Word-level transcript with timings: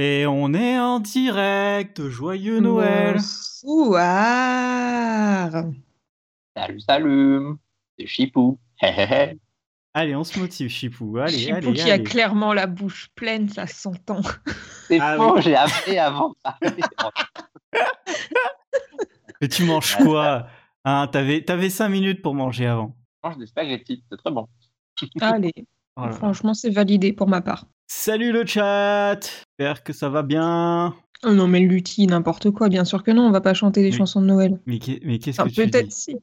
Et 0.00 0.26
on 0.28 0.54
est 0.54 0.78
en 0.78 1.00
direct. 1.00 2.06
Joyeux 2.08 2.60
Noël. 2.60 3.14
Bonsoir. 3.16 4.04
Salut, 6.56 6.80
salut. 6.80 7.40
C'est 7.98 8.06
Chipou. 8.06 8.60
allez, 9.94 10.14
on 10.14 10.22
se 10.22 10.38
motive, 10.38 10.68
Chipou. 10.68 11.18
Allez, 11.18 11.36
Chipou 11.36 11.56
allez, 11.56 11.72
qui 11.72 11.80
allez. 11.82 11.90
a 11.90 11.98
clairement 11.98 12.52
la 12.54 12.68
bouche 12.68 13.08
pleine, 13.16 13.48
ça 13.48 13.66
s'entend. 13.66 14.20
C'est 14.86 15.00
Ah 15.00 15.16
faux, 15.16 15.34
oui. 15.34 15.42
j'ai 15.42 15.56
appelé 15.56 15.98
avant. 15.98 16.28
de 16.28 16.36
parler. 16.44 16.70
Mais 19.40 19.48
tu 19.48 19.64
manges 19.64 19.96
quoi 19.96 20.46
hein, 20.84 21.08
T'avais 21.08 21.50
avais 21.50 21.70
5 21.70 21.88
minutes 21.88 22.22
pour 22.22 22.36
manger 22.36 22.66
avant. 22.66 22.94
Je 23.24 23.28
mange 23.30 23.38
des 23.38 23.46
spaghettis, 23.46 24.04
c'est 24.08 24.16
très 24.16 24.30
bon. 24.30 24.46
Allez, 25.20 25.52
Voilà. 25.96 26.12
franchement, 26.12 26.54
c'est 26.54 26.70
validé 26.70 27.12
pour 27.12 27.26
ma 27.28 27.40
part. 27.40 27.66
Salut 27.88 28.30
le 28.30 28.46
chat. 28.46 29.18
J'espère 29.58 29.82
que 29.82 29.92
ça 29.92 30.08
va 30.08 30.22
bien. 30.22 30.94
Oh 31.24 31.32
non, 31.32 31.48
mais 31.48 31.58
Lutti, 31.58 32.06
n'importe 32.06 32.50
quoi, 32.52 32.68
bien 32.68 32.84
sûr 32.84 33.02
que 33.02 33.10
non, 33.10 33.22
on 33.26 33.30
va 33.32 33.40
pas 33.40 33.54
chanter 33.54 33.82
des 33.82 33.90
chansons 33.90 34.20
de 34.20 34.26
Noël. 34.26 34.60
Mais 34.66 34.78
qu'est- 34.78 35.00
mais 35.04 35.18
qu'est-ce 35.18 35.40
Enfin, 35.40 35.50
que 35.50 35.54
tu 35.54 35.68
peut-être 35.68 35.90
si. 35.90 36.16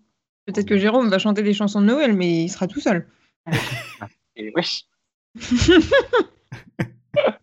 Peut-être 0.45 0.65
que 0.67 0.77
Jérôme 0.77 1.09
va 1.09 1.19
chanter 1.19 1.43
des 1.43 1.53
chansons 1.53 1.81
de 1.81 1.85
Noël, 1.87 2.13
mais 2.13 2.45
il 2.45 2.49
sera 2.49 2.67
tout 2.67 2.79
seul. 2.79 3.05
Et 4.37 4.53
wesh. 4.55 4.85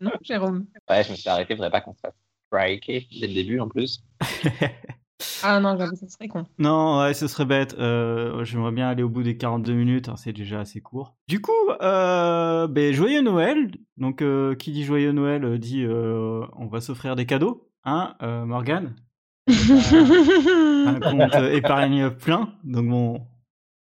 Non, 0.00 0.10
Jérôme 0.23 0.66
Ouais, 0.91 1.02
je 1.05 1.10
me 1.12 1.16
suis 1.16 1.28
arrêté, 1.30 1.55
faudrait 1.56 1.70
pas 1.70 1.80
qu'on 1.80 1.95
se 1.95 2.00
fasse 2.00 2.12
dès 2.52 3.27
le 3.27 3.33
début 3.34 3.59
en 3.61 3.69
plus. 3.69 4.02
Ah 5.43 5.61
non, 5.61 5.77
j'avoue, 5.79 5.95
ça 5.97 6.09
serait 6.09 6.29
con. 6.29 6.45
Non, 6.59 7.01
ouais, 7.01 7.15
ce 7.15 7.27
serait 7.27 7.45
bête. 7.45 7.75
Euh, 7.79 8.45
J'aimerais 8.45 8.73
bien 8.73 8.89
aller 8.89 9.03
au 9.03 9.09
bout 9.09 9.23
des 9.23 9.37
42 9.37 9.73
minutes. 9.73 10.09
hein, 10.09 10.17
c'est 10.17 10.33
déjà 10.33 10.61
assez 10.61 10.81
court. 10.81 11.15
Du 11.29 11.41
coup, 11.41 11.53
euh, 11.81 12.67
ben, 12.69 12.93
joyeux 12.93 13.23
Noël. 13.23 13.73
Donc, 13.97 14.23
euh, 14.23 14.55
qui 14.55 14.73
dit 14.73 14.85
joyeux 14.85 15.12
Noël 15.12 15.45
euh, 15.45 15.59
dit 15.59 15.85
euh, 15.85 16.45
on 16.57 16.67
va 16.67 16.81
s'offrir 16.81 17.17
des 17.17 17.27
cadeaux. 17.27 17.69
Hein, 17.85 18.15
euh, 18.23 18.45
Morgane? 18.45 18.95
Un 19.48 21.01
compte 21.01 21.34
épargne 21.53 22.11
plein. 22.11 22.53
Donc, 22.64 22.89
bon, 22.89 23.27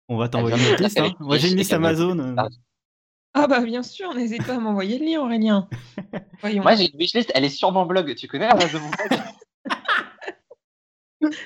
on 0.10 0.18
va 0.18 0.28
t'envoyer 0.30 0.56
Ah, 0.60 0.72
une 0.78 0.84
liste. 0.84 0.96
bien, 0.96 1.06
hein. 1.06 1.14
Moi, 1.20 1.38
j'ai 1.38 1.52
une 1.52 1.58
liste. 1.58 1.74
Amazon. 1.74 2.36
ah 3.34 3.48
bah 3.48 3.62
bien 3.62 3.84
sûr, 3.84 4.14
n'hésite 4.14 4.46
pas 4.46 4.56
à 4.56 4.60
m'envoyer 4.60 5.00
le 5.00 5.06
lien, 5.06 5.22
Aurélien. 5.22 5.68
Voyons. 6.42 6.64
Moi, 6.64 6.76
j'ai 6.76 6.92
une 6.92 7.00
wishlist, 7.00 7.32
elle 7.36 7.46
est 7.46 7.50
sur 7.50 7.72
mon 7.72 7.86
blog. 7.86 8.14
Tu 8.16 8.28
connais 8.28 8.48
la 8.48 8.56
base 8.56 8.74
de 8.74 8.80
mon 8.80 8.90
blog? 8.90 9.20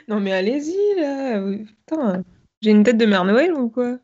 Non 0.07 0.19
mais 0.19 0.31
allez-y 0.31 0.99
là. 0.99 1.41
Putain, 1.87 2.23
j'ai 2.61 2.71
une 2.71 2.83
tête 2.83 2.97
de 2.97 3.05
Mère 3.05 3.25
Noël 3.25 3.53
ou 3.53 3.69
quoi? 3.69 3.97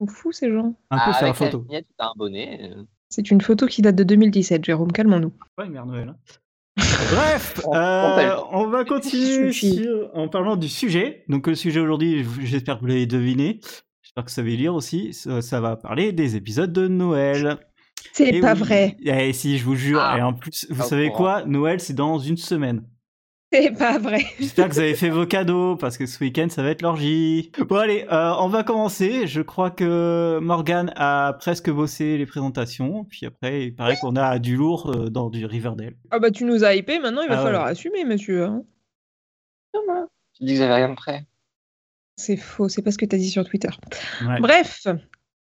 On 0.00 0.06
fout 0.06 0.34
ces 0.34 0.50
gens. 0.50 0.74
Un 0.90 0.96
peu 0.98 1.02
Ah, 1.06 1.12
sur 1.14 1.26
la 1.26 1.34
photo. 1.34 1.60
vignette, 1.60 1.86
un 1.98 2.12
bonnet. 2.16 2.70
euh. 2.74 2.82
C'est 3.08 3.30
une 3.30 3.40
photo 3.40 3.66
qui 3.66 3.82
date 3.82 3.94
de 3.96 4.04
2017, 4.04 4.64
Jérôme, 4.64 4.92
calmons-nous. 4.92 5.32
Ouais, 5.58 5.68
Mère 5.68 5.86
Noël. 5.86 6.08
hein. 6.10 6.16
Bref, 7.12 7.60
euh, 7.72 8.36
on 8.52 8.66
va 8.66 8.84
continuer 8.84 9.52
sur- 9.52 10.10
en 10.14 10.28
parlant 10.28 10.56
du 10.56 10.68
sujet. 10.68 11.24
Donc 11.28 11.46
le 11.46 11.54
sujet 11.54 11.80
aujourd'hui, 11.80 12.26
j'espère 12.42 12.76
que 12.76 12.80
vous 12.80 12.86
l'avez 12.88 13.06
deviné. 13.06 13.60
J'espère 14.02 14.24
que 14.24 14.30
vous 14.30 14.34
savez 14.34 14.56
lire 14.56 14.74
aussi. 14.74 15.12
Ça, 15.14 15.40
ça 15.40 15.60
va 15.60 15.76
parler 15.76 16.12
des 16.12 16.36
épisodes 16.36 16.72
de 16.72 16.88
Noël. 16.88 17.56
C'est 18.12 18.40
pas 18.40 18.52
oui. 18.54 18.58
vrai. 18.60 18.96
Et 19.04 19.32
si, 19.32 19.56
je 19.58 19.64
vous 19.64 19.74
jure. 19.76 19.98
Ah. 20.00 20.18
et 20.18 20.22
en 20.22 20.32
plus, 20.34 20.66
vous 20.70 20.82
savez 20.82 21.10
quoi? 21.10 21.44
Noël, 21.46 21.80
c'est 21.80 21.94
dans 21.94 22.18
une 22.18 22.36
semaine. 22.36 22.82
C'est 23.52 23.70
pas 23.78 23.98
vrai. 23.98 24.24
J'espère 24.40 24.68
que 24.68 24.74
vous 24.74 24.80
avez 24.80 24.94
fait 24.96 25.08
vos 25.08 25.24
cadeaux 25.24 25.76
parce 25.76 25.96
que 25.96 26.04
ce 26.06 26.18
week-end, 26.22 26.48
ça 26.50 26.62
va 26.62 26.70
être 26.70 26.82
l'orgie. 26.82 27.52
Bon, 27.68 27.76
allez, 27.76 28.04
euh, 28.10 28.32
on 28.40 28.48
va 28.48 28.64
commencer. 28.64 29.26
Je 29.28 29.40
crois 29.40 29.70
que 29.70 30.38
Morgan 30.42 30.92
a 30.96 31.32
presque 31.38 31.70
bossé 31.70 32.18
les 32.18 32.26
présentations. 32.26 33.04
Puis 33.04 33.24
après, 33.24 33.66
il 33.66 33.74
paraît 33.74 33.96
qu'on 34.00 34.16
a 34.16 34.38
du 34.40 34.56
lourd 34.56 34.90
euh, 34.90 35.10
dans 35.10 35.30
du 35.30 35.46
Riverdale. 35.46 35.94
Ah 36.10 36.18
bah 36.18 36.30
tu 36.32 36.44
nous 36.44 36.64
as 36.64 36.74
hypé, 36.74 36.98
maintenant 36.98 37.22
il 37.22 37.28
va 37.28 37.36
Ah 37.36 37.38
ouais. 37.38 37.44
falloir 37.44 37.64
assumer, 37.66 38.04
monsieur. 38.04 38.44
hein. 38.44 38.64
Tu 40.34 40.44
dis 40.44 40.52
que 40.52 40.58
j'avais 40.58 40.74
rien 40.74 40.88
de 40.90 40.94
prêt. 40.94 41.24
C'est 42.16 42.36
faux, 42.36 42.68
c'est 42.68 42.82
pas 42.82 42.90
ce 42.90 42.98
que 42.98 43.06
t'as 43.06 43.16
dit 43.18 43.30
sur 43.30 43.44
Twitter. 43.44 43.68
Ouais. 44.26 44.40
Bref, 44.40 44.86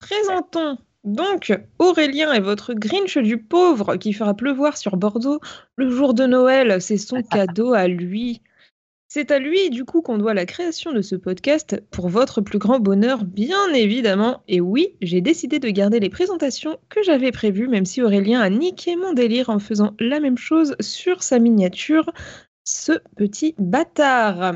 présentons 0.00 0.78
donc 1.04 1.52
Aurélien 1.78 2.32
et 2.32 2.40
votre 2.40 2.74
Grinch 2.74 3.18
du 3.18 3.38
pauvre 3.38 3.96
qui 3.96 4.12
fera 4.12 4.34
pleuvoir 4.34 4.76
sur 4.76 4.96
Bordeaux 4.96 5.40
le 5.76 5.90
jour 5.90 6.14
de 6.14 6.24
Noël. 6.26 6.80
C'est 6.80 6.98
son 6.98 7.22
cadeau 7.30 7.72
à 7.72 7.88
lui. 7.88 8.40
C'est 9.08 9.30
à 9.30 9.38
lui, 9.38 9.68
du 9.68 9.84
coup, 9.84 10.00
qu'on 10.00 10.16
doit 10.16 10.32
la 10.32 10.46
création 10.46 10.90
de 10.90 11.02
ce 11.02 11.16
podcast 11.16 11.82
pour 11.90 12.08
votre 12.08 12.40
plus 12.40 12.58
grand 12.58 12.80
bonheur, 12.80 13.24
bien 13.24 13.68
évidemment. 13.74 14.42
Et 14.48 14.62
oui, 14.62 14.96
j'ai 15.02 15.20
décidé 15.20 15.58
de 15.58 15.68
garder 15.68 16.00
les 16.00 16.08
présentations 16.08 16.78
que 16.88 17.02
j'avais 17.02 17.30
prévues, 17.30 17.68
même 17.68 17.84
si 17.84 18.00
Aurélien 18.00 18.40
a 18.40 18.48
niqué 18.48 18.96
mon 18.96 19.12
délire 19.12 19.50
en 19.50 19.58
faisant 19.58 19.94
la 20.00 20.18
même 20.18 20.38
chose 20.38 20.76
sur 20.80 21.22
sa 21.22 21.38
miniature. 21.38 22.10
Ce 22.64 22.92
petit 23.16 23.54
bâtard. 23.58 24.54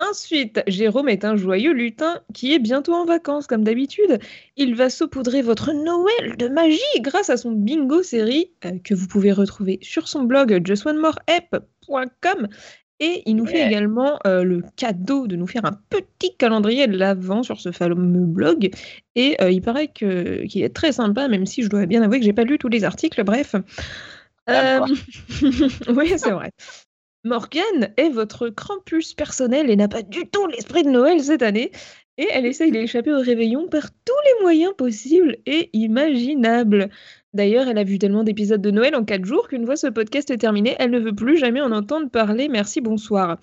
Ensuite, 0.00 0.62
Jérôme 0.66 1.08
est 1.10 1.24
un 1.26 1.36
joyeux 1.36 1.72
lutin 1.72 2.20
qui 2.32 2.54
est 2.54 2.58
bientôt 2.58 2.94
en 2.94 3.04
vacances, 3.04 3.46
comme 3.46 3.64
d'habitude. 3.64 4.18
Il 4.56 4.74
va 4.74 4.88
saupoudrer 4.88 5.42
votre 5.42 5.72
Noël 5.72 6.36
de 6.38 6.48
magie 6.48 6.80
grâce 7.00 7.28
à 7.28 7.36
son 7.36 7.52
bingo 7.52 8.02
série 8.02 8.50
euh, 8.64 8.78
que 8.82 8.94
vous 8.94 9.06
pouvez 9.06 9.30
retrouver 9.30 9.78
sur 9.82 10.08
son 10.08 10.22
blog 10.24 10.62
justonemoreapp.com. 10.66 12.48
Et 13.02 13.22
il 13.24 13.36
nous 13.36 13.46
fait 13.46 13.62
Ouais. 13.62 13.66
également 13.68 14.18
euh, 14.26 14.42
le 14.42 14.62
cadeau 14.76 15.26
de 15.26 15.34
nous 15.36 15.46
faire 15.46 15.64
un 15.64 15.78
petit 15.90 16.36
calendrier 16.36 16.86
de 16.86 16.96
l'avant 16.98 17.42
sur 17.42 17.58
ce 17.60 17.72
fameux 17.72 18.26
blog. 18.26 18.70
Et 19.14 19.36
euh, 19.42 19.50
il 19.50 19.62
paraît 19.62 19.88
que- 19.88 20.44
qu'il 20.46 20.62
est 20.62 20.74
très 20.74 20.92
sympa, 20.92 21.28
même 21.28 21.46
si 21.46 21.62
je 21.62 21.68
dois 21.68 21.86
bien 21.86 22.02
avouer 22.02 22.20
que 22.20 22.24
j'ai 22.26 22.34
pas 22.34 22.44
lu 22.44 22.58
tous 22.58 22.68
les 22.68 22.84
articles. 22.84 23.22
Bref. 23.24 23.54
Ah, 24.46 24.84
oui, 25.88 26.12
c'est 26.18 26.30
vrai. 26.30 26.50
Morgane 27.24 27.92
est 27.98 28.08
votre 28.08 28.48
Krampus 28.48 29.12
personnel 29.12 29.68
et 29.68 29.76
n'a 29.76 29.88
pas 29.88 30.02
du 30.02 30.26
tout 30.30 30.46
l'esprit 30.46 30.84
de 30.84 30.90
Noël 30.90 31.22
cette 31.22 31.42
année. 31.42 31.70
Et 32.16 32.26
elle 32.30 32.46
essaye 32.46 32.70
d'échapper 32.70 33.12
au 33.12 33.20
réveillon 33.20 33.68
par 33.68 33.90
tous 33.90 34.12
les 34.24 34.42
moyens 34.42 34.72
possibles 34.76 35.36
et 35.46 35.68
imaginables. 35.74 36.88
D'ailleurs, 37.34 37.68
elle 37.68 37.78
a 37.78 37.84
vu 37.84 37.98
tellement 37.98 38.24
d'épisodes 38.24 38.60
de 38.60 38.70
Noël 38.70 38.94
en 38.94 39.04
4 39.04 39.24
jours 39.24 39.48
qu'une 39.48 39.66
fois 39.66 39.76
ce 39.76 39.86
podcast 39.86 40.36
terminé, 40.38 40.76
elle 40.78 40.90
ne 40.90 40.98
veut 40.98 41.14
plus 41.14 41.36
jamais 41.36 41.60
en 41.60 41.72
entendre 41.72 42.10
parler. 42.10 42.48
Merci, 42.48 42.80
bonsoir. 42.80 43.38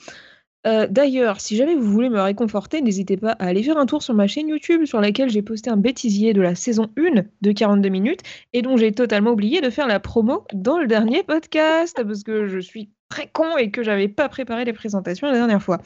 Euh, 0.65 0.87
D'ailleurs, 0.89 1.39
si 1.39 1.55
jamais 1.55 1.75
vous 1.75 1.91
voulez 1.91 2.09
me 2.09 2.19
réconforter, 2.19 2.81
n'hésitez 2.81 3.15
pas 3.15 3.33
à 3.33 3.45
aller 3.45 3.63
faire 3.63 3.77
un 3.77 3.85
tour 3.85 4.01
sur 4.01 4.13
ma 4.15 4.27
chaîne 4.27 4.49
YouTube 4.49 4.85
sur 4.85 4.99
laquelle 5.01 5.29
j'ai 5.29 5.43
posté 5.43 5.69
un 5.69 5.77
bêtisier 5.77 6.33
de 6.33 6.41
la 6.41 6.55
saison 6.55 6.89
1 6.97 7.23
de 7.41 7.51
42 7.51 7.89
minutes 7.89 8.21
et 8.53 8.63
dont 8.63 8.75
j'ai 8.75 8.91
totalement 8.91 9.31
oublié 9.31 9.61
de 9.61 9.69
faire 9.69 9.87
la 9.87 9.99
promo 9.99 10.45
dans 10.53 10.79
le 10.79 10.87
dernier 10.87 11.23
podcast 11.23 11.95
parce 12.03 12.23
que 12.23 12.47
je 12.47 12.59
suis 12.59 12.89
très 13.09 13.27
con 13.27 13.57
et 13.57 13.71
que 13.71 13.83
j'avais 13.83 14.07
pas 14.07 14.29
préparé 14.29 14.65
les 14.65 14.73
présentations 14.73 15.27
la 15.27 15.33
dernière 15.33 15.61
fois. 15.61 15.79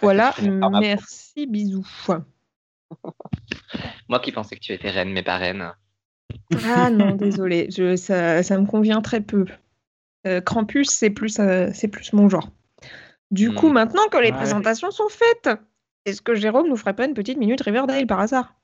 Voilà, 0.00 0.34
merci, 0.80 1.46
bisous. 1.46 1.86
Moi 4.08 4.20
qui 4.20 4.32
pensais 4.32 4.56
que 4.56 4.60
tu 4.60 4.72
étais 4.72 4.90
reine, 4.90 5.10
mais 5.12 5.22
pas 5.22 5.36
reine. 5.36 5.72
Ah 6.64 6.90
non, 6.90 7.14
désolé, 7.16 7.68
je, 7.70 7.96
ça, 7.96 8.42
ça 8.42 8.58
me 8.58 8.66
convient 8.66 9.00
très 9.00 9.20
peu. 9.20 9.44
Euh, 10.26 10.40
Krampus, 10.40 10.90
c'est 10.90 11.10
plus, 11.10 11.38
euh, 11.38 11.70
c'est 11.72 11.88
plus 11.88 12.12
mon 12.12 12.28
genre. 12.28 12.50
Du 13.30 13.54
coup, 13.54 13.68
Hmm. 13.68 13.74
maintenant 13.74 14.08
que 14.10 14.18
les 14.18 14.30
Ouais. 14.30 14.36
présentations 14.36 14.90
sont 14.90 15.08
faites, 15.08 15.50
est-ce 16.04 16.20
que 16.20 16.34
Jérôme 16.34 16.68
nous 16.68 16.76
ferait 16.76 16.94
pas 16.94 17.04
une 17.06 17.14
petite 17.14 17.38
minute 17.38 17.60
Riverdale 17.62 18.06
par 18.06 18.20
hasard? 18.20 18.54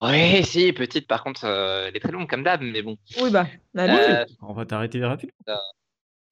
Oui, 0.00 0.44
si, 0.44 0.72
petite, 0.72 1.08
par 1.08 1.24
contre, 1.24 1.44
euh, 1.44 1.86
elle 1.88 1.96
est 1.96 2.00
très 2.00 2.12
longue 2.12 2.28
comme 2.30 2.44
d'hab, 2.44 2.62
mais 2.62 2.82
bon. 2.82 2.96
Oui, 3.20 3.30
bah, 3.32 3.46
allez. 3.76 3.98
Euh, 3.98 4.24
On 4.42 4.52
va 4.52 4.64
t'arrêter 4.64 5.04
rapidement. 5.04 5.34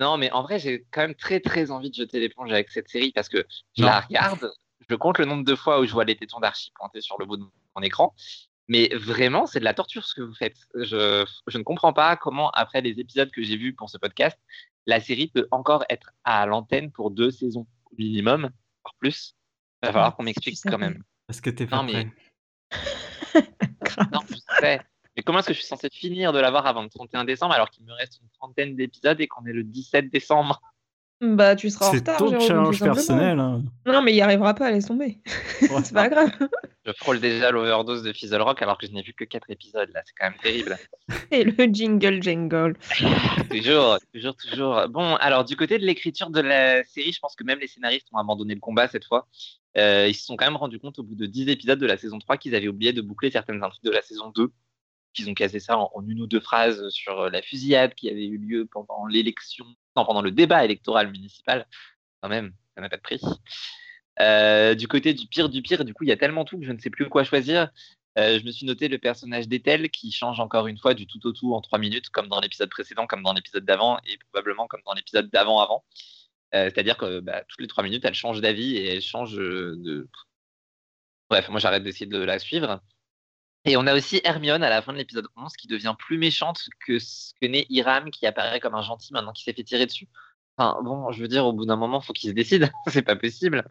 Non, 0.01 0.17
mais 0.19 0.31
en 0.33 0.43
vrai, 0.43 0.59
j'ai 0.59 0.84
quand 0.91 1.01
même 1.01 1.15
très 1.15 1.41
très 1.41 1.71
envie 1.71 1.91
de 1.91 1.95
jeter 1.95 2.21
l'éponge 2.21 2.53
avec 2.53 2.71
cette 2.71 2.89
série 2.89 3.12
parce 3.12 3.29
que 3.29 3.47
je 3.77 3.83
Non. 3.83 3.89
la 3.89 4.01
regarde, 4.01 4.53
je 4.89 4.95
compte 4.95 5.19
le 5.19 5.25
nombre 5.25 5.45
de 5.45 5.55
fois 5.55 5.81
où 5.81 5.87
je 5.87 5.93
vois 5.93 6.05
les 6.05 6.17
tétons 6.17 6.41
d'Archie 6.41 6.71
pointés 6.75 7.01
sur 7.01 7.19
le 7.19 7.25
bout 7.27 7.37
de 7.39 7.45
mon 7.75 7.83
écran, 7.83 8.15
mais 8.69 8.89
vraiment, 8.95 9.47
c'est 9.47 9.61
de 9.61 9.65
la 9.65 9.75
torture 9.75 10.05
ce 10.05 10.15
que 10.15 10.23
vous 10.23 10.34
faites. 10.34 10.57
Je, 10.75 11.25
je 11.47 11.59
ne 11.59 11.62
comprends 11.62 11.93
pas 11.93 12.17
comment, 12.17 12.51
après 12.51 12.81
les 12.81 12.99
épisodes 13.01 13.31
que 13.31 13.43
j'ai 13.43 13.57
vus 13.57 13.75
pour 13.75 13.89
ce 13.89 13.97
podcast, 13.97 14.39
la 14.87 15.01
série 15.01 15.29
peut 15.29 15.49
encore 15.51 15.84
être 15.89 16.10
à 16.25 16.47
l'antenne 16.47 16.91
pour 16.92 17.10
deux 17.10 17.31
saisons 17.31 17.66
au 17.91 17.95
minimum, 17.97 18.51
voire 18.84 18.95
plus. 18.99 19.34
Il 19.83 19.87
va 19.87 19.92
falloir 19.92 20.16
qu'on 20.16 20.22
m'explique 20.25 20.59
quand 20.65 20.78
même. 20.78 21.03
Parce 21.27 21.41
que 21.41 21.51
t'es 21.51 21.66
pas 21.66 21.77
Non, 21.77 21.83
mais-. 21.84 22.10
Non, 24.13 24.21
je 24.28 24.37
sais. 24.60 24.81
Comment 25.27 25.41
est-ce 25.41 25.49
que 25.49 25.53
je 25.55 25.59
suis 25.59 25.67
censé 25.69 25.89
finir 25.93 26.33
de 26.33 26.39
l'avoir 26.39 26.67
avant 26.67 26.83
le 26.83 26.89
31 26.89 27.25
décembre 27.25 27.53
alors 27.55 27.69
qu'il 27.69 27.84
me 27.84 27.93
reste 27.93 28.21
une 28.23 28.28
trentaine 28.31 28.77
d'épisodes 28.77 29.21
et 29.21 29.27
qu'on 29.27 29.45
est 29.45 29.53
le 29.53 29.65
17 29.65 30.09
décembre? 30.11 30.63
Bah, 31.23 31.57
tu 31.57 31.71
seras 31.71 31.89
en 31.89 31.93
C'est 31.93 31.99
retard, 31.99 32.19
ton 32.19 32.28
Jérôme, 32.28 32.67
tout 32.67 32.73
challenge 32.75 32.83
personnel. 32.83 33.39
hein. 33.41 33.63
Non, 33.87 34.03
mais 34.03 34.13
il 34.13 34.17
y 34.17 34.21
arrivera 34.21 34.53
pas, 34.55 34.71
laisse 34.71 34.84
tomber. 34.87 35.19
Ouais. 35.63 35.69
c'est 35.84 35.95
pas 35.95 36.11
grave. 36.11 36.31
Je 36.84 36.93
frôle 36.93 37.21
déjà 37.21 37.51
l'overdose 37.51 38.03
de 38.03 38.13
Fizzle 38.13 38.43
Rock 38.43 38.61
alors 38.61 38.77
que 38.77 38.87
je 38.87 38.93
n'ai 38.93 39.01
vu 39.03 39.15
que 39.15 39.25
4 39.25 39.51
épisodes 39.51 39.89
là, 39.95 40.03
c'est 40.05 40.13
quand 40.19 40.27
même 40.31 40.39
terrible. 40.41 40.77
Et 41.31 41.43
le 41.43 41.65
jingle 41.73 42.23
jingle. 42.23 42.77
toujours, 43.51 43.97
toujours, 44.13 44.37
toujours. 44.37 44.89
Bon, 44.91 45.17
alors 45.17 45.45
du 45.47 45.57
côté 45.57 45.78
de 45.78 45.87
l'écriture 45.87 46.28
de 46.28 46.41
la 46.43 46.84
série, 46.84 47.13
je 47.13 47.19
pense 47.19 47.34
que 47.34 47.45
même 47.45 47.59
les 47.61 47.67
scénaristes 47.67 48.09
ont 48.13 48.19
abandonné 48.19 48.55
le 48.55 48.61
combat 48.61 48.87
cette 48.87 49.07
fois. 49.07 49.27
Euh, 49.78 50.07
ils 50.09 50.15
se 50.15 50.25
sont 50.25 50.37
quand 50.37 50.47
même 50.47 50.57
rendus 50.57 50.78
compte 50.78 50.99
au 50.99 51.03
bout 51.03 51.15
de 51.15 51.25
10 51.27 51.49
épisodes 51.49 51.78
de 51.78 51.87
la 51.87 51.97
saison 51.97 52.19
3 52.19 52.37
qu'ils 52.37 52.55
avaient 52.55 52.69
oublié 52.69 52.93
de 52.93 53.01
boucler 53.01 53.31
certaines 53.31 53.63
intrigues 53.65 53.84
de 53.84 53.91
la 53.91 54.03
saison 54.03 54.31
2. 54.34 54.53
Qu'ils 55.16 55.30
ont 55.30 55.34
cassé 55.34 55.60
ça 55.60 55.78
en, 55.78 55.91
une 56.07 56.21
ou 56.21 56.27
deux 56.27 56.41
phrases 56.41 56.89
sur 56.91 57.30
la 57.30 57.42
fusillade 57.42 57.95
qui 57.95 58.09
avait 58.09 58.27
eu 58.27 58.39
lieu 58.39 58.66
pendant 58.66 59.07
l'élection, 59.07 59.66
pendant 59.95 60.22
le 60.22 60.30
débat 60.30 60.65
électoral 60.65 61.10
municipal. 61.10 61.66
Quand 62.21 62.28
même, 62.28 62.53
ça 62.74 62.83
n'a 62.83 62.89
pas 62.89 62.97
de 62.97 63.03
prix. 63.03 63.21
Euh, 64.21 64.74
du 64.74 64.89
côté 64.89 65.15
du 65.15 65.27
pire 65.27 65.48
du 65.48 65.63
pire, 65.63 65.84
du 65.84 65.92
coup, 65.95 66.04
il 66.04 66.09
y 66.09 66.13
a 66.13 66.16
tellement 66.16 66.45
tout 66.45 66.59
que 66.59 66.65
je 66.65 66.72
ne 66.72 66.78
sais 66.78 66.91
plus 66.91 67.09
quoi 67.09 67.24
choisir. 67.24 67.71
Euh, 68.18 68.39
je 68.39 68.45
me 68.47 68.51
suis 68.51 68.65
noté 68.65 68.89
le 68.89 68.98
personnage 68.98 69.47
d'Ethel 69.47 69.91
qui 69.91 70.10
change 70.10 70.41
encore 70.41 70.68
une 70.68 70.78
fois 70.78 70.95
du 70.95 71.07
tout 71.07 71.24
au 71.27 71.33
tout 71.33 71.54
en 71.54 71.60
trois 71.60 71.78
minutes, 71.78 72.09
comme 72.09 72.28
dans 72.28 72.41
l'épisode 72.41 72.71
précédent, 72.71 73.07
comme 73.07 73.22
dans 73.22 73.34
l'épisode 73.34 73.65
d'avant, 73.65 73.98
et 74.07 74.16
probablement 74.33 74.66
comme 74.66 74.80
dans 74.86 74.95
l'épisode 74.95 75.28
d'avant-avant. 75.30 75.84
Euh, 76.54 76.71
C'est-à-dire 76.72 76.97
que 76.97 77.21
bah, 77.21 77.45
toutes 77.48 77.60
les 77.60 77.66
trois 77.66 77.84
minutes, 77.84 78.04
elle 78.04 78.15
change 78.15 78.41
d'avis 78.41 78.77
et 78.77 78.95
elle 78.95 79.03
change 79.03 79.34
de. 79.36 80.09
Bref, 81.28 81.48
moi 81.48 81.60
j'arrête 81.60 81.83
d'essayer 81.83 82.07
de 82.07 82.18
la 82.18 82.39
suivre. 82.39 82.80
Et 83.66 83.77
on 83.77 83.86
a 83.89 83.95
aussi 83.95 84.21
Hermione 84.22 84.63
à 84.63 84.71
la 84.71 84.80
fin 84.80 84.92
de 84.92 84.98
l'épisode 84.98 85.27
11 85.36 85.53
qui 85.54 85.66
devient 85.66 85.95
plus 85.98 86.18
méchante 86.18 86.68
que 86.86 87.01
ce 87.01 87.33
que 87.41 87.47
n'est 87.47 87.66
Hiram 87.68 88.10
qui 88.13 88.24
apparaît 88.24 88.60
comme 88.60 88.77
un 88.77 88.83
gentil 88.83 89.13
maintenant 89.13 89.33
qu'il 89.33 89.45
s'est 89.45 89.53
fait 89.53 89.65
tirer 89.65 89.86
dessus. 89.86 90.09
Enfin, 90.57 90.80
bon, 90.83 91.10
je 91.10 91.21
veux 91.21 91.27
dire, 91.27 91.45
au 91.45 91.53
bout 91.53 91.66
d'un 91.66 91.74
moment, 91.74 92.01
faut 92.01 92.13
qu'il 92.13 92.30
se 92.30 92.34
décide. 92.34 92.71
c'est 92.86 93.03
pas 93.03 93.16
possible. 93.16 93.65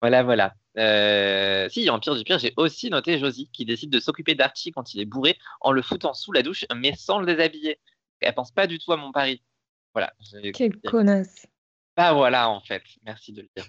Voilà, 0.00 0.24
voilà. 0.24 0.54
Euh, 0.76 1.68
si, 1.68 1.88
en 1.88 2.00
pire 2.00 2.16
du 2.16 2.24
pire, 2.24 2.40
j'ai 2.40 2.52
aussi 2.56 2.90
noté 2.90 3.20
Josie 3.20 3.48
qui 3.52 3.64
décide 3.64 3.90
de 3.90 4.00
s'occuper 4.00 4.34
d'Archie 4.34 4.72
quand 4.72 4.92
il 4.92 5.00
est 5.00 5.06
bourré 5.06 5.38
en 5.60 5.70
le 5.70 5.82
foutant 5.82 6.14
sous 6.14 6.32
la 6.32 6.42
douche, 6.42 6.64
mais 6.74 6.94
sans 6.96 7.20
le 7.20 7.26
déshabiller. 7.26 7.78
Elle 8.20 8.34
pense 8.34 8.50
pas 8.50 8.66
du 8.66 8.80
tout 8.80 8.92
à 8.92 8.96
mon 8.96 9.12
pari. 9.12 9.40
Voilà. 9.94 10.12
Quelle 10.52 10.80
connasse. 10.80 11.46
Bah 11.96 12.12
voilà, 12.12 12.50
en 12.50 12.60
fait. 12.60 12.82
Merci 13.04 13.32
de 13.32 13.42
le 13.42 13.48
dire. 13.54 13.66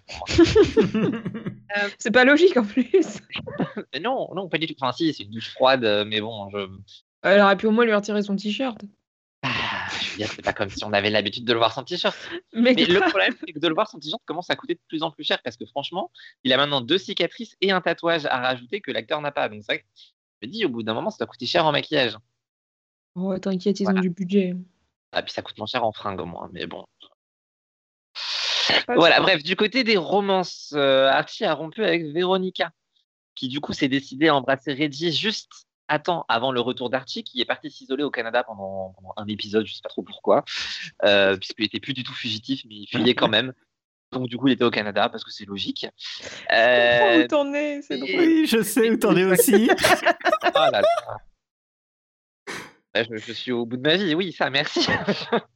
euh, 1.78 1.90
c'est 1.98 2.12
pas 2.12 2.26
logique 2.26 2.58
en 2.58 2.66
plus. 2.66 3.20
non, 4.02 4.30
non, 4.36 4.50
pas 4.50 4.58
du 4.58 4.68
tout. 4.68 4.76
Enfin, 4.80 4.92
si, 4.92 5.14
c'est 5.14 5.24
une 5.24 5.32
douche 5.32 5.52
froide, 5.52 6.06
mais 6.08 6.22
bon. 6.22 6.50
Je... 6.52 6.68
Elle 7.24 7.42
aurait 7.42 7.58
pu 7.58 7.68
au 7.68 7.72
moins 7.72 7.86
lui 7.86 7.94
retirer 7.94 8.22
son 8.22 8.36
t-shirt. 8.36 8.82
Ah, 9.44 9.88
je 10.02 10.12
veux 10.12 10.18
dire, 10.18 10.28
c'est 10.30 10.42
pas 10.42 10.54
comme 10.54 10.70
si 10.70 10.84
on 10.86 10.94
avait 10.94 11.10
l'habitude 11.10 11.46
de 11.46 11.52
le 11.52 11.60
voir 11.60 11.74
sans 11.74 11.84
t-shirt. 11.84 12.18
Mais, 12.54 12.74
Mais 12.76 12.86
le 12.86 13.00
problème, 13.02 13.34
c'est 13.40 13.52
que 13.52 13.60
de 13.60 13.68
le 13.68 13.74
voir 13.74 13.90
sans 13.90 14.00
t-shirt 14.00 14.22
commence 14.26 14.50
à 14.50 14.56
coûter 14.56 14.76
de 14.76 14.80
plus 14.88 15.04
en 15.04 15.12
plus 15.12 15.24
cher 15.24 15.42
parce 15.44 15.58
que 15.58 15.66
franchement, 15.66 16.12
il 16.44 16.54
a 16.54 16.58
maintenant 16.58 16.82
deux 16.82 16.98
cicatrices 16.98 17.58
et 17.60 17.72
un 17.72 17.82
tatouage 17.82 18.26
à 18.26 18.40
rajouter 18.40 18.80
que 18.80 18.92
l'acteur 18.92 19.20
n'a 19.22 19.32
pas. 19.32 19.50
Donc, 19.50 19.62
c'est 19.62 19.74
vrai 19.74 19.80
que 19.80 19.86
je 20.42 20.48
me 20.48 20.52
dis, 20.52 20.66
au 20.66 20.70
bout 20.70 20.84
d'un 20.84 20.94
moment, 20.94 21.10
ça 21.10 21.18
doit 21.20 21.28
coûter 21.28 21.46
cher 21.46 21.66
en 21.66 21.72
maquillage. 21.72 22.18
Oh, 23.16 23.38
t'inquiète, 23.38 23.80
ils 23.80 23.84
voilà. 23.84 24.00
ont 24.00 24.02
du 24.02 24.10
budget. 24.10 24.56
Ah, 25.12 25.22
puis 25.22 25.32
ça 25.32 25.42
coûte 25.42 25.58
moins 25.58 25.68
cher 25.68 25.84
en 25.84 25.92
fringues 25.92 26.22
au 26.22 26.26
moins, 26.26 26.50
mais 26.52 26.66
bon. 26.66 26.86
Voilà, 28.88 29.20
bref, 29.22 29.44
du 29.44 29.56
côté 29.56 29.84
des 29.84 29.98
romances, 29.98 30.74
euh, 30.76 31.08
Archie 31.08 31.46
a 31.46 31.54
rompu 31.54 31.84
avec 31.84 32.06
Véronica, 32.06 32.72
qui 33.36 33.48
du 33.48 33.60
coup 33.60 33.74
s'est 33.74 33.88
décidé 33.88 34.28
à 34.28 34.36
embrasser 34.36 34.74
Reggie 34.74 35.12
juste 35.12 35.50
à 35.88 36.00
temps 36.00 36.26
avant 36.30 36.52
le 36.52 36.62
retour 36.62 36.90
d'Archie, 36.90 37.24
qui 37.24 37.42
est 37.42 37.46
parti 37.46 37.70
s'isoler 37.70 38.04
au 38.04 38.12
Canada 38.12 38.44
pendant, 38.44 38.94
pendant, 38.96 39.14
un 39.18 39.28
épisode, 39.28 39.66
je 39.66 39.74
sais 39.74 39.82
pas 39.84 39.90
trop 39.90 40.02
pourquoi, 40.02 40.44
euh, 41.04 41.36
puisqu'il 41.38 41.66
était 41.66 41.80
plus 41.80 41.94
du 41.94 42.04
tout 42.04 42.14
fugitif, 42.14 42.64
mais 42.68 42.76
il 42.76 42.88
fuyait 42.88 43.16
quand 43.16 43.28
même. 43.28 43.54
Donc 44.12 44.28
du 44.28 44.38
coup, 44.38 44.48
il 44.48 44.54
était 44.54 44.64
au 44.64 44.72
Canada 44.72 45.10
parce 45.10 45.24
que 45.24 45.32
c'est 45.32 45.46
logique. 45.46 45.88
Euh, 46.52 47.24
où 47.24 47.28
t'en 47.28 47.54
es 47.54 47.82
Oui, 47.90 48.46
je 48.48 48.62
sais 48.62 48.92
où 48.92 48.98
t'en 48.98 49.16
es 49.16 49.26
aussi. 49.26 49.70
oh 49.72 50.52
là 50.56 50.82
là. 50.82 51.18
Je, 52.96 53.18
je, 53.18 53.34
suis 53.34 53.52
au 53.52 53.66
bout 53.66 53.78
de 53.78 53.82
ma 53.82 53.98
vie, 53.98 54.14
oui, 54.14 54.32
ça, 54.32 54.52
merci. 54.52 54.86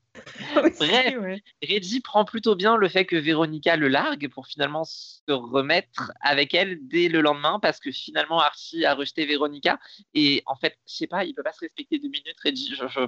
Bref, 0.79 1.15
ouais. 1.19 1.43
Reggie 1.63 2.01
prend 2.01 2.25
plutôt 2.25 2.55
bien 2.55 2.77
le 2.77 2.87
fait 2.89 3.05
que 3.05 3.15
Véronica 3.15 3.75
le 3.75 3.87
largue 3.87 4.29
pour 4.29 4.47
finalement 4.47 4.83
se 4.85 5.31
remettre 5.31 6.11
avec 6.21 6.53
elle 6.53 6.79
dès 6.87 7.09
le 7.09 7.21
lendemain 7.21 7.59
parce 7.59 7.79
que 7.79 7.91
finalement 7.91 8.39
Archie 8.39 8.85
a 8.85 8.93
rejeté 8.93 9.25
Véronica 9.25 9.79
et 10.13 10.43
en 10.45 10.55
fait, 10.55 10.77
je 10.87 10.95
sais 10.95 11.07
pas, 11.07 11.25
il 11.25 11.33
peut 11.33 11.43
pas 11.43 11.53
se 11.53 11.61
respecter 11.61 11.99
deux 11.99 12.09
minutes. 12.09 12.37
Reggie, 12.43 12.75
je, 12.75 12.87
je... 12.87 13.01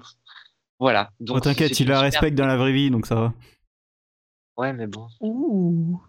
voilà. 0.80 1.12
Donc, 1.20 1.38
oh, 1.38 1.40
T'inquiète, 1.40 1.80
il 1.80 1.88
la 1.88 2.02
respecte 2.02 2.38
dans 2.38 2.48
la 2.48 2.58
vraie 2.58 2.74
vie, 2.74 2.90
donc 2.90 3.06
ça 3.06 3.16
va. 3.16 3.34
Ouais, 4.58 4.74
mais 4.74 4.88
bon. 4.88 5.08
Ouh. 5.22 6.02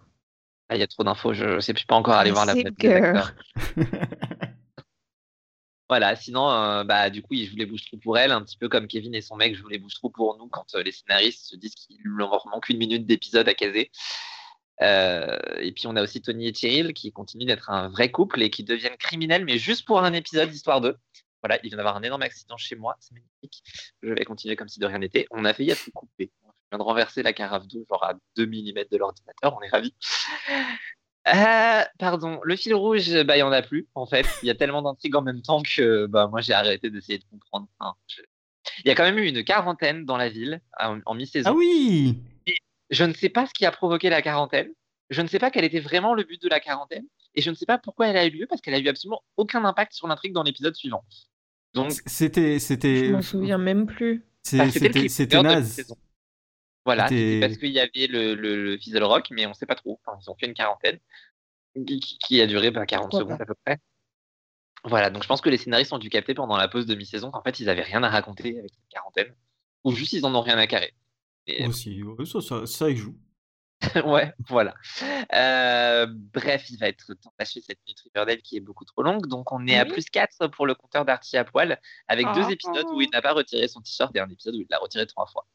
Il 0.73 0.79
y 0.79 0.83
a 0.83 0.87
trop 0.87 1.03
d'infos, 1.03 1.33
je, 1.33 1.57
je 1.57 1.61
sais 1.61 1.75
pas 1.87 1.97
encore 1.97 2.15
aller 2.15 2.31
voir 2.31 2.47
la 2.47 2.55
Voilà, 5.91 6.15
sinon, 6.15 6.49
euh, 6.49 6.85
bah, 6.85 7.11
du 7.11 7.21
coup, 7.21 7.35
je 7.35 7.65
bouge 7.65 7.85
trop 7.85 7.97
pour 7.97 8.17
elle, 8.17 8.31
un 8.31 8.43
petit 8.45 8.57
peu 8.57 8.69
comme 8.69 8.87
Kevin 8.87 9.13
et 9.13 9.21
son 9.21 9.35
mec, 9.35 9.57
je 9.57 9.61
voulais 9.61 9.79
bouge 9.79 9.95
trop 9.95 10.09
pour 10.09 10.39
nous 10.39 10.47
quand 10.47 10.77
euh, 10.77 10.85
les 10.85 10.93
scénaristes 10.93 11.47
se 11.47 11.57
disent 11.57 11.75
qu'il 11.75 11.99
leur 12.05 12.47
manque 12.47 12.69
une 12.69 12.79
minute 12.79 13.07
d'épisode 13.07 13.49
à 13.49 13.55
caser. 13.55 13.91
Euh, 14.83 15.37
et 15.59 15.73
puis, 15.73 15.89
on 15.89 15.97
a 15.97 16.03
aussi 16.05 16.23
Tony 16.23 16.47
et 16.47 16.55
Cyril 16.55 16.93
qui 16.93 17.11
continuent 17.11 17.45
d'être 17.45 17.71
un 17.71 17.89
vrai 17.89 18.09
couple 18.13 18.41
et 18.41 18.51
qui 18.51 18.63
deviennent 18.63 18.97
criminels, 18.99 19.45
mais 19.45 19.59
juste 19.59 19.85
pour 19.85 20.01
un 20.05 20.13
épisode, 20.13 20.55
histoire 20.55 20.81
d'eux. 20.81 20.97
Voilà, 21.43 21.59
il 21.65 21.71
vient 21.71 21.79
d'avoir 21.79 21.97
un 21.97 22.05
énorme 22.05 22.23
accident 22.23 22.57
chez 22.57 22.77
moi, 22.77 22.97
c'est 23.01 23.13
magnifique. 23.13 23.65
Je 24.05 24.11
vais 24.11 24.25
continuer 24.25 24.55
comme 24.55 24.69
si 24.69 24.79
de 24.79 24.87
rien 24.87 24.99
n'était. 24.99 25.27
On 25.33 25.45
a 25.45 25.53
failli 25.53 25.71
être 25.71 25.91
coupé. 25.93 26.31
Je 26.45 26.49
viens 26.71 26.79
de 26.79 26.85
renverser 26.85 27.25
la 27.25 27.33
carafe 27.33 27.67
d'eau, 27.67 27.85
genre 27.91 28.05
à 28.05 28.15
2 28.37 28.47
mm 28.47 28.85
de 28.93 28.97
l'ordinateur, 28.97 29.57
on 29.57 29.63
est 29.63 29.71
ravis. 29.71 29.93
Euh, 31.29 31.83
pardon, 31.99 32.41
le 32.43 32.57
fil 32.57 32.75
rouge, 32.75 33.23
bah, 33.25 33.37
il 33.37 33.41
n'y 33.41 33.43
en 33.43 33.53
a 33.53 33.63
plus, 33.63 33.87
en 33.95 34.07
fait. 34.07 34.27
Il 34.43 34.47
y 34.47 34.51
a 34.51 34.55
tellement 34.55 34.83
d'intrigues 34.83 35.17
en 35.17 35.23
même 35.23 35.43
temps 35.43 35.63
que 35.63 36.07
bah, 36.07 36.29
moi, 36.29 36.41
j'ai 36.41 36.55
arrêté 36.55 36.91
d'essayer 36.91 37.19
de 37.19 37.25
comprendre. 37.31 37.69
Je... 38.07 38.23
Il 38.85 38.89
y 38.89 38.91
a 38.91 38.95
quand 38.95 39.05
même 39.05 39.19
eu 39.19 39.27
une 39.27 39.45
quarantaine 39.45 40.05
dans 40.05 40.17
la 40.17 40.29
ville 40.29 40.61
en, 40.79 41.01
en 41.05 41.15
mi-saison. 41.15 41.51
Ah 41.51 41.55
oui 41.55 42.19
Et 42.47 42.57
Je 42.91 43.05
ne 43.05 43.13
sais 43.13 43.29
pas 43.29 43.47
ce 43.47 43.53
qui 43.53 43.67
a 43.67 43.71
provoqué 43.71 44.09
la 44.11 44.23
quarantaine. 44.23 44.69
Je 45.11 45.23
ne 45.23 45.27
sais 45.27 45.39
pas 45.39 45.51
quel 45.51 45.65
était 45.65 45.81
vraiment 45.81 46.15
le 46.15 46.25
but 46.25 46.41
de 46.41 46.49
la 46.49 46.61
quarantaine. 46.61 47.05
Et 47.35 47.43
je 47.43 47.51
ne 47.51 47.55
sais 47.55 47.67
pas 47.67 47.79
pourquoi 47.79 48.09
elle 48.09 48.17
a 48.17 48.27
eu 48.27 48.31
lieu, 48.31 48.47
parce 48.49 48.61
qu'elle 48.61 48.75
a 48.75 48.79
eu 48.79 48.89
absolument 48.89 49.23
aucun 49.37 49.65
impact 49.65 49.93
sur 49.93 50.09
l'intrigue 50.09 50.33
dans 50.33 50.43
l'épisode 50.43 50.75
suivant. 50.75 51.05
Donc, 51.75 51.93
c'était, 52.07 52.59
c'était. 52.59 53.07
Je 53.07 53.13
m'en 53.13 53.23
souviens 53.23 53.59
même 53.59 53.87
plus. 53.87 54.25
C'était, 54.43 55.09
c'était 55.09 55.43
naze. 55.43 55.95
Voilà, 56.85 57.09
c'était 57.09 57.41
parce 57.41 57.59
qu'il 57.59 57.71
y 57.71 57.81
avait 57.81 58.07
le, 58.07 58.35
le, 58.35 58.63
le 58.63 58.79
Fizzle 58.79 59.05
Rock, 59.05 59.29
mais 59.31 59.47
on 59.47 59.51
ne 59.51 59.55
sait 59.55 59.67
pas 59.67 59.75
trop. 59.75 60.01
Enfin, 60.05 60.19
ils 60.23 60.31
ont 60.31 60.37
fait 60.37 60.47
une 60.47 60.55
quarantaine 60.55 60.99
qui, 61.75 62.01
qui 62.01 62.41
a 62.41 62.47
duré 62.47 62.71
bah, 62.71 62.87
40 62.87 63.11
Pourquoi 63.11 63.21
secondes 63.21 63.41
à 63.41 63.45
peu 63.45 63.55
près. 63.65 63.79
Voilà, 64.85 65.11
donc 65.11 65.23
je 65.23 65.29
pense 65.29 65.43
que 65.43 65.51
les 65.51 65.59
scénaristes 65.59 65.93
ont 65.93 65.99
dû 65.99 66.09
capter 66.09 66.33
pendant 66.33 66.57
la 66.57 66.69
pause 66.69 66.87
de 66.87 66.95
mi-saison 66.95 67.31
qu'en 67.31 67.43
fait 67.43 67.61
ils 67.61 67.67
n'avaient 67.67 67.83
rien 67.83 68.03
à 68.03 68.09
raconter 68.09 68.59
avec 68.59 68.71
cette 68.73 68.89
quarantaine, 68.89 69.35
ou 69.85 69.93
juste 69.93 70.15
ils 70.15 70.25
en 70.25 70.35
ont 70.35 70.41
rien 70.41 70.57
à 70.57 70.67
carrer. 70.67 70.95
Et... 71.47 71.67
Aussi, 71.67 72.01
ça, 72.25 72.41
ça, 72.41 72.67
ça 72.67 72.89
y 72.89 72.97
joue. 72.97 73.15
ouais, 74.05 74.33
voilà. 74.49 74.75
Euh, 75.35 76.07
bref, 76.09 76.69
il 76.71 76.79
va 76.79 76.89
être 76.89 77.15
temps 77.15 77.33
d'achever 77.39 77.63
cette 77.67 77.79
minute 77.87 78.01
Riverdale 78.01 78.43
qui 78.43 78.57
est 78.57 78.61
beaucoup 78.61 78.85
trop 78.85 79.03
longue. 79.03 79.27
Donc, 79.27 79.53
on 79.53 79.67
est 79.67 79.73
oui. 79.73 79.77
à 79.77 79.87
plus 79.87 80.05
4 80.05 80.49
pour 80.49 80.67
le 80.67 80.75
compteur 80.75 81.07
d'Archie 81.07 81.39
à 81.39 81.45
poil, 81.45 81.81
avec 82.07 82.27
deux 82.35 82.51
épisodes 82.51 82.87
oh. 82.89 82.95
où 82.95 83.01
il 83.01 83.09
n'a 83.11 83.23
pas 83.23 83.33
retiré 83.33 83.69
son 83.69 83.81
t-shirt 83.81 84.15
et 84.15 84.21
un 84.21 84.29
épisode 84.29 84.55
où 84.55 84.61
il 84.61 84.67
l'a 84.69 84.79
retiré 84.79 85.07
trois 85.07 85.27
fois. 85.27 85.47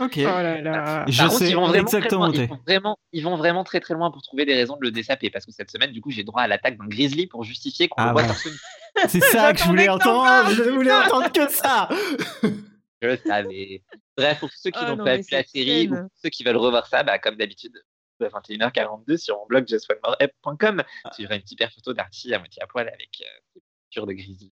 Ok. 0.00 0.14
Oh 0.18 0.22
là 0.22 0.60
là. 0.60 1.04
Je 1.08 1.28
sais 1.28 1.50
ils 1.50 1.56
vont 1.56 1.72
exactement. 1.72 2.30
Ils 2.32 2.48
vont, 2.48 2.58
vraiment, 2.66 2.98
ils 3.12 3.22
vont 3.22 3.36
vraiment 3.36 3.64
très 3.64 3.80
très 3.80 3.94
loin 3.94 4.10
pour 4.10 4.22
trouver 4.22 4.44
des 4.44 4.54
raisons 4.54 4.76
de 4.76 4.82
le 4.82 4.90
dessaper 4.90 5.30
parce 5.30 5.46
que 5.46 5.52
cette 5.52 5.70
semaine, 5.70 5.92
du 5.92 6.00
coup, 6.00 6.10
j'ai 6.10 6.24
droit 6.24 6.42
à 6.42 6.48
l'attaque 6.48 6.76
d'un 6.78 6.86
grizzly 6.86 7.26
pour 7.26 7.44
justifier 7.44 7.88
qu'on 7.88 8.02
ah, 8.02 8.06
le 8.06 8.12
voit 8.12 8.24
torse 8.24 8.48
C'est 9.08 9.20
ça 9.20 9.52
que 9.52 9.60
je 9.60 9.64
voulais 9.64 9.88
entendre. 9.88 10.50
Je 10.50 10.62
voulais 10.70 10.92
entendre 10.92 11.30
que 11.30 11.48
ça. 11.48 11.88
je 12.42 13.08
le 13.08 13.16
savais. 13.16 13.82
Bref, 14.16 14.40
pour 14.40 14.50
ceux 14.52 14.70
qui 14.70 14.80
oh, 14.82 14.94
n'ont 14.94 15.04
pas 15.04 15.16
vu 15.16 15.24
la 15.30 15.44
série 15.44 15.88
ou 15.88 15.96
ceux 16.22 16.30
qui 16.30 16.44
veulent 16.44 16.56
revoir 16.56 16.86
ça, 16.86 17.02
bah, 17.02 17.18
comme 17.18 17.36
d'habitude, 17.36 17.74
à 18.20 18.28
21h42 18.28 19.16
sur 19.16 19.36
mon 19.38 19.46
blog 19.46 19.66
justonemoreapp.com, 19.68 20.82
tu 21.14 21.22
verras 21.22 21.36
une 21.36 21.46
super 21.46 21.72
photo 21.72 21.92
d'Archie 21.92 22.32
à 22.34 22.38
moitié 22.38 22.62
à 22.62 22.66
poil 22.66 22.88
avec 22.88 23.10
euh, 23.20 23.60
de 24.02 24.12
grizzly. 24.12 24.52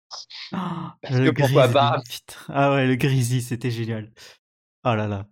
Oh, 0.54 0.58
Parce 1.02 1.16
que 1.16 1.30
pourquoi 1.32 1.68
pas? 1.70 2.02
Ah 2.50 2.74
ouais, 2.74 2.88
le 2.88 2.96
grizzly, 2.96 3.42
c'était 3.42 3.72
génial. 3.72 4.12
Oh 4.86 4.96
là 4.96 5.08
là. 5.08 5.26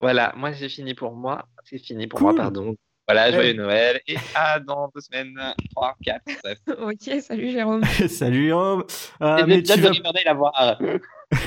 Voilà, 0.00 0.32
moi 0.36 0.52
j'ai 0.52 0.68
fini 0.68 0.94
pour 0.94 1.14
moi. 1.14 1.48
C'est 1.64 1.78
fini 1.78 2.06
pour 2.06 2.18
cool. 2.18 2.34
moi, 2.34 2.42
pardon. 2.42 2.76
Voilà, 3.08 3.32
joyeux 3.32 3.50
ouais. 3.50 3.54
Noël 3.54 4.00
et 4.06 4.16
à 4.34 4.60
dans 4.60 4.88
deux 4.94 5.00
semaines, 5.00 5.38
3, 5.74 5.96
4, 6.04 6.22
bref. 6.42 6.58
ok, 6.78 7.20
salut 7.20 7.50
Jérôme. 7.50 7.84
salut 8.08 8.46
Jérôme. 8.46 8.84
Euh, 9.20 9.44
mais, 9.46 9.62
tu 9.62 9.80
vas... 9.80 9.90
la 10.24 10.34
voir. 10.34 10.80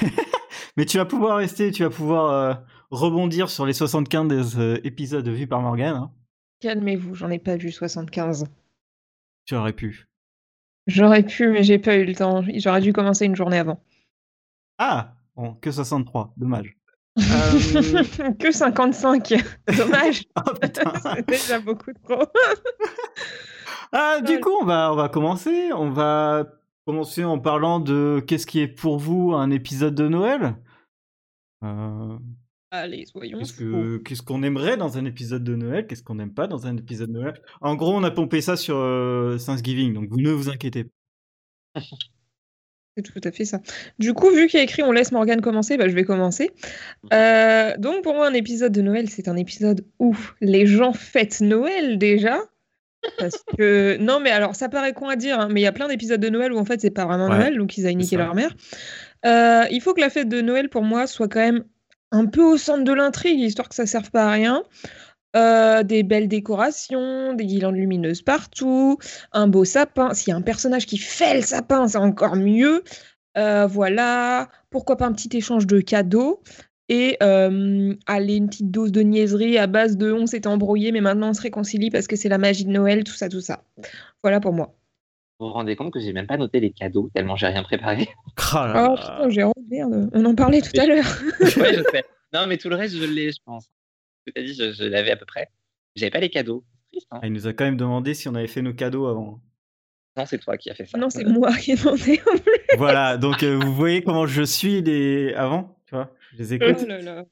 mais 0.78 0.86
tu 0.86 0.98
vas 0.98 1.06
pouvoir 1.06 1.38
rester, 1.38 1.72
tu 1.72 1.84
vas 1.84 1.90
pouvoir 1.90 2.32
euh, 2.32 2.54
rebondir 2.92 3.50
sur 3.50 3.66
les 3.66 3.74
75 3.74 4.60
euh, 4.60 4.80
épisodes 4.84 5.28
vus 5.28 5.48
par 5.48 5.62
Morgane. 5.62 5.96
Hein. 5.96 6.12
Calmez-vous, 6.60 7.16
j'en 7.16 7.30
ai 7.30 7.40
pas 7.40 7.56
vu 7.56 7.72
75. 7.72 8.46
Tu 9.46 9.56
aurais 9.56 9.74
pu. 9.74 10.08
J'aurais 10.88 11.24
pu, 11.24 11.48
mais 11.48 11.64
j'ai 11.64 11.80
pas 11.80 11.96
eu 11.96 12.06
le 12.06 12.16
temps. 12.16 12.44
J'aurais 12.56 12.82
dû 12.82 12.92
commencer 12.92 13.26
une 13.26 13.36
journée 13.36 13.60
avant. 13.60 13.82
Ah, 14.78 15.14
bon, 15.36 15.54
que 15.56 15.72
63, 15.72 16.34
dommage. 16.38 16.78
Euh... 17.18 17.22
que 18.40 18.52
55, 18.52 19.34
dommage. 19.78 20.24
oh, 20.38 20.52
C'est 21.16 21.28
déjà 21.28 21.60
beaucoup 21.60 21.92
trop. 22.04 22.24
ah, 23.92 24.20
du 24.22 24.40
coup, 24.40 24.54
on 24.62 24.66
va, 24.66 24.92
on 24.92 24.96
va 24.96 25.10
commencer. 25.10 25.72
On 25.74 25.90
va 25.90 26.46
commencer 26.86 27.24
en 27.24 27.40
parlant 27.40 27.80
de 27.80 28.24
qu'est-ce 28.28 28.46
qui 28.46 28.60
est 28.60 28.68
pour 28.68 29.00
vous 29.00 29.34
un 29.34 29.50
épisode 29.52 29.96
de 29.96 30.08
Noël. 30.08 30.56
Euh... 31.64 32.18
Allez, 32.72 33.06
soyons 33.06 33.40
qu'est-ce, 33.40 33.54
que, 33.54 33.98
qu'est-ce 33.98 34.22
qu'on 34.22 34.44
aimerait 34.44 34.76
dans 34.76 34.98
un 34.98 35.06
épisode 35.06 35.44
de 35.44 35.56
Noël? 35.56 35.88
Qu'est-ce 35.88 36.04
qu'on 36.04 36.16
n'aime 36.16 36.34
pas 36.34 36.48
dans 36.48 36.68
un 36.68 36.76
épisode 36.76 37.10
de 37.10 37.20
Noël? 37.20 37.42
En 37.62 37.76
gros, 37.76 37.94
on 37.96 38.04
a 38.04 38.12
pompé 38.12 38.42
ça 38.42 38.58
sur 38.58 38.76
euh, 38.78 39.38
Thanksgiving, 39.38 39.94
donc 39.94 40.10
vous 40.10 40.20
ne 40.20 40.32
vous 40.32 40.50
inquiétez 40.50 40.90
pas. 41.74 41.82
C'est 42.96 43.04
tout 43.04 43.20
à 43.24 43.32
fait 43.32 43.44
ça. 43.46 43.60
Du 44.00 44.14
coup, 44.14 44.30
vu 44.32 44.48
qu'il 44.48 44.58
y 44.58 44.62
a 44.62 44.64
écrit 44.64 44.82
on 44.84 44.92
laisse 44.92 45.12
Morgane 45.12 45.42
commencer, 45.42 45.76
bah, 45.78 45.90
je 45.90 45.96
vais 45.96 46.06
commencer. 46.06 46.52
Euh, 47.14 47.76
donc 47.78 48.04
pour 48.04 48.14
moi, 48.14 48.28
un 48.28 48.34
épisode 48.34 48.72
de 48.72 48.82
Noël, 48.82 49.10
c'est 49.10 49.28
un 49.28 49.36
épisode 49.36 49.86
où 50.00 50.16
les 50.42 50.66
gens 50.66 50.94
fêtent 50.94 51.42
Noël 51.42 51.98
déjà. 51.98 52.38
Parce 53.18 53.44
que 53.58 53.98
non, 54.00 54.20
mais 54.20 54.32
alors 54.32 54.56
ça 54.56 54.70
paraît 54.70 54.94
con 54.94 55.10
à 55.10 55.16
dire, 55.16 55.40
hein, 55.40 55.50
mais 55.52 55.60
il 55.62 55.64
y 55.64 55.68
a 55.68 55.72
plein 55.74 55.88
d'épisodes 55.90 56.22
de 56.22 56.30
Noël 56.30 56.54
où 56.54 56.58
en 56.58 56.66
fait 56.66 56.80
c'est 56.80 56.90
pas 56.90 57.06
vraiment 57.06 57.28
Ouais, 57.28 57.38
Noël, 57.38 57.58
donc 57.58 57.78
ils 57.78 57.86
aillent 57.86 57.96
niquer 57.98 58.16
ça. 58.16 58.24
leur 58.24 58.34
mère. 58.34 58.56
Euh, 59.26 59.66
il 59.72 59.82
faut 59.82 59.94
que 59.94 60.02
la 60.02 60.10
fête 60.10 60.30
de 60.30 60.42
Noël 60.42 60.70
pour 60.70 60.84
moi 60.84 61.06
soit 61.06 61.28
quand 61.28 61.40
même 61.42 61.64
un 62.12 62.28
peu 62.28 62.42
au 62.44 62.58
centre 62.58 62.84
de 62.84 62.94
l'intrigue, 62.94 63.40
histoire 63.40 63.68
que 63.68 63.76
ça 63.76 63.86
serve 63.86 64.10
pas 64.10 64.26
à 64.26 64.32
rien. 64.32 64.64
Euh, 65.36 65.84
des 65.84 66.04
belles 66.04 66.30
décorations, 66.30 67.34
des 67.34 67.46
guirlandes 67.46 67.76
lumineuses 67.76 68.22
partout, 68.22 68.98
un 69.34 69.48
beau 69.48 69.66
sapin. 69.66 70.14
S'il 70.14 70.30
y 70.30 70.34
a 70.34 70.38
un 70.38 70.42
personnage 70.42 70.86
qui 70.86 70.98
fait 70.98 71.36
le 71.36 71.42
sapin, 71.42 71.88
c'est 71.90 71.98
encore 71.98 72.38
mieux. 72.38 72.84
Euh, 73.38 73.68
voilà, 73.68 74.48
pourquoi 74.70 74.96
pas 74.96 75.06
un 75.06 75.12
petit 75.12 75.36
échange 75.36 75.68
de 75.68 75.82
cadeaux 75.82 76.42
et 76.88 77.18
euh, 77.22 77.94
aller 78.06 78.36
une 78.36 78.48
petite 78.48 78.72
dose 78.72 78.94
de 78.94 79.02
niaiserie 79.02 79.58
à 79.58 79.68
base 79.68 79.98
de 79.98 80.14
on 80.14 80.26
s'est 80.28 80.48
embrouillé 80.48 80.92
mais 80.92 81.02
maintenant 81.02 81.30
on 81.30 81.34
se 81.34 81.42
réconcilie 81.42 81.90
parce 81.90 82.08
que 82.08 82.16
c'est 82.16 82.30
la 82.30 82.38
magie 82.38 82.64
de 82.64 82.72
Noël, 82.72 83.04
tout 83.04 83.14
ça, 83.14 83.28
tout 83.28 83.42
ça. 83.42 83.64
Voilà 84.24 84.40
pour 84.40 84.54
moi. 84.54 84.76
Vous 85.40 85.48
vous 85.48 85.54
rendez 85.54 85.76
compte 85.76 85.92
que 85.92 86.00
j'ai 86.00 86.14
même 86.14 86.28
pas 86.28 86.38
noté 86.38 86.62
les 86.62 86.72
cadeaux 86.72 87.10
tellement 87.14 87.36
j'ai 87.36 87.48
rien 87.48 87.64
préparé. 87.64 88.08
Là 88.54 88.88
Oh 88.90 88.96
là. 88.96 88.96
putain, 88.96 89.30
j'ai 89.30 89.44
honte, 89.44 89.54
merde. 89.70 90.10
On 90.14 90.24
en 90.24 90.36
parlait 90.36 90.62
tout 90.62 90.80
à 90.80 90.86
l'heure. 90.86 91.04
ouais, 91.42 91.74
je 91.74 91.84
sais. 91.92 92.06
Non, 92.34 92.48
mais 92.48 92.58
tout 92.58 92.70
le 92.70 92.76
reste, 92.76 92.96
je 92.96 93.04
l'ai, 93.04 93.32
je 93.32 93.40
pense. 93.44 93.70
Que 94.26 94.32
t'as 94.32 94.42
dit, 94.42 94.54
je, 94.54 94.72
je 94.72 94.84
l'avais 94.84 95.12
à 95.12 95.16
peu 95.16 95.26
près. 95.26 95.50
J'avais 95.96 96.12
pas 96.12 96.20
les 96.20 96.30
cadeaux. 96.30 96.64
Triste, 96.92 97.08
hein. 97.12 97.20
Ah, 97.22 97.28
il 97.28 97.34
nous 97.34 97.48
a 97.48 97.54
quand 97.54 97.66
même 97.66 97.78
demandé 97.78 98.14
si 98.14 98.28
on 98.28 98.36
avait 98.36 98.48
fait 98.48 98.62
nos 98.62 98.74
cadeaux 98.74 99.08
avant. 99.08 99.42
Non, 100.18 100.26
c'est 100.26 100.38
toi 100.40 100.58
qui 100.58 100.70
as 100.70 100.76
fait 100.76 100.86
ça. 100.86 100.98
Non, 100.98 101.10
c'est 101.10 101.26
moi 101.26 101.54
qui 101.58 101.72
ai 101.72 101.76
demandé. 101.76 102.22
voilà, 102.78 103.18
donc 103.18 103.44
euh, 103.44 103.58
vous 103.58 103.74
voyez 103.74 104.02
comment 104.02 104.26
je 104.26 104.44
suis 104.44 104.82
les 104.82 105.34
avant, 105.34 105.78
tu 105.86 105.94
vois, 105.96 106.14
je 106.32 106.38
les 106.38 106.54
écoute. 106.54 106.78
Oh 106.82 106.86
là 106.88 107.02
là. 107.02 107.26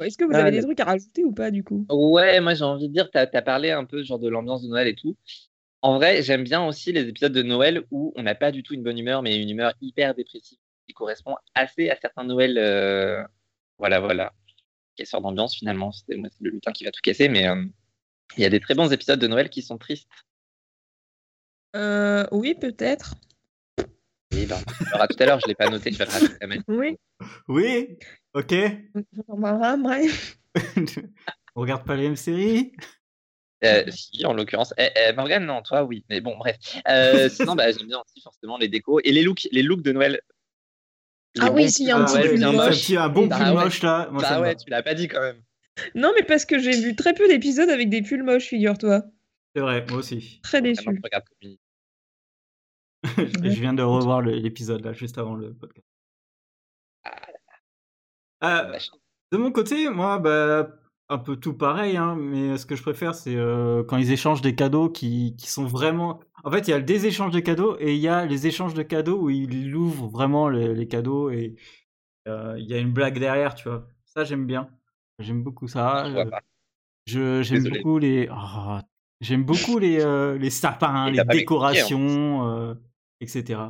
Est-ce 0.00 0.16
que 0.18 0.24
vous 0.24 0.30
Ah, 0.34 0.38
avez 0.38 0.50
des 0.50 0.62
trucs 0.62 0.80
à 0.80 0.84
rajouter 0.84 1.24
ou 1.24 1.32
pas 1.32 1.50
du 1.50 1.62
coup? 1.62 1.86
Ouais, 1.90 2.40
moi 2.40 2.54
j'ai 2.54 2.64
envie 2.64 2.88
de 2.88 2.92
dire, 2.94 3.10
tu 3.10 3.18
as, 3.18 3.26
parlé 3.42 3.70
un 3.70 3.84
peu 3.84 4.02
genre 4.02 4.18
de 4.18 4.28
l'ambiance 4.28 4.62
de 4.62 4.68
Noël 4.68 4.88
et 4.88 4.94
tout. 4.94 5.16
En 5.82 5.96
vrai, 5.96 6.22
j'aime 6.22 6.44
bien 6.44 6.66
aussi 6.66 6.92
les 6.92 7.06
épisodes 7.06 7.32
de 7.32 7.42
Noël 7.42 7.84
où 7.90 8.14
on 8.16 8.22
n'a 8.22 8.34
pas 8.34 8.50
du 8.50 8.62
tout 8.62 8.72
une 8.72 8.82
bonne 8.82 8.98
humeur, 8.98 9.22
mais 9.22 9.36
une 9.40 9.50
humeur 9.50 9.74
hyper 9.82 10.14
dépressive 10.14 10.58
qui 10.86 10.94
correspond 10.94 11.36
assez 11.54 11.90
à 11.90 11.96
certains 11.96 12.24
Noëls. 12.24 12.56
euh, 12.56 13.22
Voilà, 13.78 14.00
voilà. 14.00 14.32
Casseur 14.96 15.20
d'ambiance 15.20 15.56
finalement. 15.56 15.92
C'est 15.92 16.16
moi, 16.16 16.28
c'est 16.30 16.44
le 16.44 16.50
lutin 16.50 16.72
qui 16.72 16.84
va 16.84 16.90
tout 16.90 17.00
casser, 17.02 17.28
mais 17.28 17.48
euh, 17.48 17.64
il 18.36 18.42
y 18.42 18.46
a 18.46 18.50
des 18.50 18.60
très 18.60 18.74
bons 18.74 18.92
épisodes 18.92 19.18
de 19.18 19.26
Noël 19.26 19.48
qui 19.48 19.62
sont 19.62 19.78
tristes. 19.78 20.08
Euh, 21.76 22.26
Oui, 22.30 22.54
peut-être. 22.54 23.14
Et 24.36 24.46
ben, 24.46 24.58
on 24.80 24.84
verra 24.84 25.06
tout 25.06 25.16
à 25.20 25.26
l'heure, 25.26 25.40
je 25.40 25.48
l'ai 25.48 25.54
pas 25.54 25.68
noté, 25.68 25.92
je 25.92 25.98
vais 25.98 26.06
le 26.06 26.10
rajouter 26.10 26.34
quand 26.40 26.48
même. 26.48 26.62
Oui. 26.66 26.98
Oui, 27.48 27.98
ok. 28.32 28.54
On 29.28 29.40
verra, 29.40 29.76
bref. 29.76 30.38
on 31.54 31.60
regarde 31.60 31.84
pas 31.84 31.94
les 31.94 32.04
mêmes 32.04 32.16
séries. 32.16 32.72
Euh, 33.64 33.84
si, 33.90 34.26
en 34.26 34.34
l'occurrence. 34.34 34.74
Eh, 34.76 34.88
eh, 34.96 35.12
Morgane, 35.12 35.46
non, 35.46 35.62
toi, 35.62 35.84
oui. 35.84 36.04
Mais 36.10 36.20
bon, 36.20 36.36
bref. 36.36 36.56
Euh, 36.88 37.28
sinon, 37.28 37.54
bah, 37.54 37.70
j'aime 37.70 37.86
bien 37.86 38.00
aussi 38.00 38.20
forcément 38.20 38.58
les 38.58 38.68
décos 38.68 39.00
et 39.04 39.12
les 39.12 39.22
looks, 39.22 39.48
les 39.52 39.62
looks 39.62 39.82
de 39.82 39.92
Noël. 39.92 40.20
Ah 41.40 41.50
oui, 41.50 41.68
s'il 41.70 41.86
y 41.86 41.90
a 41.90 41.96
un 41.96 42.02
Ah 42.02 42.06
petit 42.06 42.28
pull 42.28 42.44
un 42.44 42.52
moche. 42.52 42.90
un 42.90 43.08
bon 43.08 43.26
Bah 43.26 43.36
pull 43.38 43.46
ouais. 43.48 43.64
moche 43.64 43.82
là. 43.82 44.08
Bah 44.12 44.40
ouais, 44.40 44.54
tu 44.56 44.70
l'as 44.70 44.82
pas 44.82 44.94
dit 44.94 45.08
quand 45.08 45.20
même. 45.20 45.42
Non, 45.94 46.12
mais 46.16 46.22
parce 46.22 46.44
que 46.44 46.58
j'ai 46.58 46.80
vu 46.80 46.94
très 46.94 47.14
peu 47.14 47.26
d'épisodes 47.26 47.68
avec 47.68 47.88
des 47.88 48.02
pulls 48.02 48.22
moches, 48.22 48.44
figure-toi. 48.46 49.02
C'est 49.54 49.60
vrai, 49.62 49.84
moi 49.88 49.98
aussi. 49.98 50.40
Très 50.42 50.62
déçu. 50.62 50.84
je 53.18 53.60
viens 53.60 53.72
de 53.74 53.82
revoir 53.82 54.22
l'épisode 54.22 54.84
là, 54.84 54.92
juste 54.92 55.18
avant 55.18 55.34
le 55.34 55.52
podcast. 55.54 55.86
Euh, 58.42 58.68
La 58.68 58.78
chance. 58.78 58.98
de 59.32 59.36
mon 59.38 59.50
côté, 59.52 59.88
moi, 59.90 60.18
bah, 60.18 60.68
un 61.08 61.18
peu 61.18 61.36
tout 61.36 61.54
pareil, 61.54 61.96
hein, 61.96 62.14
mais 62.16 62.56
ce 62.56 62.66
que 62.66 62.76
je 62.76 62.82
préfère, 62.82 63.14
c'est 63.14 63.34
euh, 63.36 63.82
quand 63.84 63.96
ils 63.96 64.12
échangent 64.12 64.42
des 64.42 64.54
cadeaux 64.54 64.88
qui, 64.88 65.34
qui 65.38 65.48
sont 65.50 65.66
vraiment. 65.66 66.20
En 66.44 66.50
fait, 66.50 66.68
il 66.68 66.70
y 66.70 66.74
a 66.74 66.80
des 66.80 67.06
échanges 67.06 67.32
de 67.32 67.40
cadeaux 67.40 67.76
et 67.80 67.94
il 67.94 68.00
y 68.00 68.08
a 68.08 68.26
les 68.26 68.46
échanges 68.46 68.74
de 68.74 68.82
cadeaux 68.82 69.18
où 69.22 69.30
ils 69.30 69.74
ouvrent 69.74 70.08
vraiment 70.08 70.48
les, 70.48 70.74
les 70.74 70.86
cadeaux 70.86 71.30
et 71.30 71.56
euh, 72.28 72.56
il 72.58 72.66
y 72.66 72.74
a 72.74 72.78
une 72.78 72.92
blague 72.92 73.18
derrière, 73.18 73.54
tu 73.54 73.68
vois. 73.68 73.88
Ça, 74.04 74.24
j'aime 74.24 74.46
bien. 74.46 74.68
J'aime 75.18 75.42
beaucoup 75.42 75.68
ça. 75.68 76.04
Je 76.08 76.28
pas. 76.28 76.40
Je 77.06 77.42
j'aime 77.42 77.64
Désolé. 77.64 77.78
beaucoup 77.78 77.98
les 77.98 78.28
oh, 78.30 78.78
j'aime 79.20 79.44
beaucoup 79.44 79.78
les 79.78 80.00
euh, 80.00 80.38
les 80.38 80.50
sapins, 80.50 81.06
Et 81.08 81.12
les 81.12 81.24
décorations, 81.24 82.48
euh, 82.48 82.74
etc. 83.20 83.60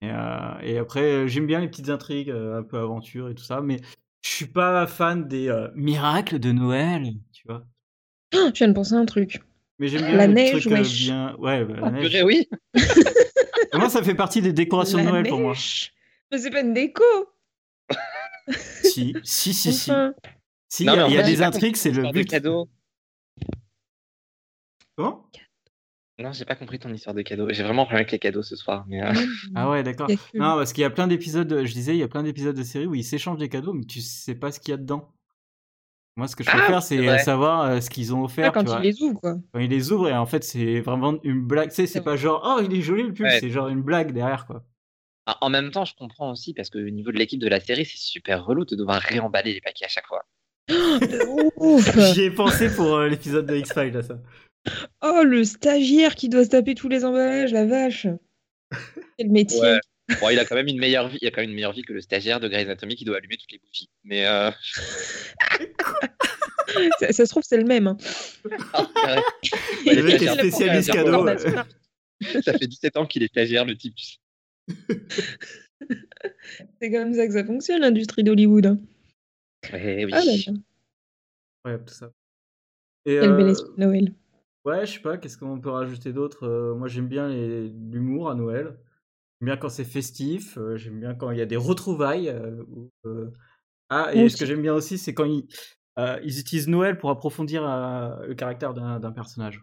Et, 0.00 0.10
euh, 0.10 0.58
et 0.62 0.78
après 0.78 1.28
j'aime 1.28 1.46
bien 1.46 1.60
les 1.60 1.68
petites 1.68 1.90
intrigues, 1.90 2.30
un 2.30 2.62
peu 2.62 2.78
aventure 2.78 3.28
et 3.28 3.34
tout 3.34 3.44
ça, 3.44 3.60
mais 3.60 3.80
je 4.22 4.30
suis 4.30 4.46
pas 4.46 4.86
fan 4.86 5.28
des 5.28 5.48
euh, 5.48 5.68
miracles 5.74 6.38
de 6.38 6.52
Noël, 6.52 7.14
tu 7.32 7.46
vois. 7.46 7.66
Oh, 8.34 8.50
je 8.52 8.58
viens 8.58 8.68
de 8.68 8.72
penser 8.74 8.94
à 8.94 8.98
un 8.98 9.06
truc. 9.06 9.40
Mais 9.78 9.88
j'aime 9.88 10.06
bien 10.06 10.16
La 10.16 10.26
neige, 10.26 10.50
trucs 10.62 10.66
euh, 10.72 10.76
wesh. 10.78 11.04
bien, 11.04 11.34
ouais, 11.36 11.64
bah, 11.64 11.74
la 11.80 11.86
Oh, 11.86 11.90
neige. 11.90 12.08
purée, 12.10 12.22
oui. 12.22 12.48
Moi, 13.74 13.88
ça 13.88 14.02
fait 14.02 14.14
partie 14.14 14.42
des 14.42 14.52
décorations 14.52 14.98
de 14.98 15.04
Noël 15.04 15.28
pour 15.28 15.38
moi. 15.40 15.54
Mais 16.32 16.38
c'est 16.38 16.50
pas 16.50 16.60
une 16.62 16.74
déco. 16.74 17.04
Si, 18.82 19.14
si, 19.22 19.54
si, 19.54 19.72
si. 19.72 19.90
Enfin, 19.90 20.14
Si, 20.68 20.82
il 20.82 20.86
Non, 20.86 20.94
y 20.94 20.96
mais 21.12 21.18
a, 21.18 21.22
y 21.22 21.24
des 21.24 21.42
intrigues, 21.42 21.76
c'est 21.76 21.90
le 21.90 22.10
but. 22.10 22.28
cadeau. 22.28 22.68
Comment? 24.96 25.30
Non, 26.18 26.32
j'ai 26.32 26.44
pas 26.44 26.56
compris 26.56 26.80
ton 26.80 26.92
histoire 26.92 27.14
de 27.14 27.22
cadeau. 27.22 27.46
J'ai 27.50 27.62
vraiment 27.62 27.84
problème 27.84 28.00
avec 28.00 28.10
les 28.10 28.18
cadeaux 28.18 28.42
ce 28.42 28.56
soir. 28.56 28.84
Mais 28.88 29.00
euh, 29.04 29.12
Ah 29.54 29.70
ouais, 29.70 29.84
d'accord. 29.84 30.10
y 30.10 30.14
a 30.14 30.16
que- 30.16 30.22
Non, 30.38 30.56
parce 30.56 30.72
qu'il 30.72 30.82
y 30.82 30.84
a 30.84 30.90
plein 30.90 31.06
d'épisodes, 31.06 31.64
je 31.64 31.72
disais, 31.72 31.94
il 31.94 31.98
y 31.98 32.02
a 32.02 32.08
plein 32.08 32.24
d'épisodes 32.24 32.56
de 32.56 32.62
séries 32.64 32.86
où 32.86 32.94
ils 32.96 33.04
s'échangent 33.04 33.38
des 33.38 33.48
cadeaux, 33.48 33.72
mais 33.72 33.84
tu 33.84 34.00
sais 34.00 34.34
pas 34.34 34.50
ce 34.50 34.58
qu'il 34.58 34.70
y 34.70 34.74
a 34.74 34.78
dedans. 34.78 35.12
Moi, 36.18 36.26
ce 36.26 36.34
que 36.34 36.42
je 36.42 36.50
Ah, 36.52 36.56
préfère, 36.56 36.82
c'est 36.82 36.96
c'est 36.96 37.06
vrai. 37.06 37.18
savoir 37.20 37.62
euh, 37.70 37.80
ce 37.80 37.88
qu'ils 37.90 38.12
ont 38.12 38.22
Ah, 38.22 38.24
offert. 38.24 38.52
quand 38.52 38.64
tu 38.64 38.70
vois. 38.70 38.80
il 38.82 38.90
les 38.90 39.00
ouvre, 39.02 39.20
quoi. 39.20 39.36
Quand 39.52 39.60
ils 39.60 39.70
les 39.70 39.92
ouvrent, 39.92 40.08
et 40.08 40.14
en 40.16 40.26
fait, 40.26 40.42
c'est 40.42 40.80
vraiment 40.80 41.16
une 41.22 41.42
blague. 41.46 41.68
Tu 41.68 41.76
sais, 41.76 41.86
c'est 41.86 42.00
pas 42.00 42.16
genre, 42.16 42.42
oh, 42.44 42.60
il 42.68 42.76
est 42.76 42.82
joli 42.82 43.04
le 43.04 43.12
pull, 43.12 43.26
Ouais. 43.26 43.38
c'est 43.38 43.50
genre 43.50 43.68
une 43.68 43.82
blague 43.82 44.12
derrière, 44.12 44.44
quoi. 44.46 44.64
en- 45.40 45.48
même 45.50 45.70
temps, 45.70 45.84
je 45.84 45.94
comprends 45.94 46.32
aussi 46.32 46.54
parce 46.54 46.70
que 46.70 46.78
au 46.78 46.90
niveau 46.90 47.12
de 47.12 47.18
l'équipe 47.18 47.38
de 47.38 47.46
la 47.48 47.60
série, 47.60 47.84
c'est 47.84 47.98
super 47.98 48.44
relou 48.44 48.64
de 48.64 48.74
devoir 48.74 49.00
réemballer 49.00 49.52
les 49.54 49.60
paquets 49.60 49.84
à 49.84 49.88
chaque 49.88 50.06
fois. 50.08 50.24
J'y 52.14 52.22
ai 52.22 52.30
pensé 52.32 52.68
pour 52.74 52.96
euh, 52.96 53.08
l'épisode 53.08 53.46
de 53.46 53.54
X-Files, 53.56 53.92
là, 53.92 54.02
ça. 54.02 54.18
Oh, 55.02 55.22
le 55.24 55.44
stagiaire 55.44 56.14
qui 56.16 56.28
doit 56.28 56.44
se 56.44 56.48
taper 56.50 56.74
tous 56.74 56.88
les 56.88 57.04
emballages, 57.04 57.52
la 57.52 57.64
vache. 57.64 58.06
Quel 59.18 59.30
métier. 59.30 59.60
Ouais. 59.60 59.78
Bon, 60.22 60.30
il 60.30 60.38
a 60.38 60.46
quand 60.46 60.54
même 60.54 60.68
une 60.68 60.78
meilleure 60.80 61.08
vie. 61.08 61.18
Il 61.20 61.28
a 61.28 61.30
quand 61.30 61.42
même 61.42 61.50
une 61.50 61.56
meilleure 61.56 61.72
vie 61.74 61.82
que 61.82 61.92
le 61.92 62.00
stagiaire 62.00 62.40
de 62.40 62.48
Grey's 62.48 62.64
Anatomy 62.64 62.96
qui 62.96 63.04
doit 63.04 63.18
allumer 63.18 63.36
toutes 63.36 63.52
les 63.52 63.58
bougies. 63.58 63.90
Mais 64.04 64.26
euh... 64.26 64.50
Ça, 67.00 67.12
ça 67.12 67.24
se 67.26 67.30
trouve, 67.30 67.42
c'est 67.44 67.56
le 67.56 67.64
même. 67.64 67.86
hein. 67.86 67.96
ah. 68.72 69.20
Le 69.86 69.96
Ouais, 69.96 70.02
mec 70.02 70.22
est 70.22 70.34
spécialiste 70.34 70.92
cadeau. 70.92 71.24
ouais. 71.24 71.36
Ça 72.42 72.52
fait 72.58 72.66
17 72.66 72.96
ans 72.96 73.06
qu'il 73.06 73.22
est 73.22 73.28
stagiaire, 73.28 73.64
le 73.64 73.76
type. 73.76 73.94
C'est 76.80 76.90
comme 76.92 77.14
ça 77.14 77.26
que 77.26 77.32
ça 77.32 77.44
fonctionne, 77.44 77.80
l'industrie 77.82 78.24
d'Hollywood. 78.24 78.66
hein. 78.66 78.78
Ouais, 79.72 80.04
oui. 80.04 80.10
Ah 80.14 80.24
là 80.24 80.32
là, 80.46 80.52
Ouais, 81.64 81.78
tout 81.84 81.94
ça. 81.94 82.10
Et, 83.06 83.18
quel 83.20 83.36
bel 83.36 83.46
euh, 83.46 83.50
esprit 83.52 83.70
de 83.76 83.80
Noël. 83.84 84.14
ouais, 84.64 84.86
je 84.86 84.92
sais 84.94 85.00
pas, 85.00 85.16
qu'est-ce 85.18 85.38
qu'on 85.38 85.60
peut 85.60 85.70
rajouter 85.70 86.12
d'autre 86.12 86.46
Euh, 86.46 86.74
Moi, 86.74 86.88
j'aime 86.88 87.08
bien 87.08 87.28
les- 87.28 87.68
l'humour 87.68 88.30
à 88.30 88.34
Noël. 88.34 88.76
J'aime 89.40 89.46
bien 89.46 89.56
quand 89.56 89.68
c'est 89.68 89.84
festif. 89.84 90.58
euh, 90.58 90.76
j'aime 90.76 90.98
bien 91.00 91.14
quand 91.14 91.30
il 91.30 91.38
y 91.38 91.42
a 91.42 91.46
des 91.46 91.56
retrouvailles. 91.56 92.28
euh, 92.28 92.62
où, 92.68 92.90
euh, 93.06 93.30
Ah, 93.88 94.10
et 94.14 94.28
ce 94.28 94.36
que 94.36 94.44
j'aime 94.46 94.62
bien 94.62 94.74
aussi, 94.74 94.98
c'est 94.98 95.14
quand 95.14 95.24
ils, 95.24 95.46
euh, 95.98 96.20
ils 96.24 96.38
utilisent 96.38 96.68
Noël 96.68 96.98
pour 96.98 97.10
approfondir 97.10 97.64
euh, 97.66 98.26
le 98.26 98.34
caractère 98.34 98.74
d'un 98.74 99.12
personnage. 99.12 99.62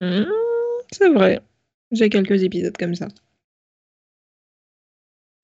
Mmh, 0.00 0.24
c'est 0.92 1.10
vrai. 1.12 1.40
J'ai 1.90 2.08
quelques 2.08 2.42
épisodes 2.42 2.76
comme 2.76 2.94
ça. 2.94 3.08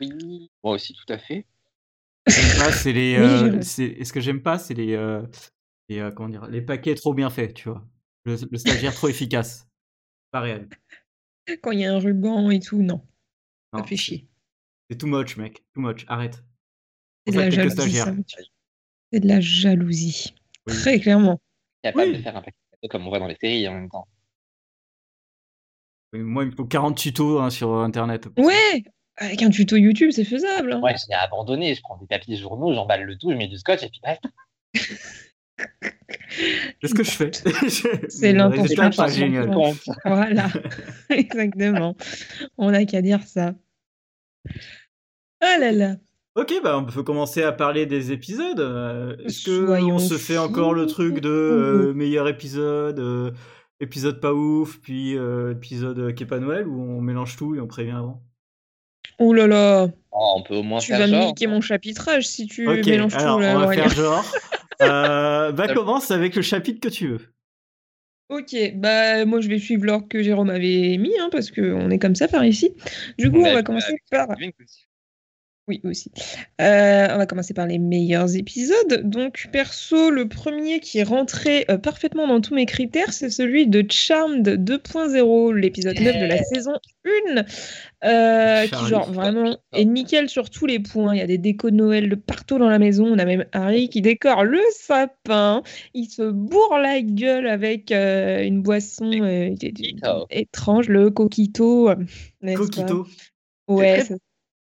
Oui. 0.01 0.51
Moi 0.63 0.75
aussi, 0.75 0.95
tout 0.95 1.13
à 1.13 1.19
fait. 1.19 1.47
C'est 2.29 2.93
les. 2.93 3.17
Oui, 3.19 3.25
euh, 3.25 3.61
et 3.99 4.05
ce 4.05 4.13
que 4.13 4.21
j'aime 4.21 4.43
pas, 4.43 4.59
c'est 4.59 4.75
les, 4.75 4.95
euh, 4.95 5.23
les, 5.89 5.99
euh, 6.01 6.11
comment 6.11 6.29
dire, 6.29 6.47
les 6.47 6.63
paquets 6.63 6.95
trop 6.95 7.15
bien 7.15 7.31
faits, 7.31 7.55
tu 7.55 7.69
vois. 7.69 7.87
Le, 8.25 8.37
le 8.51 8.59
stagiaire 8.59 8.95
trop 8.95 9.09
efficace. 9.09 9.69
Pas 10.31 10.41
réel. 10.41 10.69
Quand 11.63 11.73
il 11.73 11.81
y 11.81 11.85
a 11.85 11.93
un 11.95 11.99
ruban 11.99 12.51
et 12.51 12.61
tout, 12.61 12.83
non. 12.83 13.07
Non, 13.73 13.81
Ça 13.81 13.85
fait 13.85 13.97
c'est- 13.97 14.03
chier. 14.03 14.29
C'est 14.91 14.97
too 14.99 15.07
much, 15.07 15.37
mec. 15.37 15.65
Too 15.75 15.81
much. 15.81 16.05
Arrête. 16.09 16.43
C'est 17.27 17.37
la 17.37 17.51
jalousie. 17.51 17.93
ça, 17.93 18.13
Mathieu. 18.13 18.45
C'est 19.15 19.21
de 19.21 19.29
la 19.29 19.41
jalousie. 19.41 20.35
Oui. 20.67 20.75
Très 20.75 20.99
clairement. 20.99 21.41
Capable 21.85 22.11
Oui. 22.11 22.17
de 22.17 22.23
faire 22.23 22.37
un 22.37 22.41
paquet 22.41 22.57
de 22.73 22.77
cadeaux 22.77 22.89
comme 22.91 23.07
on 23.07 23.11
voit 23.11 23.21
dans 23.21 23.29
les 23.29 23.37
séries 23.41 23.69
en 23.69 23.75
même 23.75 23.89
temps. 23.89 24.09
Oui, 26.13 26.19
Moi, 26.19 26.43
il 26.43 26.51
me 26.51 26.57
faut 26.57 26.65
40 26.65 26.97
tutos 26.97 27.39
hein, 27.39 27.51
sur 27.51 27.73
Internet. 27.77 28.27
Ouais 28.39 28.83
Avec 29.19 29.41
un 29.43 29.51
tuto 29.51 29.77
YouTube, 29.77 30.11
c'est 30.11 30.25
faisable. 30.25 30.73
hein. 30.73 30.81
Ouais, 30.81 30.97
j'ai 31.07 31.15
abandonné. 31.15 31.77
Je 31.77 31.81
prends 31.83 31.97
des 31.97 32.09
papiers 32.09 32.37
journaux, 32.37 32.75
j'emballe 32.75 33.05
le 33.05 33.17
tout, 33.17 33.31
je 33.31 33.37
mets 33.37 33.47
du 33.47 33.57
scotch 33.57 33.85
et 33.85 33.89
puis 33.89 34.01
basta. 34.03 34.29
C'est 36.81 36.89
ce 36.89 36.95
que 36.95 37.05
je 37.05 37.11
fais? 37.13 37.31
C'est 38.11 38.33
l'intention. 38.33 38.91
Voilà, 40.05 40.49
exactement. 41.11 41.95
On 42.59 42.73
n'a 42.73 42.85
qu'à 42.85 43.01
dire 43.01 43.23
ça. 43.23 43.55
Ah 45.41 45.59
là 45.59 45.71
là. 45.71 45.97
Ok, 46.37 46.53
bah 46.65 46.77
on 46.77 46.85
peut 46.85 47.05
commencer 47.05 47.45
à 47.45 47.53
parler 47.53 47.87
des 47.87 48.11
épisodes. 48.11 48.59
Euh, 48.59 49.17
Est-ce 49.25 49.45
que 49.45 49.67
Soyons 49.67 49.95
on 49.95 49.99
se 50.01 50.19
fait 50.19 50.37
encore 50.37 50.75
le 50.75 50.87
truc 50.87 51.21
de 51.21 51.29
euh, 51.29 51.95
meilleur 51.95 52.27
épisode, 52.27 52.99
euh, 52.99 53.31
épisode 53.79 54.21
pas 54.21 54.35
ouf, 54.35 54.81
puis 54.81 55.17
euh, 55.17 55.53
épisode 55.53 56.13
qui 56.15 56.25
est 56.25 56.27
pas 56.27 56.41
Noël, 56.41 56.67
ou 56.67 56.81
on 56.81 57.01
mélange 57.01 57.37
tout 57.37 57.55
et 57.55 57.61
on 57.61 57.69
prévient 57.69 57.93
avant? 57.93 58.21
Oh 59.21 59.33
là 59.33 59.47
là. 59.47 59.87
Oh, 60.11 60.35
on 60.39 60.43
peut 60.43 60.57
au 60.57 60.65
moins 60.65 60.81
Tu 60.81 60.89
faire 60.89 60.99
vas 60.99 61.07
me 61.07 61.27
niquer 61.27 61.47
mon 61.47 61.61
chapitrage 61.61 62.27
si 62.27 62.49
tu 62.49 62.69
Ok, 62.69 62.85
mélanges 62.85 63.15
alors 63.15 63.37
tout 63.37 63.43
là, 63.43 63.57
on 63.57 63.67
va 63.67 63.73
faire 63.73 63.89
genre. 63.91 64.25
Euh, 64.83 65.53
bah 65.53 65.73
commence 65.73 66.11
avec 66.11 66.35
le 66.35 66.43
chapitre 66.43 66.81
que 66.81 66.93
tu 66.93 67.07
veux. 67.07 67.21
Ok, 68.29 68.57
bah 68.75 69.25
moi 69.25 69.41
je 69.41 69.49
vais 69.49 69.61
suivre 69.61 69.85
l'ordre 69.85 70.09
que 70.09 70.21
Jérôme 70.21 70.51
avait 70.51 70.97
mis, 70.99 71.17
hein, 71.21 71.29
parce 71.31 71.53
qu'on 71.53 71.91
est 71.91 72.01
comme 72.01 72.17
ça 72.17 72.27
par 72.27 72.45
ici. 72.45 72.75
Du 73.17 73.31
coup, 73.31 73.39
on 73.39 73.53
va 73.55 73.63
commencer 73.63 73.95
par. 74.11 74.27
Oui, 75.67 75.81
aussi. 75.85 76.11
Euh, 76.61 77.09
on 77.11 77.17
va 77.17 77.25
commencer 77.25 77.55
par 77.55 77.67
les 77.67 77.79
meilleurs 77.79 78.37
épisodes. 78.37 79.01
Donc, 79.03 79.49
perso, 79.51 80.11
le 80.11 80.29
premier 80.29 80.79
qui 80.79 80.99
est 80.99 81.05
rentré 81.05 81.65
euh, 81.71 81.79
parfaitement 81.79 82.29
dans 82.29 82.43
tous 82.43 82.55
mes 82.55 82.67
critères, 82.67 83.15
c'est 83.15 83.31
celui 83.31 83.67
de 83.67 83.83
Charmed 83.91 84.47
2.0, 84.47 85.55
l'épisode 85.55 85.99
9 85.99 86.19
de 86.21 86.27
la 86.27 86.43
saison 86.45 86.73
1, 87.07 87.45
euh, 88.05 88.65
qui, 88.65 88.71
genre, 88.89 89.11
vraiment 89.11 89.57
est 89.73 89.85
nickel 89.87 90.29
sur 90.29 90.51
tous 90.51 90.67
les 90.67 90.81
points. 90.81 91.15
Il 91.15 91.19
y 91.19 91.23
a 91.23 91.27
des 91.27 91.39
décos 91.39 91.71
de 91.71 91.77
Noël 91.77 92.11
de 92.11 92.15
partout 92.15 92.59
dans 92.59 92.69
la 92.69 92.79
maison. 92.79 93.07
On 93.07 93.19
a 93.19 93.25
même 93.25 93.47
Harry 93.53 93.89
qui 93.89 94.03
décore 94.03 94.45
le 94.45 94.61
sapin. 94.79 95.63
Il 95.95 96.11
se 96.11 96.31
bourre 96.31 96.79
la 96.79 97.01
gueule 97.01 97.47
avec 97.47 97.91
une 97.91 98.61
boisson 98.61 99.11
étrange, 100.29 100.89
le 100.91 101.11
coquito. 101.11 101.89
Coquito. 102.55 103.07
Ouais, 103.67 104.05
ça- 104.05 104.15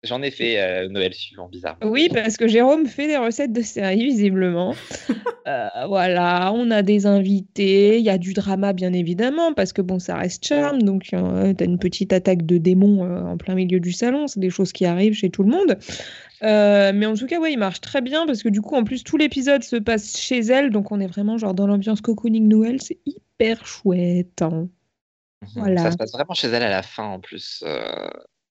J'en 0.05 0.23
ai 0.23 0.31
fait 0.31 0.61
euh, 0.61 0.89
Noël 0.89 1.13
suivant, 1.13 1.49
bizarre. 1.49 1.77
Oui, 1.83 2.09
parce 2.13 2.37
que 2.37 2.47
Jérôme 2.47 2.87
fait 2.87 3.09
des 3.09 3.17
recettes 3.17 3.53
de 3.53 3.63
série, 3.63 4.05
visiblement. 4.05 4.75
Euh, 5.47 5.87
voilà, 5.87 6.53
on 6.55 6.71
a 6.71 6.83
des 6.83 7.07
invités, 7.07 7.97
il 7.99 8.05
y 8.05 8.11
a 8.11 8.19
du 8.19 8.35
drama, 8.35 8.75
bien 8.75 8.93
évidemment, 8.93 9.55
parce 9.55 9.73
que 9.73 9.81
bon, 9.81 9.99
ça 9.99 10.15
reste 10.17 10.47
charme, 10.47 10.83
donc 10.83 11.07
euh, 11.15 11.55
t'as 11.55 11.65
une 11.65 11.79
petite 11.79 12.13
attaque 12.13 12.45
de 12.45 12.59
démons 12.59 13.07
euh, 13.07 13.23
en 13.23 13.39
plein 13.39 13.55
milieu 13.55 13.81
du 13.81 13.91
salon, 13.93 14.27
c'est 14.27 14.41
des 14.41 14.51
choses 14.51 14.73
qui 14.75 14.85
arrivent 14.85 15.15
chez 15.15 15.31
tout 15.31 15.43
le 15.43 15.49
monde. 15.49 15.79
Mais 16.43 17.07
en 17.07 17.15
tout 17.15 17.25
cas, 17.27 17.41
ouais, 17.41 17.51
il 17.55 17.59
marche 17.59 17.81
très 17.81 18.03
bien, 18.03 18.27
parce 18.27 18.43
que 18.43 18.51
du 18.51 18.61
coup, 18.61 18.75
en 18.75 18.85
plus, 18.85 19.05
tout 19.05 19.17
l'épisode 19.17 19.63
se 19.65 19.77
passe 19.77 20.19
chez 20.19 20.41
elle, 20.41 20.69
donc 20.69 20.93
on 20.93 21.01
est 21.01 21.07
vraiment 21.07 21.39
genre 21.39 21.55
dans 21.55 21.67
l'ambiance 21.67 22.03
cocooning 22.03 22.47
Noël, 22.47 22.83
c'est 22.83 22.99
hyper 23.07 23.67
chouette. 23.67 24.43
hein. 24.43 24.69
Mhm. 25.41 25.49
Voilà. 25.55 25.81
Ça 25.83 25.93
se 25.93 25.97
passe 25.97 26.13
vraiment 26.13 26.35
chez 26.35 26.49
elle 26.49 26.63
à 26.63 26.69
la 26.69 26.83
fin 26.83 27.05
en 27.05 27.21
plus. 27.21 27.65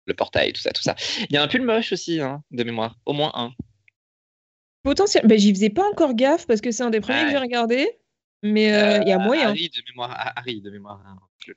Euh, 0.08 0.12
le 0.12 0.14
portail, 0.16 0.54
tout 0.54 0.62
ça, 0.62 0.72
tout 0.72 0.82
ça. 0.82 0.96
Il 1.30 1.34
y 1.34 1.38
a 1.38 1.44
un 1.44 1.48
pull 1.48 1.62
moche 1.62 1.92
aussi, 1.94 2.20
hein, 2.22 2.44
de 2.52 2.64
mémoire. 2.64 2.96
Au 3.06 3.14
moins 3.14 3.32
un. 3.36 3.52
Potentiel, 4.84 5.28
ben, 5.28 5.38
j'y 5.38 5.54
faisais 5.54 5.70
pas 5.70 5.88
encore 5.90 6.14
gaffe, 6.14 6.48
parce 6.48 6.62
que 6.62 6.72
c'est 6.72 6.84
un 6.84 6.90
des 6.90 7.02
premiers 7.02 7.26
que 7.26 7.32
j'ai 7.32 7.38
regardé, 7.38 8.00
mais 8.44 8.74
euh, 8.74 9.00
il 9.02 9.10
y 9.10 9.12
a 9.12 9.18
moyen. 9.18 9.50
Harry 9.50 9.70
de 9.70 9.82
mémoire, 9.90 10.34
Harry 10.36 10.62
de 10.62 10.70
mémoire. 10.70 11.02
hein, 11.06 11.18
je-. 11.46 11.52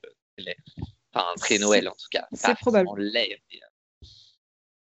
Enfin, 1.13 1.27
un 1.31 1.35
très 1.39 1.57
Noël 1.57 1.87
en 1.87 1.91
tout 1.93 2.07
cas. 2.09 2.27
c'est 2.33 2.47
Pas 2.47 2.55
probable. 2.55 3.01
laid, 3.01 3.37
mais, 3.51 3.59
euh, 3.61 4.07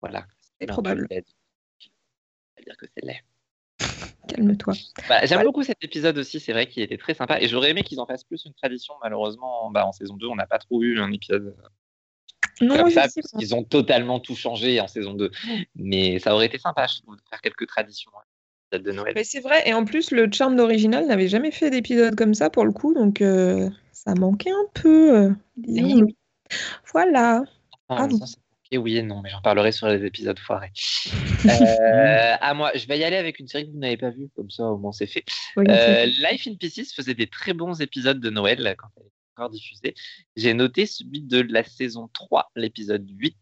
Voilà. 0.01 0.27
C'est 0.61 0.67
probable. 0.67 1.07
C'est-à-dire 1.11 2.77
que 2.77 2.87
c'est 2.95 3.05
laid. 3.05 3.21
Calme-toi. 4.29 4.75
Bah, 5.09 5.25
J'aime 5.27 5.39
Ouais. 5.39 5.45
beaucoup 5.45 5.63
cet 5.65 5.83
épisode 5.83 6.17
aussi, 6.19 6.39
c'est 6.39 6.53
vrai 6.53 6.69
qu'il 6.69 6.83
était 6.83 6.99
très 6.99 7.15
sympa 7.15 7.41
et 7.41 7.49
j'aurais 7.49 7.71
aimé 7.71 7.83
qu'ils 7.83 7.99
en 8.01 8.07
fassent 8.07 8.23
plus 8.25 8.45
une 8.45 8.55
tradition. 8.55 8.95
Malheureusement, 9.03 9.71
bah, 9.71 9.87
en 9.87 9.93
saison 9.93 10.17
2, 10.17 10.27
on 10.29 10.37
n'a 10.37 10.47
pas 10.47 10.59
trop 10.59 10.83
eu 10.83 11.01
un 11.01 11.11
épisode 11.13 11.57
Non, 12.61 12.77
comme 12.77 12.91
ça, 12.91 13.03
parce 13.03 13.31
qu'ils 13.39 13.55
ont 13.55 13.65
totalement 13.65 14.21
tout 14.21 14.37
changé 14.37 14.81
en 14.81 14.89
saison 14.89 15.15
2. 15.15 15.31
Mais 15.77 16.19
ça 16.19 16.35
aurait 16.35 16.47
été 16.47 16.59
sympa, 16.59 16.87
je 16.87 17.01
trouve, 17.01 17.17
de 17.17 17.23
faire 17.29 17.41
quelques 17.41 17.67
traditions 17.67 18.11
hein, 18.17 18.79
de 18.79 18.93
Noël. 18.93 19.13
Mais 19.15 19.25
c'est 19.25 19.41
vrai, 19.41 19.69
et 19.69 19.75
en 19.75 19.85
plus, 19.85 20.11
le 20.11 20.31
Charm 20.31 20.57
d'original 20.57 21.07
n'avait 21.07 21.29
jamais 21.29 21.51
fait 21.51 21.71
d'épisode 21.71 22.17
comme 22.17 22.35
ça 22.35 22.51
pour 22.51 22.65
le 22.65 22.73
coup, 22.73 22.95
donc 22.95 23.21
euh, 23.21 23.69
ça 23.93 24.15
manquait 24.15 24.51
un 24.51 24.67
peu, 24.75 25.17
euh, 25.17 25.31
disons. 25.57 26.07
Voilà. 26.93 27.45
Enfin, 27.89 28.09
Ah, 28.13 28.79
oui 28.79 28.97
et 28.97 29.03
non, 29.03 29.21
mais 29.21 29.31
j'en 29.31 29.41
parlerai 29.41 29.73
sur 29.73 29.89
les 29.89 30.05
épisodes 30.05 30.39
foirés. 30.39 30.71
Euh, 31.45 31.49
à 32.41 32.55
moi, 32.55 32.71
je 32.75 32.87
vais 32.87 32.99
y 32.99 33.05
aller 33.05 33.17
avec 33.17 33.41
une 33.41 33.49
série 33.49 33.67
que 33.67 33.73
vous 33.73 33.79
n'avez 33.79 33.97
pas 33.97 34.11
vue, 34.11 34.29
comme 34.37 34.51
ça 34.51 34.65
au 34.65 34.79
moins 34.79 34.93
c'est 34.93 35.07
fait. 35.07 35.25
Euh. 35.59 36.07
Life 36.07 36.47
in 36.47 36.55
Pieces 36.55 36.95
faisait 36.95 37.15
des 37.15 37.27
très 37.27 37.53
bons 37.53 37.81
épisodes 37.81 38.21
de 38.21 38.31
Noël 38.31 38.77
quand 38.79 38.89
elle 38.97 39.11
encore 39.41 39.51
diffusée. 39.51 39.95
J'ai 40.37 40.55
noté 40.55 40.87
celui 40.87 41.23
de 41.23 41.41
la 41.41 41.65
saison 41.65 42.09
3, 42.13 42.53
l'épisode 42.57 43.09
8, 43.09 43.37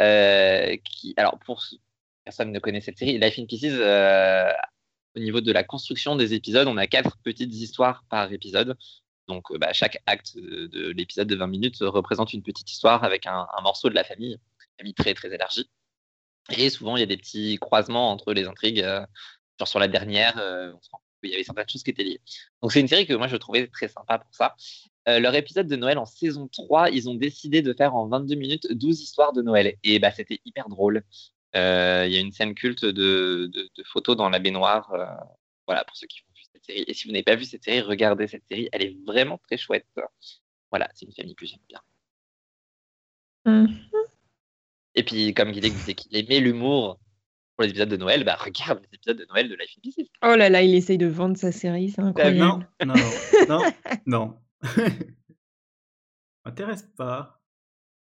euh, 0.00 0.76
qui, 0.84 1.14
alors 1.16 1.38
pour 1.38 1.64
personne 2.24 2.52
ne 2.52 2.58
connaît 2.58 2.80
cette 2.80 2.98
série, 2.98 3.18
Life 3.18 3.38
in 3.38 3.46
Pieces, 3.46 3.72
euh, 3.72 4.52
au 5.16 5.20
niveau 5.20 5.40
de 5.40 5.52
la 5.52 5.64
construction 5.64 6.16
des 6.16 6.34
épisodes, 6.34 6.68
on 6.68 6.76
a 6.76 6.86
quatre 6.86 7.16
petites 7.22 7.54
histoires 7.54 8.04
par 8.10 8.32
épisode. 8.32 8.76
Donc 9.28 9.50
euh, 9.50 9.58
bah, 9.58 9.72
chaque 9.72 10.02
acte 10.06 10.36
de, 10.36 10.66
de 10.66 10.90
l'épisode 10.90 11.28
de 11.28 11.36
20 11.36 11.46
minutes 11.46 11.78
représente 11.80 12.32
une 12.32 12.42
petite 12.42 12.70
histoire 12.70 13.04
avec 13.04 13.26
un, 13.26 13.46
morceau 13.62 13.88
de 13.88 13.94
la 13.94 14.04
famille, 14.04 14.38
famille 14.78 14.94
très 14.94 15.14
très 15.14 15.32
élargie. 15.32 15.70
Et 16.50 16.70
souvent, 16.70 16.96
il 16.96 17.00
y 17.00 17.02
a 17.02 17.06
des 17.06 17.16
petits 17.16 17.58
croisements 17.58 18.10
entre 18.10 18.32
les 18.32 18.46
intrigues. 18.46 18.82
genre 19.58 19.68
sur 19.68 19.78
la 19.78 19.88
dernière, 19.88 20.34
on 20.36 20.98
qu'il 21.20 21.30
y 21.30 21.34
avait 21.34 21.44
certaines 21.44 21.68
choses 21.68 21.82
qui 21.82 21.90
étaient 21.90 22.04
liées. 22.04 22.20
Donc 22.62 22.72
c'est 22.72 22.80
une 22.80 22.88
série 22.88 23.06
que 23.06 23.14
moi 23.14 23.28
je 23.28 23.36
trouvais 23.36 23.66
très 23.68 23.88
sympa 23.88 24.18
pour 24.18 24.34
ça. 24.34 24.56
Euh, 25.08 25.20
leur 25.20 25.34
épisode 25.34 25.66
de 25.66 25.76
Noël 25.76 25.96
en 25.98 26.04
saison 26.04 26.48
3, 26.48 26.90
ils 26.90 27.08
ont 27.08 27.14
décidé 27.14 27.62
de 27.62 27.72
faire 27.72 27.94
en 27.94 28.06
22 28.08 28.34
minutes 28.34 28.72
12 28.72 29.00
histoires 29.00 29.32
de 29.32 29.40
Noël. 29.42 29.74
Et 29.82 29.98
bah, 29.98 30.10
c'était 30.10 30.40
hyper 30.44 30.68
drôle. 30.68 31.02
Euh, 31.56 32.04
Il 32.06 32.12
y 32.12 32.18
a 32.18 32.20
une 32.20 32.32
scène 32.32 32.54
culte 32.54 32.84
de, 32.84 33.50
de, 33.52 33.70
de 33.74 33.82
photos 33.84 34.16
dans 34.16 34.28
la 34.28 34.38
baignoire. 34.38 34.92
euh, 34.92 35.06
voilà, 35.66 35.84
pour 35.84 35.96
ceux 35.96 36.06
qui 36.06 36.20
ont 36.22 36.32
vu 36.36 36.42
cette 36.52 36.64
série. 36.64 36.84
Et 36.86 36.94
si 36.94 37.06
vous 37.06 37.12
n'avez 37.12 37.22
pas 37.22 37.36
vu 37.36 37.44
cette 37.44 37.64
série, 37.64 37.80
regardez 37.80 38.26
cette 38.28 38.44
série. 38.50 38.68
Elle 38.72 38.82
est 38.82 38.96
vraiment 39.06 39.38
très 39.38 39.56
chouette. 39.56 39.86
Voilà, 40.70 40.88
c'est 40.94 41.06
une 41.06 41.12
famille 41.12 41.34
que 41.34 41.46
j'aime 41.46 41.60
bien. 41.68 41.80
Hum. 43.46 43.68
Et 44.94 45.02
puis, 45.04 45.32
comme 45.32 45.52
Guillaume 45.52 45.74
disait 45.74 45.94
qu'il 45.94 46.14
aimait 46.16 46.40
l'humour 46.40 46.98
pour 47.56 47.64
les 47.64 47.70
épisodes 47.70 47.88
de 47.88 47.96
Noël, 47.96 48.24
bah 48.24 48.36
regarde 48.38 48.80
les 48.80 48.94
épisodes 48.96 49.16
de 49.18 49.24
Noël 49.26 49.48
de 49.48 49.54
Life 49.54 49.74
in 49.78 49.80
Pieces. 49.80 50.08
Oh 50.22 50.34
là 50.34 50.48
là, 50.50 50.62
il 50.62 50.74
essaye 50.74 50.98
de 50.98 51.06
vendre 51.06 51.36
sa 51.36 51.52
série, 51.52 51.90
c'est 51.90 52.02
incroyable. 52.02 52.36
Non, 52.36 52.60
non, 52.84 52.94
non, 52.94 53.04
non, 53.48 53.72
non. 54.06 54.38
M'intéresse 56.44 56.82
pas. 56.96 57.42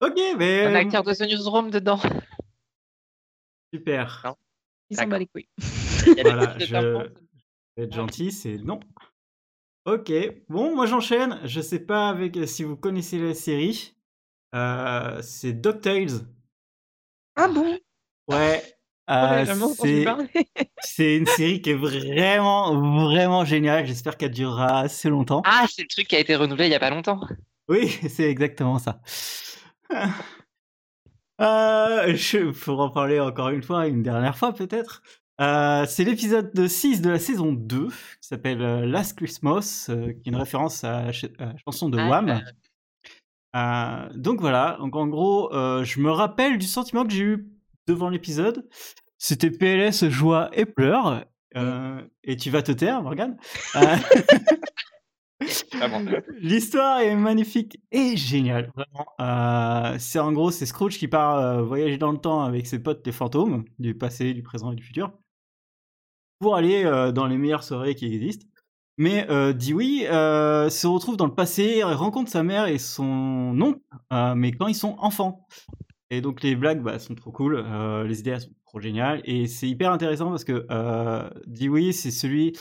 Ok, 0.02 0.20
mais 0.38 0.66
Un 0.66 0.74
euh, 0.74 0.80
acteur 0.80 1.04
de 1.04 1.14
The 1.14 1.22
Newsroom 1.22 1.72
dedans. 1.72 2.00
super. 3.74 4.22
Non. 4.26 4.36
Il 4.90 4.98
s'en 4.98 5.08
bat 5.08 5.20
les 5.20 5.28
couilles. 5.28 5.48
Il 6.06 6.08
y 6.08 6.20
a 6.20 6.24
des 6.24 6.24
Voilà, 6.24 6.58
je 6.60 6.76
vais 6.76 7.12
être 7.78 7.94
gentil, 7.94 8.32
c'est 8.32 8.58
non. 8.58 8.80
Ok, 9.86 10.12
bon, 10.50 10.76
moi 10.76 10.86
j'enchaîne. 10.86 11.40
Je 11.46 11.62
sais 11.62 11.80
pas 11.80 12.10
avec 12.10 12.38
si 12.48 12.64
vous 12.64 12.78
connaissez 12.78 13.20
la 13.20 13.34
série. 13.34 13.96
Euh, 14.54 15.22
c'est 15.22 15.54
DuckTales. 15.54 16.28
Ah 17.36 17.48
bon? 17.48 17.80
Ouais. 18.28 18.73
On 19.08 19.12
a 19.14 19.44
euh, 19.44 20.26
c'est 20.80 21.18
une 21.18 21.26
série 21.26 21.62
qui 21.62 21.72
est 21.72 21.76
vraiment, 21.76 23.06
vraiment 23.06 23.44
géniale. 23.44 23.86
J'espère 23.86 24.18
qu'elle 24.18 24.32
durera 24.32 24.80
assez 24.80 25.10
longtemps. 25.10 25.42
Ah, 25.46 25.66
c'est 25.70 25.82
le 25.82 25.88
truc 25.90 26.08
qui 26.08 26.16
a 26.16 26.20
été 26.20 26.36
renouvelé 26.36 26.68
il 26.68 26.72
y 26.72 26.76
a 26.76 26.80
pas 26.80 26.90
longtemps. 26.90 27.20
Oui, 27.68 27.90
c'est 28.10 28.30
exactement 28.30 28.80
ça. 28.80 29.02
Euh, 31.42 32.16
je, 32.16 32.52
faut 32.52 32.80
en 32.80 32.90
parler 32.90 33.20
encore 33.20 33.50
une 33.50 33.64
fois, 33.64 33.88
une 33.88 34.04
dernière 34.04 34.38
fois 34.38 34.54
peut-être. 34.54 35.02
Euh, 35.42 35.86
c'est 35.88 36.04
l'épisode 36.04 36.54
de 36.54 36.68
6 36.68 37.02
de 37.02 37.10
la 37.10 37.20
saison 37.20 37.52
2 37.54 37.88
qui 37.88 37.94
s'appelle 38.22 38.62
euh, 38.62 38.86
Last 38.86 39.18
Christmas, 39.18 39.88
euh, 39.90 40.14
qui 40.14 40.30
est 40.30 40.32
une 40.32 40.36
référence 40.36 40.84
à 40.84 41.06
la, 41.06 41.14
ch- 41.14 41.32
à 41.40 41.46
la 41.46 41.54
chanson 41.58 41.90
de 41.90 41.98
Ah, 41.98 42.08
Wham. 42.08 42.42
Euh, 43.56 44.10
donc 44.16 44.40
voilà, 44.42 44.78
donc 44.80 44.96
en 44.96 45.08
gros, 45.08 45.54
euh, 45.54 45.84
je 45.84 46.00
me 46.00 46.12
rappelle 46.12 46.58
du 46.58 46.66
sentiment 46.68 47.04
que 47.04 47.12
j'ai 47.12 47.24
eu 47.24 47.48
devant 47.88 48.10
l'épisode. 48.10 48.68
C'était 49.18 49.52
PLS, 49.52 50.10
joie 50.10 50.50
et 50.54 50.66
pleurs. 50.66 51.26
Euh, 51.56 52.02
et 52.24 52.36
tu 52.36 52.50
vas 52.50 52.62
te 52.64 52.72
taire, 52.72 53.02
Morgane. 53.04 53.38
Euh, 53.76 53.96
Vraiment. 55.74 56.12
L'histoire 56.40 57.00
est 57.00 57.16
magnifique 57.16 57.80
et 57.92 58.16
géniale, 58.16 58.72
vraiment. 58.76 59.06
Euh, 59.20 59.96
c'est 60.00 60.20
en 60.20 60.32
gros, 60.32 60.52
c'est 60.52 60.66
Scrooge 60.66 60.98
qui 60.98 61.08
part 61.08 61.38
euh, 61.38 61.62
voyager 61.64 61.98
dans 61.98 62.12
le 62.12 62.18
temps 62.18 62.44
avec 62.44 62.68
ses 62.68 62.80
potes 62.80 63.06
les 63.06 63.12
fantômes, 63.12 63.66
du 63.80 63.96
passé, 63.96 64.34
du 64.34 64.44
présent 64.44 64.72
et 64.72 64.76
du 64.76 64.84
futur, 64.84 65.12
pour 66.40 66.56
aller 66.56 66.84
euh, 66.86 67.12
dans 67.12 67.28
les 67.28 67.38
meilleures 67.38 67.64
soirées 67.64 67.96
qui 67.96 68.14
existent. 68.14 68.48
Mais 68.98 69.26
Dewey 69.56 70.06
se 70.06 70.86
retrouve 70.86 71.18
dans 71.18 71.26
le 71.26 71.34
passé, 71.34 71.82
rencontre 71.82 72.30
sa 72.30 72.44
mère 72.44 72.68
et 72.68 72.78
son 72.78 73.58
oncle, 73.60 73.80
mais 74.36 74.52
quand 74.52 74.68
ils 74.68 74.76
sont 74.76 74.96
enfants. 75.00 75.48
Et 76.10 76.22
donc 76.22 76.44
les 76.44 76.56
blagues 76.56 76.82
bah, 76.82 77.00
sont 77.00 77.16
trop 77.16 77.32
cool, 77.32 77.56
euh, 77.56 78.04
les 78.04 78.20
idées 78.20 78.40
sont 78.40 78.54
trop 78.66 78.80
géniales, 78.80 79.22
et 79.26 79.48
c'est 79.48 79.68
hyper 79.68 79.92
intéressant 79.92 80.30
parce 80.30 80.44
que 80.44 80.66
euh, 80.70 81.30
Dewey 81.48 81.92
c'est 81.92 82.12
celui 82.12 82.54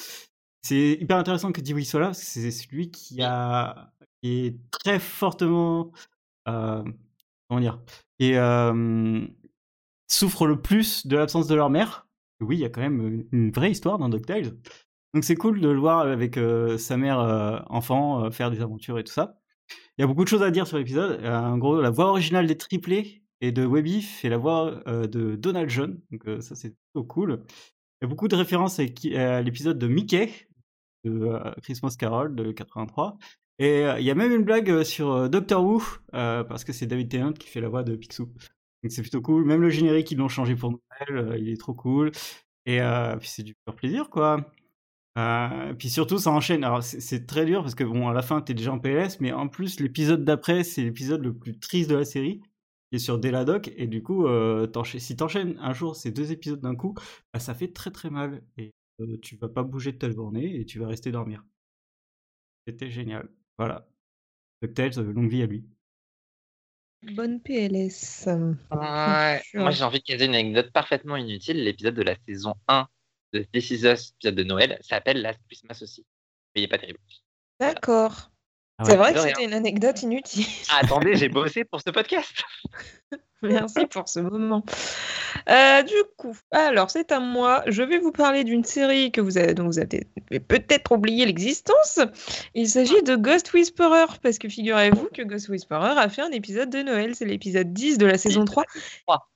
c'est 0.62 0.92
hyper 1.00 1.16
intéressant 1.16 1.52
que 1.52 1.60
Dewey 1.60 1.84
soit 1.84 2.00
là, 2.00 2.06
parce 2.06 2.20
que 2.20 2.24
c'est 2.24 2.50
celui 2.50 2.90
qui 2.90 3.20
a 3.22 3.92
est 4.22 4.56
très 4.70 5.00
fortement, 5.00 5.90
euh, 6.48 6.84
comment 7.48 7.60
dire? 7.60 7.80
Qui 8.20 8.34
euh, 8.36 9.26
souffre 10.08 10.46
le 10.46 10.62
plus 10.62 11.06
de 11.06 11.16
l'absence 11.16 11.48
de 11.48 11.56
leur 11.56 11.70
mère. 11.70 12.06
Oui, 12.40 12.56
il 12.56 12.60
y 12.60 12.64
a 12.64 12.68
quand 12.68 12.80
même 12.80 13.24
une 13.32 13.50
vraie 13.50 13.72
histoire 13.72 13.98
dans 13.98 14.08
DuckTales. 14.08 14.52
Donc 15.12 15.24
c'est 15.24 15.34
cool 15.34 15.60
de 15.60 15.68
le 15.68 15.78
voir 15.78 16.00
avec 16.00 16.38
sa 16.78 16.96
mère 16.96 17.64
enfant 17.68 18.30
faire 18.30 18.50
des 18.50 18.60
aventures 18.60 18.98
et 18.98 19.04
tout 19.04 19.12
ça. 19.12 19.40
Il 19.98 20.02
y 20.02 20.04
a 20.04 20.06
beaucoup 20.06 20.24
de 20.24 20.28
choses 20.28 20.42
à 20.42 20.50
dire 20.50 20.66
sur 20.66 20.78
l'épisode. 20.78 21.24
en 21.24 21.58
gros, 21.58 21.80
la 21.80 21.90
voix 21.90 22.06
originale 22.06 22.46
des 22.46 22.56
triplés 22.56 23.21
et 23.42 23.52
de 23.52 23.66
Webby 23.66 24.00
fait 24.00 24.30
la 24.30 24.38
voix 24.38 24.82
de 24.86 25.36
Donald 25.36 25.68
John. 25.68 26.00
Donc 26.10 26.42
ça 26.42 26.54
c'est 26.54 26.70
plutôt 26.70 27.04
cool. 27.04 27.42
Il 28.00 28.04
y 28.04 28.06
a 28.06 28.08
beaucoup 28.08 28.28
de 28.28 28.36
références 28.36 28.78
à, 28.78 29.42
l'épisode 29.42 29.78
de 29.78 29.86
Mickey 29.86 30.30
de 31.04 31.38
Christmas 31.62 31.96
Carol 31.98 32.34
de 32.34 32.52
83. 32.52 33.18
Et 33.58 33.82
il 33.98 34.04
y 34.04 34.10
a 34.10 34.14
même 34.14 34.32
une 34.32 34.44
blague 34.44 34.82
sur 34.84 35.28
Doctor 35.28 35.62
Who 35.62 35.82
parce 36.12 36.64
que 36.64 36.72
c'est 36.72 36.86
David 36.86 37.10
Tennant 37.10 37.32
qui 37.32 37.48
fait 37.48 37.60
la 37.60 37.68
voix 37.68 37.82
de 37.82 37.94
Picsou. 37.96 38.26
Donc 38.26 38.90
c'est 38.90 39.02
plutôt 39.02 39.20
cool. 39.20 39.44
Même 39.44 39.60
le 39.60 39.70
générique 39.70 40.10
ils 40.10 40.18
l'ont 40.18 40.28
changé 40.28 40.56
pour 40.56 40.70
Noël, 40.70 41.36
il 41.40 41.48
est 41.48 41.60
trop 41.60 41.74
cool. 41.74 42.12
Et 42.64 42.80
puis 43.18 43.28
c'est 43.28 43.42
du 43.42 43.54
pur 43.66 43.74
plaisir 43.74 44.08
quoi. 44.08 44.46
Euh, 45.18 45.74
puis 45.74 45.90
surtout, 45.90 46.18
ça 46.18 46.30
enchaîne. 46.30 46.64
Alors, 46.64 46.82
c'est 46.82 47.26
très 47.26 47.44
dur 47.44 47.62
parce 47.62 47.74
que, 47.74 47.84
bon, 47.84 48.08
à 48.08 48.14
la 48.14 48.22
fin, 48.22 48.40
t'es 48.40 48.54
déjà 48.54 48.72
en 48.72 48.78
PLS, 48.78 49.20
mais 49.20 49.32
en 49.32 49.48
plus, 49.48 49.80
l'épisode 49.80 50.24
d'après, 50.24 50.64
c'est 50.64 50.82
l'épisode 50.82 51.22
le 51.22 51.34
plus 51.34 51.58
triste 51.58 51.90
de 51.90 51.96
la 51.96 52.04
série, 52.04 52.40
qui 52.92 52.96
est 52.96 52.98
sur 52.98 53.18
Deladoc, 53.18 53.72
et 53.78 53.86
du 53.86 54.02
coup, 54.02 54.26
euh, 54.26 54.70
si 54.84 55.16
t'enchaînes 55.16 55.56
un 55.60 55.72
jour 55.72 55.96
ces 55.96 56.10
deux 56.10 56.30
épisodes 56.30 56.60
d'un 56.60 56.76
coup, 56.76 56.92
bah, 57.32 57.40
ça 57.40 57.54
fait 57.54 57.72
très 57.72 57.90
très 57.90 58.10
mal, 58.10 58.42
et 58.58 58.74
euh, 59.00 59.18
tu 59.22 59.36
vas 59.36 59.48
pas 59.48 59.62
bouger 59.62 59.92
de 59.92 59.96
ta 59.96 60.10
journée, 60.10 60.60
et 60.60 60.66
tu 60.66 60.78
vas 60.78 60.88
rester 60.88 61.10
dormir. 61.10 61.42
C'était 62.66 62.90
génial. 62.90 63.30
Voilà. 63.56 63.88
DuckTales, 64.60 65.02
longue 65.10 65.30
vie 65.30 65.42
à 65.42 65.46
lui. 65.46 65.64
Bonne 67.14 67.40
PLS. 67.40 68.28
Moi, 68.70 69.70
j'ai 69.70 69.84
envie 69.84 70.00
de 70.00 70.04
caser 70.04 70.26
une 70.26 70.34
anecdote 70.34 70.70
parfaitement 70.70 71.16
inutile. 71.16 71.64
L'épisode 71.64 71.94
de 71.94 72.02
la 72.02 72.14
saison 72.28 72.56
1 72.68 72.86
de 73.32 73.42
This 73.54 73.70
Is 73.70 73.86
Us, 73.86 74.12
épisode 74.12 74.34
de 74.34 74.44
Noël, 74.44 74.78
s'appelle 74.82 75.22
Last 75.22 75.40
Christmas 75.48 75.78
aussi. 75.80 76.04
Mais 76.54 76.60
il 76.60 76.64
n'est 76.64 76.68
pas 76.68 76.78
terrible. 76.78 77.00
D'accord. 77.58 78.31
Ah 78.82 78.90
c'est 78.90 78.96
vrai 78.96 79.14
que 79.14 79.20
c'était 79.20 79.44
une 79.44 79.54
anecdote 79.54 80.02
inutile. 80.02 80.46
Ah, 80.70 80.80
attendez, 80.82 81.14
j'ai 81.16 81.28
bossé 81.28 81.64
pour 81.64 81.80
ce 81.80 81.90
podcast. 81.90 82.44
Merci 83.42 83.86
pour 83.86 84.08
ce 84.08 84.20
moment. 84.20 84.64
Euh, 85.48 85.82
du 85.82 85.94
coup, 86.16 86.36
alors 86.52 86.90
c'est 86.90 87.10
à 87.10 87.18
moi. 87.18 87.62
Je 87.66 87.82
vais 87.82 87.98
vous 87.98 88.12
parler 88.12 88.44
d'une 88.44 88.62
série 88.62 89.10
que 89.10 89.20
vous 89.20 89.36
avez, 89.36 89.54
dont 89.54 89.66
vous 89.66 89.80
avez 89.80 90.06
peut-être 90.48 90.92
oublié 90.92 91.26
l'existence. 91.26 91.98
Il 92.54 92.68
s'agit 92.68 93.02
de 93.02 93.16
Ghost 93.16 93.52
Whisperer, 93.52 94.06
parce 94.22 94.38
que 94.38 94.48
figurez-vous 94.48 95.08
que 95.12 95.22
Ghost 95.22 95.48
Whisperer 95.48 95.98
a 95.98 96.08
fait 96.08 96.22
un 96.22 96.30
épisode 96.30 96.70
de 96.70 96.82
Noël. 96.82 97.16
C'est 97.16 97.24
l'épisode 97.24 97.72
10 97.72 97.98
de 97.98 98.06
la 98.06 98.16
saison 98.16 98.44
3. 98.44 98.64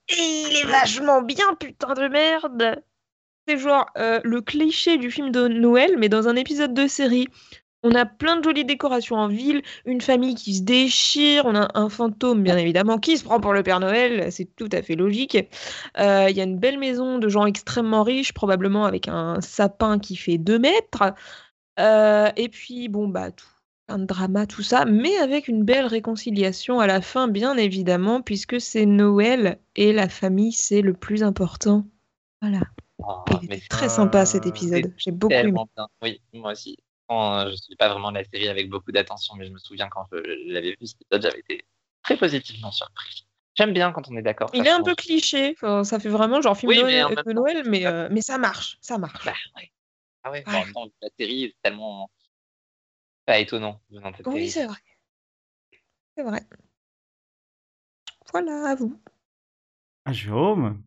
Et 0.09 0.13
il 0.15 0.57
est 0.57 0.67
vachement 0.67 1.21
bien, 1.21 1.53
putain 1.59 1.93
de 1.93 2.07
merde 2.07 2.81
c'est 3.47 3.57
genre 3.57 3.85
euh, 3.97 4.19
le 4.23 4.41
cliché 4.41 4.97
du 4.97 5.09
film 5.09 5.31
de 5.31 5.47
Noël, 5.47 5.95
mais 5.97 6.09
dans 6.09 6.27
un 6.27 6.35
épisode 6.35 6.73
de 6.73 6.87
série. 6.87 7.27
On 7.83 7.91
a 7.91 8.05
plein 8.05 8.37
de 8.37 8.43
jolies 8.43 8.65
décorations 8.65 9.17
en 9.17 9.27
ville, 9.27 9.61
une 9.85 10.01
famille 10.01 10.35
qui 10.35 10.55
se 10.55 10.63
déchire, 10.63 11.45
on 11.45 11.55
a 11.55 11.67
un 11.75 11.89
fantôme 11.89 12.41
bien 12.41 12.57
évidemment 12.57 12.97
qui 12.97 13.17
se 13.17 13.23
prend 13.23 13.39
pour 13.39 13.53
le 13.53 13.61
Père 13.61 13.79
Noël, 13.79 14.31
c'est 14.31 14.55
tout 14.55 14.69
à 14.71 14.81
fait 14.81 14.95
logique. 14.95 15.37
Euh, 15.99 16.27
il 16.29 16.35
y 16.35 16.41
a 16.41 16.43
une 16.43 16.57
belle 16.57 16.79
maison 16.79 17.19
de 17.19 17.29
gens 17.29 17.45
extrêmement 17.45 18.03
riches, 18.03 18.33
probablement 18.33 18.85
avec 18.85 19.07
un 19.07 19.41
sapin 19.41 19.99
qui 19.99 20.15
fait 20.15 20.39
2 20.39 20.57
mètres. 20.57 21.13
Euh, 21.79 22.31
et 22.35 22.49
puis 22.49 22.89
bon 22.89 23.07
bah 23.07 23.29
tout, 23.29 23.45
un 23.87 23.99
drama, 23.99 24.47
tout 24.47 24.63
ça, 24.63 24.85
mais 24.85 25.15
avec 25.17 25.47
une 25.47 25.63
belle 25.63 25.85
réconciliation 25.85 26.79
à 26.79 26.87
la 26.87 27.01
fin, 27.01 27.27
bien 27.27 27.55
évidemment, 27.57 28.21
puisque 28.21 28.59
c'est 28.59 28.85
Noël 28.85 29.59
et 29.75 29.93
la 29.93 30.09
famille, 30.09 30.51
c'est 30.51 30.81
le 30.81 30.93
plus 30.93 31.23
important. 31.23 31.85
Voilà. 32.41 32.61
Oh, 32.99 33.23
très 33.69 33.89
sympa 33.89 34.25
cet 34.25 34.47
épisode. 34.47 34.91
J'ai 34.97 35.11
beaucoup 35.11 35.33
aimé. 35.33 35.53
Oui, 36.01 36.19
moi 36.33 36.53
aussi. 36.53 36.77
Je 37.09 37.51
ne 37.51 37.55
suis 37.55 37.75
pas 37.75 37.89
vraiment 37.89 38.11
la 38.11 38.23
série 38.23 38.47
avec 38.47 38.69
beaucoup 38.69 38.91
d'attention, 38.91 39.35
mais 39.35 39.45
je 39.45 39.51
me 39.51 39.59
souviens 39.59 39.87
quand 39.89 40.05
je 40.11 40.17
l'avais 40.51 40.75
vu 40.79 40.87
cet 40.87 41.01
épisode, 41.01 41.21
j'avais 41.23 41.39
été 41.39 41.65
très 42.03 42.17
positivement 42.17 42.71
surpris. 42.71 43.27
J'aime 43.55 43.73
bien 43.73 43.91
quand 43.91 44.07
on 44.09 44.15
est 44.17 44.21
d'accord. 44.21 44.49
Il 44.53 44.67
est 44.67 44.71
un 44.71 44.83
peu 44.83 44.93
cliché, 44.95 45.55
ça 45.83 45.99
fait 45.99 46.09
vraiment 46.09 46.41
genre 46.41 46.57
film 46.57 46.71
de 46.71 47.33
Noël, 47.33 47.63
mais, 47.67 47.87
euh, 47.87 48.07
mais 48.11 48.21
ça 48.21 48.37
marche, 48.37 48.77
ça 48.81 48.97
marche. 48.97 49.25
Bah, 49.25 49.33
Ah 50.23 50.31
ouais, 50.31 50.43
la 50.45 51.09
série 51.17 51.45
est 51.45 51.55
tellement 51.63 52.11
pas 53.25 53.39
étonnant 53.39 53.81
Oui, 54.25 54.49
c'est 54.49 54.65
vrai. 54.65 54.77
C'est 56.15 56.23
vrai. 56.23 56.41
Voilà, 58.31 58.71
à 58.71 58.75
vous. 58.75 58.99
Ah, 60.05 60.13
Jérôme? 60.13 60.81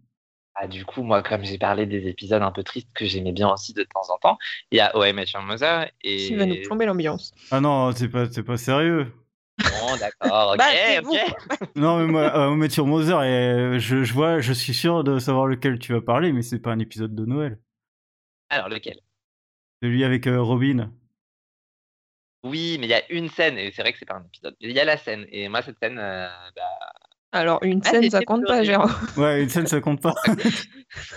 Ah, 0.55 0.67
du 0.67 0.85
coup, 0.85 1.03
moi, 1.03 1.23
comme 1.23 1.45
j'ai 1.45 1.59
parlé 1.59 1.87
des 1.87 2.09
épisodes 2.09 2.43
un 2.43 2.51
peu 2.51 2.63
tristes 2.63 2.93
que 2.95 3.07
j'aimais 3.07 3.33
bien 3.33 3.49
aussi 3.51 3.73
de 3.73 3.83
temps 3.85 4.13
en 4.13 4.19
temps, 4.19 4.39
il 4.71 4.79
y 4.79 4.81
a 4.81 4.95
OM 4.97 5.19
et 5.19 5.27
Mother 5.43 5.91
et. 6.03 6.17
Qui 6.17 6.35
va 6.35 6.47
nous 6.47 6.61
plomber 6.63 6.87
l'ambiance. 6.87 7.33
Ah 7.51 7.61
non, 7.61 7.93
c'est 7.93 8.09
pas, 8.09 8.27
pas 8.27 8.57
sérieux. 8.57 9.13
Bon, 9.59 9.97
d'accord, 9.99 10.53
ok, 10.53 10.59
bah, 10.59 10.65
ok. 11.03 11.69
non, 11.77 11.99
mais 11.99 12.07
moi, 12.07 12.49
OM 12.49 12.63
et 12.63 12.81
Mother, 12.81 13.23
et 13.23 13.81
je, 13.81 14.03
je, 14.03 14.13
vois, 14.13 14.41
je 14.41 14.53
suis 14.53 14.75
sûr 14.75 15.05
de 15.05 15.19
savoir 15.19 15.47
lequel 15.47 15.79
tu 15.79 15.93
vas 15.93 16.01
parler, 16.01 16.33
mais 16.33 16.43
c'est 16.43 16.59
pas 16.59 16.73
un 16.73 16.79
épisode 16.79 17.15
de 17.15 17.25
Noël. 17.25 17.59
Alors, 18.49 18.69
lequel? 18.69 18.99
Celui 19.83 20.05
avec 20.05 20.27
euh, 20.27 20.43
Robin. 20.43 20.93
Oui, 22.43 22.79
mais 22.81 22.87
il 22.87 22.91
y 22.91 22.95
a 22.95 23.13
une 23.13 23.29
scène, 23.29 23.59
et 23.59 23.71
c'est 23.71 23.83
vrai 23.83 23.93
que 23.93 23.99
c'est 23.99 24.07
pas 24.07 24.17
un 24.17 24.25
épisode. 24.25 24.57
Il 24.61 24.73
y 24.73 24.81
a 24.81 24.85
la 24.85 24.97
scène, 24.97 25.27
et 25.31 25.49
moi, 25.49 25.63
cette 25.63 25.79
scène, 25.79 25.99
euh, 25.99 26.29
bah, 26.57 26.93
alors, 27.33 27.63
une 27.63 27.81
ah, 27.85 27.91
scène, 27.91 28.11
ça 28.11 28.23
compte 28.23 28.45
pas, 28.45 28.65
Gérard. 28.65 28.91
Ouais, 29.17 29.43
une 29.43 29.49
scène, 29.49 29.67
ça 29.67 29.81
compte 29.81 30.01
pas. 30.01 30.15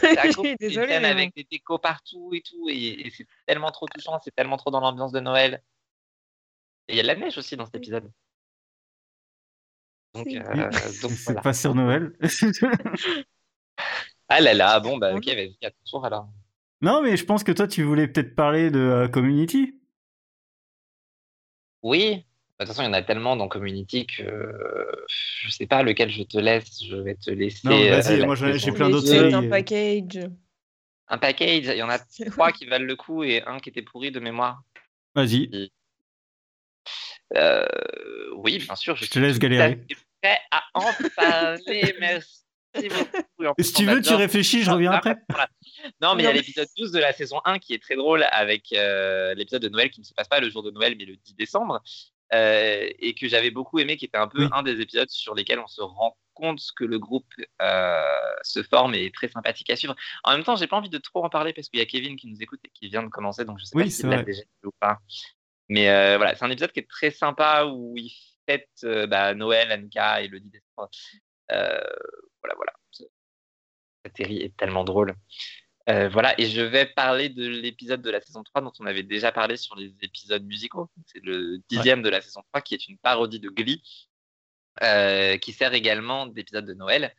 Désolée. 0.02 0.56
Une 0.60 0.70
scène 0.70 1.06
avec 1.06 1.36
des 1.36 1.48
décos 1.50 1.80
partout 1.80 2.32
et 2.34 2.42
tout, 2.42 2.70
et, 2.70 3.12
c'est 3.16 3.26
tellement 3.48 3.72
trop 3.72 3.88
touchant, 3.88 4.20
c'est 4.24 4.36
tellement 4.36 4.58
trop 4.58 4.70
dans 4.70 4.80
l'ambiance 4.80 5.12
de 5.12 5.20
Noël. 5.20 5.64
Et 6.88 6.94
il 6.94 6.98
y 6.98 7.00
a 7.00 7.04
de 7.04 7.08
la 7.08 7.16
neige 7.16 7.38
aussi 7.38 7.58
dans 7.58 7.66
cet 7.66 7.76
épisode. 7.76 8.12
Donc, 10.14 10.28
euh, 10.28 10.70
c'est 10.72 11.42
pas 11.42 11.54
sur 11.54 11.74
Noël. 11.74 12.14
ah 14.30 14.40
là 14.40 14.54
là, 14.54 14.80
bon, 14.80 14.98
bah 14.98 15.16
ok, 15.16 15.26
vas-y, 15.26 15.58
à 15.64 15.72
ton 15.72 15.78
tour 15.90 16.06
alors. 16.06 16.30
Non, 16.82 17.02
mais 17.02 17.18
je 17.18 17.26
pense 17.26 17.44
que 17.44 17.52
toi, 17.52 17.68
tu 17.68 17.82
voulais 17.82 18.08
peut-être 18.08 18.36
parler 18.36 18.70
de 18.70 18.80
euh, 18.80 19.08
Community. 19.08 19.80
Oui, 21.82 22.24
toute 22.66 22.76
façon, 22.76 22.84
il 22.84 22.86
y 22.86 22.90
en 22.90 22.94
a 22.94 23.02
tellement 23.02 23.36
dans 23.36 23.48
Community 23.48 24.06
que 24.06 24.24
je 25.08 25.50
sais 25.50 25.68
pas 25.68 25.84
lequel 25.84 26.10
je 26.10 26.24
te 26.24 26.38
laisse. 26.38 26.84
Je 26.84 26.96
vais 26.96 27.16
te 27.16 27.30
laisser. 27.32 27.68
Non, 27.68 27.78
vas-y, 27.78 28.22
euh, 28.22 28.26
moi 28.26 28.36
j'ai 28.36 28.72
plein 28.72 28.90
d'autres 28.90 29.08
séries. 29.08 29.34
Un 29.34 29.50
package. 29.50 30.30
Un 31.08 31.18
package. 31.18 31.66
Il 31.68 31.78
y 31.78 31.84
en 31.84 31.90
a 31.90 32.00
trois 32.32 32.52
qui 32.52 32.66
valent 32.66 32.86
le 32.86 32.96
coup 32.96 33.24
et 33.24 33.44
un 33.46 33.60
qui 33.60 33.70
était 33.70 33.82
pourri 33.82 34.12
de 34.12 34.20
mémoire. 34.20 34.62
Vas-y. 35.16 35.70
Euh, 37.36 37.66
oui, 38.36 38.60
bien 38.60 38.76
sûr. 38.76 38.96
Je, 38.96 39.10
te 39.10 39.20
laisse 39.20 39.40
galérer. 39.40 39.80
prêt 40.22 40.38
à 40.52 40.64
en 40.74 40.92
parler. 41.16 41.96
Merci. 42.00 42.44
Si 43.60 43.74
tu 43.74 43.86
veux, 43.86 44.02
tu 44.02 44.14
réfléchis, 44.14 44.64
je 44.64 44.72
reviens 44.72 44.92
après. 44.92 45.16
Non, 46.02 46.16
mais 46.16 46.24
il 46.24 46.26
y 46.26 46.30
a 46.30 46.34
l'épisode 46.34 46.68
12 46.78 46.92
de 46.92 47.00
la 47.00 47.14
saison 47.14 47.40
1 47.46 47.60
qui 47.60 47.74
est 47.74 47.82
très 47.82 47.96
drôle 47.96 48.26
avec 48.32 48.74
euh, 48.74 49.34
l'épisode 49.36 49.62
de 49.62 49.70
Noël 49.70 49.90
qui 49.90 50.00
ne 50.00 50.06
se 50.06 50.14
passe 50.14 50.28
pas 50.28 50.40
le 50.40 50.50
jour 50.50 50.64
de 50.64 50.72
Noël 50.72 50.96
mais 50.98 51.06
le 51.06 51.16
10 51.16 51.36
décembre. 51.36 51.84
Euh, 52.34 52.90
et 53.00 53.14
que 53.14 53.28
j'avais 53.28 53.52
beaucoup 53.52 53.80
aimé, 53.80 53.96
qui 53.96 54.06
était 54.06 54.18
un 54.18 54.28
peu 54.28 54.48
un 54.52 54.64
des 54.64 54.82
épisodes 54.82 55.10
sur 55.10 55.36
lesquels 55.36 55.60
on 55.60 55.68
se 55.68 55.82
rend 55.82 56.18
compte 56.34 56.62
que 56.76 56.84
le 56.84 56.98
groupe 56.98 57.32
euh, 57.62 58.34
se 58.42 58.64
forme 58.64 58.96
et 58.96 59.06
est 59.06 59.14
très 59.14 59.28
sympathique 59.28 59.70
à 59.70 59.76
suivre. 59.76 59.96
En 60.24 60.32
même 60.32 60.44
temps, 60.44 60.56
j'ai 60.56 60.66
pas 60.66 60.78
envie 60.78 60.90
de 60.90 60.98
trop 60.98 61.24
en 61.24 61.30
parler 61.30 61.54
parce 61.54 61.70
qu'il 61.70 61.80
y 61.80 61.84
a 61.84 61.86
Kevin 61.86 62.16
qui 62.16 62.28
nous 62.28 62.42
écoute 62.42 62.60
et 62.64 62.70
qui 62.74 62.90
vient 62.90 63.04
de 63.04 63.10
commencer, 63.10 63.46
donc 63.46 63.60
je 63.60 63.66
sais 63.66 63.78
pas 63.78 63.88
s'il 63.88 64.08
l'a 64.08 64.24
déjà 64.24 64.42
ou 64.64 64.72
pas. 64.80 65.00
Mais 65.70 65.90
euh, 65.90 66.18
voilà, 66.18 66.36
c'est 66.36 66.44
un 66.44 66.50
épisode 66.50 66.72
qui 66.72 66.80
est 66.80 66.90
très 66.90 67.12
sympa 67.12 67.66
où 67.66 67.94
il 67.98 68.12
fête 68.48 68.68
bah, 69.08 69.36
Noël, 69.36 69.72
Annika 69.72 70.22
et 70.22 70.28
le 70.28 70.40
10 70.40 70.50
décembre. 70.50 70.90
voilà, 71.50 72.56
voilà. 72.56 72.74
Cette 74.06 74.18
série 74.18 74.42
est 74.42 74.58
tellement 74.58 74.84
drôle. 74.84 75.16
Euh, 75.90 76.08
voilà, 76.08 76.40
et 76.40 76.46
je 76.46 76.62
vais 76.62 76.86
parler 76.86 77.28
de 77.28 77.46
l'épisode 77.46 78.02
de 78.02 78.10
la 78.10 78.22
saison 78.22 78.42
3 78.44 78.62
dont 78.62 78.72
on 78.80 78.86
avait 78.86 79.04
déjà 79.04 79.34
parlé 79.34 79.58
sur 79.58 79.76
les 79.76 79.94
épisodes 80.02 80.44
musicaux. 80.46 80.90
C'est 81.08 81.24
le 81.24 81.58
dixième 81.68 82.02
de 82.02 82.10
la 82.10 82.22
saison 82.22 82.42
3 82.54 82.62
qui 82.62 82.74
est 82.74 82.88
une 82.88 82.98
parodie 82.98 83.42
de 83.42 83.50
Glee, 83.50 83.84
euh, 84.82 85.38
qui 85.38 85.52
sert 85.52 85.74
également 85.74 86.26
d'épisode 86.28 86.66
de 86.66 86.74
Noël, 86.74 87.14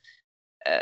euh, 0.67 0.81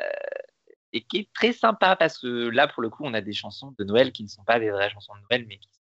et 0.93 1.03
qui 1.03 1.19
est 1.19 1.33
très 1.33 1.53
sympa 1.53 1.97
parce 1.97 2.19
que 2.19 2.27
là, 2.27 2.69
pour 2.69 2.83
le 2.83 2.89
coup, 2.89 3.05
on 3.05 3.15
a 3.15 3.21
des 3.21 3.33
chansons 3.33 3.75
de 3.77 3.85
Noël 3.85 4.13
qui 4.13 4.23
ne 4.23 4.29
sont 4.29 4.45
pas 4.45 4.61
des 4.61 4.71
vraies 4.71 4.91
chansons 4.91 5.15
de 5.17 5.21
Noël, 5.23 5.45
mais 5.49 5.59
qui 5.59 5.69
sont 5.69 5.81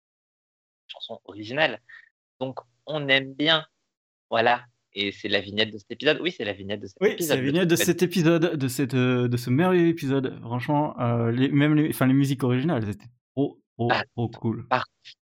des 0.89 0.93
chansons 0.93 1.21
originales. 1.27 1.81
Donc, 2.41 2.59
on 2.87 3.07
aime 3.09 3.35
bien. 3.35 3.67
Voilà, 4.31 4.65
et 4.95 5.13
c'est 5.13 5.29
la 5.29 5.41
vignette 5.41 5.73
de 5.73 5.79
cet 5.79 5.91
épisode. 5.91 6.19
Oui, 6.21 6.33
c'est 6.33 6.45
la 6.45 6.53
vignette 6.53 6.81
de 6.81 6.87
cet 6.87 6.97
oui, 7.01 7.11
épisode. 7.11 7.21
Oui, 7.21 7.27
c'est 7.27 7.43
la 7.43 7.51
vignette 7.51 7.69
de 7.69 7.77
cet 7.77 8.03
épisode, 8.03 8.57
de, 8.57 8.69
cette, 8.69 8.95
euh, 8.95 9.29
de 9.29 9.37
ce 9.37 9.51
merveilleux 9.51 9.89
épisode. 9.89 10.39
Franchement, 10.41 10.99
euh, 11.01 11.31
les, 11.31 11.49
même 11.49 11.75
les, 11.75 11.89
enfin, 11.91 12.07
les 12.07 12.15
musiques 12.15 12.45
originales, 12.45 12.89
étaient 12.89 13.07
trop, 13.35 13.61
trop, 13.77 13.89
Ah, 13.91 14.05
trop 14.15 14.29
cool. 14.29 14.67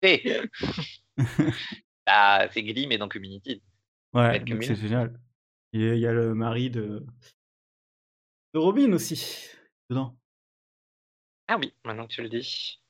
Hey 0.02 0.42
ah, 2.08 2.48
c'est 2.52 2.64
Glee, 2.64 2.88
mais 2.88 2.98
dans 2.98 3.08
Community. 3.08 3.62
Ouais, 4.14 4.44
c'est 4.62 4.76
génial. 4.76 5.20
Il 5.74 5.98
y 5.98 6.06
a 6.06 6.12
le 6.12 6.34
mari 6.34 6.70
de, 6.70 7.06
de 8.54 8.60
Robin 8.60 8.92
aussi, 8.92 9.48
dedans. 9.90 10.18
Ah 11.48 11.58
oui, 11.58 11.74
maintenant 11.86 12.08
que 12.08 12.14
tu 12.14 12.22
le 12.22 12.30
dis. 12.30 12.82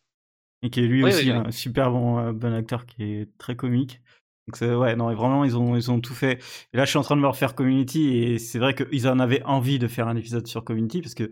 Et 0.63 0.69
qui 0.69 0.79
est 0.79 0.88
lui 0.88 1.03
Oui, 1.03 1.10
aussi 1.10 1.31
oui, 1.31 1.31
oui. 1.31 1.47
un 1.47 1.51
super 1.51 1.91
bon, 1.91 2.19
euh, 2.19 2.31
bon 2.31 2.53
acteur 2.53 2.86
qui 2.86 3.03
est 3.03 3.38
très 3.38 3.55
comique. 3.55 4.01
Donc 4.59 4.79
ouais, 4.79 4.95
non, 4.95 5.09
et 5.11 5.15
vraiment 5.15 5.43
ils 5.45 5.57
ont 5.57 5.75
ils 5.75 5.89
ont 5.91 5.99
tout 6.01 6.13
fait. 6.15 6.39
Et 6.73 6.77
là 6.77 6.85
je 6.85 6.89
suis 6.89 6.97
en 6.99 7.03
train 7.03 7.15
de 7.15 7.21
me 7.21 7.27
refaire 7.27 7.55
Community 7.55 8.17
et 8.17 8.39
c'est 8.39 8.59
vrai 8.59 8.75
qu'ils 8.75 9.07
en 9.07 9.19
avaient 9.19 9.43
envie 9.43 9.79
de 9.79 9.87
faire 9.87 10.07
un 10.07 10.15
épisode 10.15 10.47
sur 10.47 10.63
Community 10.63 11.01
parce 11.01 11.13
que 11.15 11.31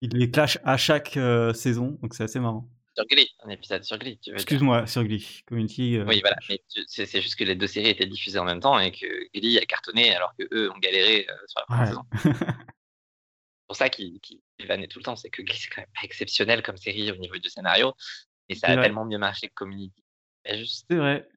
ils 0.00 0.10
les 0.10 0.30
clashent 0.30 0.58
à 0.64 0.76
chaque 0.76 1.16
euh, 1.16 1.52
saison, 1.52 1.98
donc 2.02 2.14
c'est 2.14 2.22
assez 2.24 2.38
marrant. 2.40 2.68
Sur 2.96 3.06
Glee, 3.06 3.28
un 3.44 3.48
épisode 3.50 3.84
sur 3.84 3.96
Glee, 3.98 4.18
tu 4.18 4.30
veux 4.30 4.36
dire. 4.36 4.42
Excuse-moi, 4.42 4.86
sur 4.86 5.04
Glee, 5.04 5.42
Community. 5.46 5.96
euh, 5.98 6.04
Oui, 6.06 6.20
voilà. 6.20 6.36
Mais 6.48 6.60
c'est 6.88 7.20
juste 7.22 7.36
que 7.36 7.44
les 7.44 7.54
deux 7.54 7.66
séries 7.68 7.90
étaient 7.90 8.06
diffusées 8.06 8.38
en 8.40 8.44
même 8.44 8.60
temps 8.60 8.78
et 8.78 8.90
que 8.92 9.06
Glee 9.38 9.58
a 9.58 9.64
cartonné 9.66 10.14
alors 10.14 10.34
que 10.36 10.44
eux 10.52 10.70
ont 10.72 10.78
galéré 10.78 11.26
euh, 11.28 11.34
sur 11.46 11.60
la 11.60 11.66
première 11.66 11.82
Ouais. 11.82 11.86
saison. 11.88 12.02
C'est 13.60 13.66
pour 13.68 13.76
ça 13.76 13.88
qu'ils 13.90 14.18
qu'ils 14.20 14.40
vannaient 14.66 14.88
tout 14.88 14.98
le 14.98 15.04
temps, 15.04 15.14
c'est 15.16 15.28
que 15.30 15.42
Glee 15.42 15.54
c'est 15.56 15.68
quand 15.68 15.82
même 15.82 15.90
pas 15.94 16.04
exceptionnel 16.04 16.62
comme 16.62 16.76
série 16.78 17.12
au 17.12 17.16
niveau 17.16 17.36
du 17.36 17.48
scénario, 17.50 17.92
mais 18.48 18.54
ça 18.54 18.68
a 18.68 18.74
vrai. 18.76 18.84
tellement 18.84 19.04
mieux 19.04 19.18
marché 19.18 19.48
que 19.48 19.54
Community. 19.54 20.02
C'est 20.44 20.58
juste. 20.58 20.86
C'est 20.90 20.96
vrai, 20.96 21.28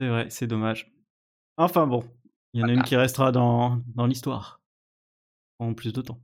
c'est 0.00 0.08
vrai, 0.08 0.26
c'est 0.30 0.46
dommage. 0.46 0.92
Enfin 1.56 1.86
bon, 1.86 2.04
il 2.52 2.60
y 2.60 2.64
en 2.64 2.68
a 2.68 2.72
une 2.72 2.82
qui 2.82 2.96
restera 2.96 3.32
dans, 3.32 3.82
dans 3.94 4.06
l'histoire. 4.06 4.60
En 5.58 5.72
plus 5.74 5.92
de 5.92 6.02
temps. 6.02 6.20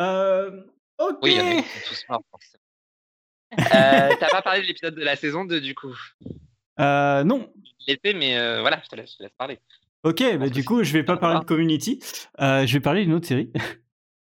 Euh, 0.00 0.64
ok. 0.98 1.18
Oui, 1.22 1.32
il 1.32 1.36
y 1.36 1.40
en 1.40 1.58
a 1.58 1.62
qui 1.62 1.68
sont 1.68 1.88
tous 1.88 2.04
morts. 2.08 2.22
forcément. 2.30 2.62
Euh, 3.58 4.10
T'as 4.18 4.28
pas 4.28 4.42
parlé 4.42 4.60
de 4.62 4.66
l'épisode 4.66 4.96
de 4.96 5.04
la 5.04 5.14
saison 5.14 5.44
2 5.44 5.60
du 5.60 5.74
coup? 5.74 5.96
Euh, 6.80 7.22
non. 7.24 7.50
L'était, 7.86 8.12
mais 8.12 8.36
euh, 8.36 8.60
voilà, 8.60 8.82
je 8.84 8.88
te 8.88 8.96
laisse, 8.96 9.12
je 9.12 9.18
te 9.18 9.22
laisse 9.22 9.32
parler. 9.38 9.60
Ok, 10.02 10.22
bah 10.38 10.48
du 10.48 10.64
coup, 10.64 10.82
je 10.82 10.92
vais 10.92 11.04
pas 11.04 11.16
parler 11.16 11.40
de 11.40 11.44
Community. 11.44 12.00
Euh, 12.40 12.66
je 12.66 12.72
vais 12.74 12.80
parler 12.80 13.04
d'une 13.04 13.14
autre 13.14 13.26
série. 13.26 13.50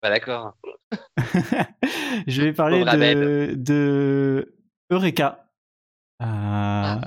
Bah 0.02 0.10
d'accord. 0.10 0.56
je 2.26 2.42
vais 2.42 2.52
parler 2.52 2.84
de, 2.84 3.54
de 3.56 4.56
Eureka. 4.90 5.50
Long. 6.20 7.00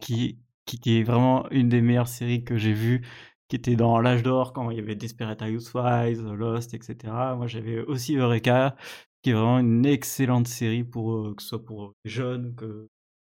qui, 0.00 0.38
qui, 0.78 0.98
est 0.98 1.02
vraiment 1.02 1.48
une 1.50 1.68
des 1.68 1.80
meilleures 1.80 2.08
séries 2.08 2.44
que 2.44 2.56
j'ai 2.56 2.72
vues, 2.72 3.02
qui 3.48 3.56
était 3.56 3.76
dans 3.76 3.98
l'âge 4.00 4.22
d'or 4.22 4.52
quand 4.52 4.70
il 4.70 4.78
y 4.78 4.80
avait 4.80 4.94
Desperate 4.94 5.42
Housewives, 5.42 6.22
Lost, 6.32 6.74
etc. 6.74 7.12
Moi, 7.36 7.46
j'avais 7.46 7.80
aussi 7.80 8.16
Eureka, 8.16 8.76
qui 9.22 9.30
est 9.30 9.34
vraiment 9.34 9.58
une 9.58 9.86
excellente 9.86 10.48
série 10.48 10.84
pour 10.84 11.12
euh, 11.12 11.34
que 11.34 11.42
ce 11.42 11.50
soit 11.50 11.64
pour 11.64 11.94
des 12.04 12.10
jeunes, 12.10 12.54
que 12.54 12.88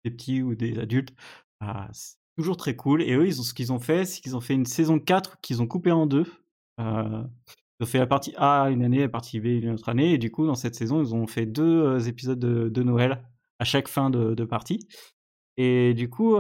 des 0.04 0.12
petits 0.12 0.42
ou 0.42 0.56
des 0.56 0.80
adultes. 0.80 1.14
Ah, 1.62 1.88
c'est 1.94 2.18
toujours 2.38 2.58
très 2.58 2.76
cool. 2.76 3.02
Et 3.02 3.14
eux, 3.14 3.28
ils 3.28 3.40
ont, 3.40 3.44
ce 3.44 3.54
qu'ils 3.54 3.74
ont 3.74 3.80
fait, 3.80 4.06
c'est 4.06 4.22
qu'ils 4.22 4.36
ont 4.36 4.42
fait 4.42 4.54
une 4.54 4.66
saison 4.66 5.00
4 5.00 5.40
qu'ils 5.42 5.62
ont 5.62 5.68
coupée 5.68 5.92
en 5.92 6.06
deux. 6.06 6.26
Euh, 6.80 7.24
ils 7.80 7.84
ont 7.84 7.88
fait 7.88 8.00
la 8.00 8.08
partie 8.08 8.34
A 8.38 8.70
une 8.70 8.84
année, 8.84 9.00
la 9.00 9.10
partie 9.10 9.40
B 9.40 9.46
une 9.46 9.72
autre 9.72 9.90
année. 9.90 10.14
Et 10.14 10.18
du 10.18 10.32
coup, 10.32 10.46
dans 10.46 10.56
cette 10.56 10.76
saison, 10.76 11.02
ils 11.02 11.16
ont 11.16 11.28
fait 11.28 11.46
deux 11.46 11.64
euh, 11.64 12.00
épisodes 12.00 12.40
de, 12.40 12.84
Noël 12.84 13.24
à 13.60 13.66
chaque 13.66 13.88
fin 13.88 14.10
de, 14.10 14.46
partie. 14.46 14.88
Et 15.58 15.94
du 15.94 16.10
coup, 16.10 16.38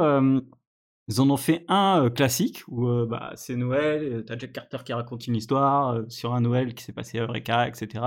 ils 1.07 1.21
en 1.21 1.29
ont 1.29 1.37
fait 1.37 1.63
un 1.69 2.03
euh, 2.05 2.09
classique 2.09 2.63
où 2.67 2.87
euh, 2.87 3.05
bah, 3.05 3.31
c'est 3.35 3.55
Noël, 3.55 4.03
euh, 4.03 4.21
t'as 4.23 4.37
Jack 4.37 4.51
Carter 4.51 4.77
qui 4.85 4.93
raconte 4.93 5.27
une 5.27 5.35
histoire 5.35 6.01
sur 6.09 6.33
un 6.33 6.41
Noël 6.41 6.73
qui 6.73 6.83
s'est 6.83 6.93
passé 6.93 7.19
à 7.19 7.23
Eureka, 7.23 7.67
etc. 7.67 8.03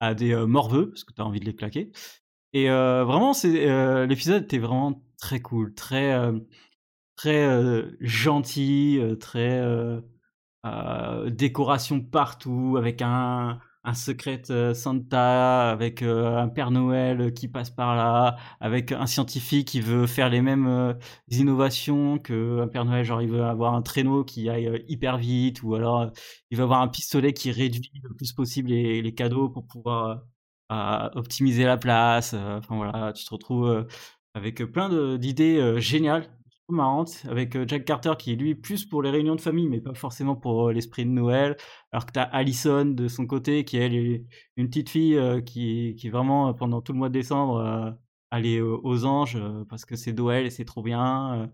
à 0.00 0.14
des 0.14 0.34
morveux, 0.46 0.90
parce 0.90 1.04
que 1.04 1.12
t'as 1.12 1.22
envie 1.22 1.40
de 1.40 1.44
les 1.44 1.54
claquer. 1.54 1.92
Et 2.52 2.68
vraiment, 2.68 3.32
l'épisode 4.06 4.44
était 4.44 4.58
vraiment 4.58 5.02
très 5.18 5.40
cool, 5.40 5.74
très 5.74 6.14
très 7.16 7.84
gentil, 8.00 9.00
très 9.20 9.62
décoration 11.26 12.00
partout, 12.00 12.76
avec 12.78 13.02
un 13.02 13.58
un 13.84 13.94
secret 13.94 14.42
euh, 14.50 14.74
Santa, 14.74 15.70
avec 15.70 16.02
euh, 16.02 16.36
un 16.38 16.48
Père 16.48 16.70
Noël 16.70 17.32
qui 17.34 17.48
passe 17.48 17.70
par 17.70 17.94
là, 17.96 18.36
avec 18.60 18.92
un 18.92 19.06
scientifique 19.06 19.68
qui 19.68 19.80
veut 19.80 20.06
faire 20.06 20.30
les 20.30 20.40
mêmes 20.40 20.66
euh, 20.66 20.94
innovations 21.30 22.18
que 22.18 22.60
un 22.62 22.68
Père 22.68 22.84
Noël, 22.86 23.04
genre 23.04 23.20
il 23.22 23.30
veut 23.30 23.44
avoir 23.44 23.74
un 23.74 23.82
traîneau 23.82 24.24
qui 24.24 24.48
aille 24.48 24.66
euh, 24.68 24.78
hyper 24.88 25.18
vite, 25.18 25.62
ou 25.62 25.74
alors 25.74 26.00
euh, 26.00 26.10
il 26.50 26.56
veut 26.56 26.64
avoir 26.64 26.80
un 26.80 26.88
pistolet 26.88 27.32
qui 27.34 27.50
réduit 27.52 27.90
le 28.02 28.14
plus 28.14 28.32
possible 28.32 28.70
les, 28.70 29.14
cadeaux 29.14 29.48
pour 29.50 29.66
pouvoir 29.66 30.22
euh, 30.72 31.10
optimiser 31.14 31.64
la 31.64 31.76
place. 31.76 32.32
euh, 32.34 32.58
Enfin 32.58 32.76
voilà, 32.76 33.12
tu 33.12 33.24
te 33.24 33.30
retrouves 33.30 33.66
euh, 33.68 33.84
avec 34.34 34.60
euh, 34.60 34.66
plein 34.70 35.16
d'idées 35.18 35.58
euh, 35.58 35.78
géniales, 35.80 36.28
trop 36.66 36.74
marrantes, 36.74 37.22
avec 37.28 37.56
Jack 37.68 37.84
Carter 37.84 38.12
qui 38.18 38.32
est 38.32 38.36
lui 38.36 38.54
plus 38.54 38.84
pour 38.84 39.02
les 39.02 39.10
réunions 39.10 39.34
de 39.34 39.40
famille, 39.40 39.68
mais 39.68 39.80
pas 39.80 39.94
forcément 39.94 40.36
pour 40.36 40.70
l'esprit 40.70 41.04
de 41.04 41.10
Noël. 41.10 41.56
Alors 41.92 42.06
que 42.06 42.12
tu 42.12 42.18
as 42.18 42.22
Allison 42.24 42.86
de 42.86 43.08
son 43.08 43.26
côté, 43.26 43.64
qui 43.64 43.76
elle 43.76 43.94
est 43.94 44.24
une 44.56 44.68
petite 44.68 44.88
fille 44.90 45.18
qui, 45.44 45.94
qui 45.96 46.08
vraiment, 46.08 46.54
pendant 46.54 46.80
tout 46.80 46.92
le 46.92 46.98
mois 46.98 47.08
de 47.08 47.14
décembre, 47.14 47.96
allait 48.30 48.60
aux 48.60 49.04
anges 49.04 49.38
parce 49.68 49.84
que 49.84 49.96
c'est 49.96 50.12
Noël 50.12 50.46
et 50.46 50.50
c'est 50.50 50.64
trop 50.64 50.82
bien. 50.82 51.50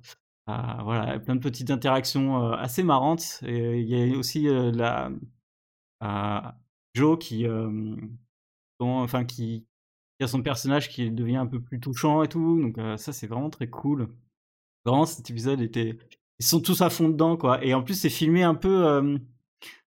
voilà, 0.46 1.18
plein 1.20 1.36
de 1.36 1.40
petites 1.40 1.70
interactions 1.70 2.52
assez 2.52 2.82
marrantes. 2.82 3.40
Et 3.46 3.80
il 3.80 3.88
y 3.88 4.14
a 4.14 4.18
aussi 4.18 4.44
la, 4.48 5.10
Joe 6.94 7.18
qui, 7.18 7.46
enfin, 8.78 9.24
qui, 9.24 9.66
a 10.20 10.26
son 10.26 10.42
personnage 10.42 10.90
qui 10.90 11.10
devient 11.10 11.36
un 11.36 11.46
peu 11.46 11.60
plus 11.60 11.80
touchant 11.80 12.22
et 12.22 12.28
tout. 12.28 12.60
Donc 12.60 12.76
ça, 12.98 13.12
c'est 13.12 13.26
vraiment 13.26 13.50
très 13.50 13.68
cool. 13.68 14.08
Vraiment, 14.84 15.06
cet 15.06 15.28
épisode 15.30 15.60
était... 15.60 15.98
Ils 16.38 16.46
sont 16.46 16.60
tous 16.60 16.80
à 16.80 16.90
fond 16.90 17.08
dedans, 17.08 17.36
quoi. 17.36 17.62
Et 17.64 17.74
en 17.74 17.82
plus, 17.82 17.94
c'est 17.94 18.08
filmé 18.10 18.42
un 18.42 18.54
peu... 18.54 18.86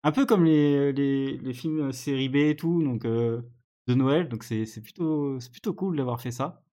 un 0.04 0.12
peu 0.12 0.26
comme 0.26 0.44
les, 0.46 0.92
les, 0.94 1.54
films 1.54 1.92
série 1.94 2.30
B 2.30 2.36
et 2.38 2.56
tout, 2.56 2.84
donc 2.84 3.06
de 3.88 3.94
Noël. 3.94 4.30
Donc 4.30 4.44
c'est 4.44 4.82
plutôt, 4.82 5.38
plutôt 5.52 5.74
cool 5.74 5.98
d'avoir 5.98 6.22
fait 6.22 6.32
ça. 6.32 6.64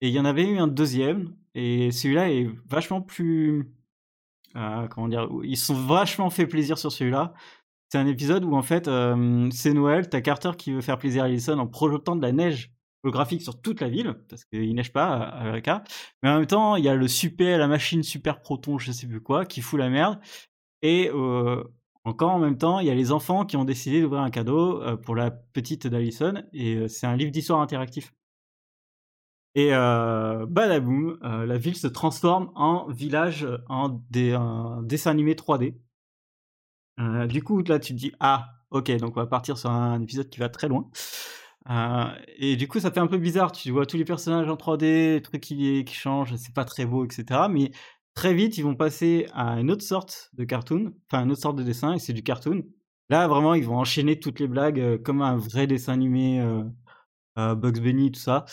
Et 0.00 0.08
il 0.08 0.14
y 0.14 0.20
en 0.20 0.24
avait 0.24 0.46
eu 0.46 0.58
un 0.58 0.68
deuxième, 0.68 1.34
et 1.54 1.90
celui-là 1.90 2.30
est 2.30 2.48
vachement 2.68 3.00
plus... 3.00 3.72
euh, 4.56 4.86
comment 4.88 5.08
dire 5.08 5.28
Ils 5.42 5.56
sont 5.56 5.74
vachement 5.74 6.30
fait 6.30 6.46
plaisir 6.46 6.78
sur 6.78 6.92
celui-là. 6.92 7.34
C'est 7.88 7.98
un 7.98 8.06
épisode 8.06 8.44
où 8.44 8.54
en 8.56 8.62
fait, 8.62 8.90
c'est 9.52 9.72
Noël, 9.72 10.08
t'as 10.08 10.20
Carter 10.20 10.52
qui 10.58 10.72
veut 10.72 10.80
faire 10.82 10.98
plaisir 10.98 11.22
à 11.22 11.26
Allison 11.26 11.58
en 11.58 11.66
projetant 11.66 12.16
de 12.16 12.22
la 12.22 12.32
neige 12.32 12.75
holographique 13.06 13.42
sur 13.42 13.60
toute 13.60 13.80
la 13.80 13.88
ville, 13.88 14.14
parce 14.28 14.44
qu'il 14.44 14.74
neige 14.74 14.92
pas 14.92 15.14
à 15.14 15.46
Eureka. 15.48 15.84
Mais 16.22 16.28
en 16.30 16.38
même 16.38 16.46
temps, 16.46 16.76
il 16.76 16.84
y 16.84 16.88
a 16.88 16.94
le 16.94 17.08
super, 17.08 17.58
la 17.58 17.68
machine 17.68 18.02
super 18.02 18.40
proton, 18.40 18.78
je 18.78 18.92
sais 18.92 19.06
plus 19.06 19.20
quoi, 19.20 19.46
qui 19.46 19.60
fout 19.60 19.78
la 19.78 19.88
merde. 19.88 20.18
Et 20.82 21.10
euh, 21.14 21.62
encore 22.04 22.32
en 22.32 22.38
même 22.38 22.58
temps, 22.58 22.80
il 22.80 22.86
y 22.86 22.90
a 22.90 22.94
les 22.94 23.12
enfants 23.12 23.46
qui 23.46 23.56
ont 23.56 23.64
décidé 23.64 24.00
d'ouvrir 24.02 24.22
un 24.22 24.30
cadeau 24.30 24.82
euh, 24.82 24.96
pour 24.96 25.14
la 25.14 25.30
petite 25.30 25.86
d'Allison, 25.86 26.42
et 26.52 26.76
euh, 26.76 26.88
c'est 26.88 27.06
un 27.06 27.16
livre 27.16 27.30
d'histoire 27.30 27.60
interactif. 27.60 28.14
Et 29.54 29.70
euh, 29.72 30.44
badaboum, 30.46 31.18
la 31.22 31.56
ville 31.56 31.76
se 31.76 31.86
transforme 31.86 32.52
en 32.56 32.88
village, 32.88 33.48
en 33.70 33.88
des, 34.10 34.38
dessin 34.82 35.12
animé 35.12 35.32
3D. 35.34 35.76
Euh, 37.00 37.26
du 37.26 37.42
coup, 37.42 37.62
là, 37.62 37.78
tu 37.78 37.92
te 37.94 37.98
dis, 37.98 38.12
ah, 38.20 38.48
ok, 38.70 38.90
donc 38.96 39.16
on 39.16 39.20
va 39.20 39.26
partir 39.26 39.58
sur 39.58 39.70
un 39.70 40.00
épisode 40.02 40.28
qui 40.30 40.38
va 40.40 40.48
très 40.48 40.68
loin. 40.68 40.88
Euh, 41.70 42.04
et 42.36 42.56
du 42.56 42.68
coup, 42.68 42.80
ça 42.80 42.90
fait 42.90 43.00
un 43.00 43.06
peu 43.06 43.18
bizarre. 43.18 43.52
Tu 43.52 43.70
vois 43.70 43.86
tous 43.86 43.96
les 43.96 44.04
personnages 44.04 44.48
en 44.48 44.56
3D, 44.56 45.14
les 45.14 45.22
trucs 45.22 45.42
qui, 45.42 45.84
qui 45.84 45.94
changent, 45.94 46.34
c'est 46.36 46.54
pas 46.54 46.64
très 46.64 46.86
beau, 46.86 47.04
etc. 47.04 47.48
Mais 47.50 47.70
très 48.14 48.34
vite, 48.34 48.58
ils 48.58 48.62
vont 48.62 48.74
passer 48.76 49.26
à 49.34 49.58
une 49.60 49.70
autre 49.70 49.82
sorte 49.82 50.30
de 50.34 50.44
cartoon, 50.44 50.94
enfin 51.10 51.24
une 51.24 51.32
autre 51.32 51.42
sorte 51.42 51.56
de 51.56 51.62
dessin, 51.62 51.94
et 51.94 51.98
c'est 51.98 52.12
du 52.12 52.22
cartoon. 52.22 52.64
Là, 53.10 53.28
vraiment, 53.28 53.54
ils 53.54 53.64
vont 53.64 53.78
enchaîner 53.78 54.18
toutes 54.18 54.40
les 54.40 54.48
blagues 54.48 54.80
euh, 54.80 54.98
comme 54.98 55.22
un 55.22 55.36
vrai 55.36 55.66
dessin 55.66 55.92
animé, 55.94 56.40
euh, 56.40 57.54
Bugs 57.54 57.80
Bunny, 57.80 58.12
tout 58.12 58.20
ça. 58.20 58.44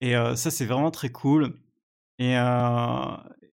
Et 0.00 0.14
ça, 0.14 0.50
c'est 0.50 0.64
vraiment 0.66 0.90
très 0.90 1.10
cool. 1.10 1.60
Et, 2.18 2.34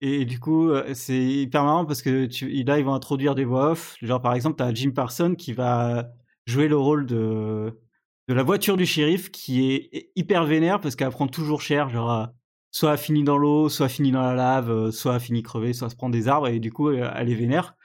et 0.02 0.26
du 0.26 0.40
coup, 0.42 0.72
c'est 0.94 1.24
hyper 1.24 1.64
marrant 1.64 1.86
parce 1.86 2.02
que 2.02 2.28
là, 2.66 2.80
ils 2.80 2.84
vont 2.84 2.94
introduire 2.94 3.34
des 3.34 3.46
voix 3.46 3.72
off. 3.72 3.96
Genre, 4.02 4.22
par 4.22 4.34
exemple, 4.34 4.58
tu 4.58 4.64
as 4.64 4.74
Jim 4.74 4.92
Parsons 4.92 5.36
qui 5.36 5.54
va 5.54 6.10
jouer 6.46 6.68
le 6.68 6.76
rôle 6.76 7.06
de, 7.06 7.80
de 8.28 8.34
la 8.34 8.44
voiture 8.44 8.78
du 8.78 8.86
shérif 8.86 9.32
qui 9.32 9.72
est 9.74 10.12
hyper 10.16 10.46
vénère 10.46 10.80
parce 10.80 10.96
qu'elle 10.96 11.10
prend 11.10 11.28
toujours 11.28 11.62
cher. 11.62 11.90
Genre, 11.90 12.12
euh, 12.12 12.26
soit 12.72 12.94
elle 12.94 12.98
finit 12.98 13.24
dans 13.24 13.38
l'eau, 13.38 13.70
soit 13.70 13.88
elle 13.88 13.92
finit 13.92 14.12
dans 14.12 14.22
la 14.22 14.34
lave, 14.34 14.72
euh, 14.72 14.92
soit 14.92 15.16
elle 15.16 15.20
finit 15.22 15.44
crevée, 15.44 15.74
soit 15.74 15.88
elle 15.88 15.92
se 15.92 15.96
prend 15.98 16.10
des 16.10 16.28
arbres 16.28 16.48
et 16.48 16.60
du 16.60 16.72
coup, 16.72 16.90
euh, 16.90 17.12
elle 17.16 17.30
est 17.30 17.36
vénère. 17.36 17.76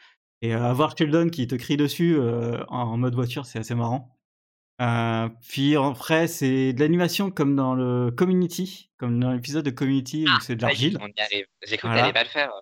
Et 0.41 0.55
euh, 0.55 0.63
avoir 0.63 0.97
Sheldon 0.97 1.29
qui 1.31 1.47
te 1.47 1.57
crie 1.57 1.77
dessus 1.77 2.17
euh, 2.17 2.63
en, 2.69 2.97
mode 2.97 3.15
voiture, 3.15 3.45
c'est 3.47 3.59
assez 3.59 3.75
marrant. 3.75 4.15
Euh, 4.81 5.29
puis 5.49 5.77
en 5.77 5.93
vrai, 5.93 6.29
c'est 6.29 6.73
de 6.73 6.79
l'animation 6.81 7.33
comme 7.33 7.57
dans 7.57 7.75
le 7.75 8.13
Community, 8.13 8.93
comme 8.97 9.19
dans 9.19 9.33
l'épisode 9.33 9.65
de 9.65 9.71
Community 9.71 10.25
où 10.29 10.41
c'est 10.41 10.55
de 10.55 10.63
l'argile. 10.63 10.97
on 11.01 11.09
y 11.09 11.21
arrive. 11.21 11.47
J'ai 11.67 11.77
cru 11.77 11.89
Voilà. 11.89 12.03
que 12.03 12.13
t'allais 12.13 12.13
pas 12.13 12.23
le 12.23 12.29
faire. 12.29 12.53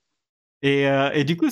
Et, 0.62 0.88
euh, 0.88 1.10
et 1.12 1.24
du 1.24 1.36
coup, 1.36 1.48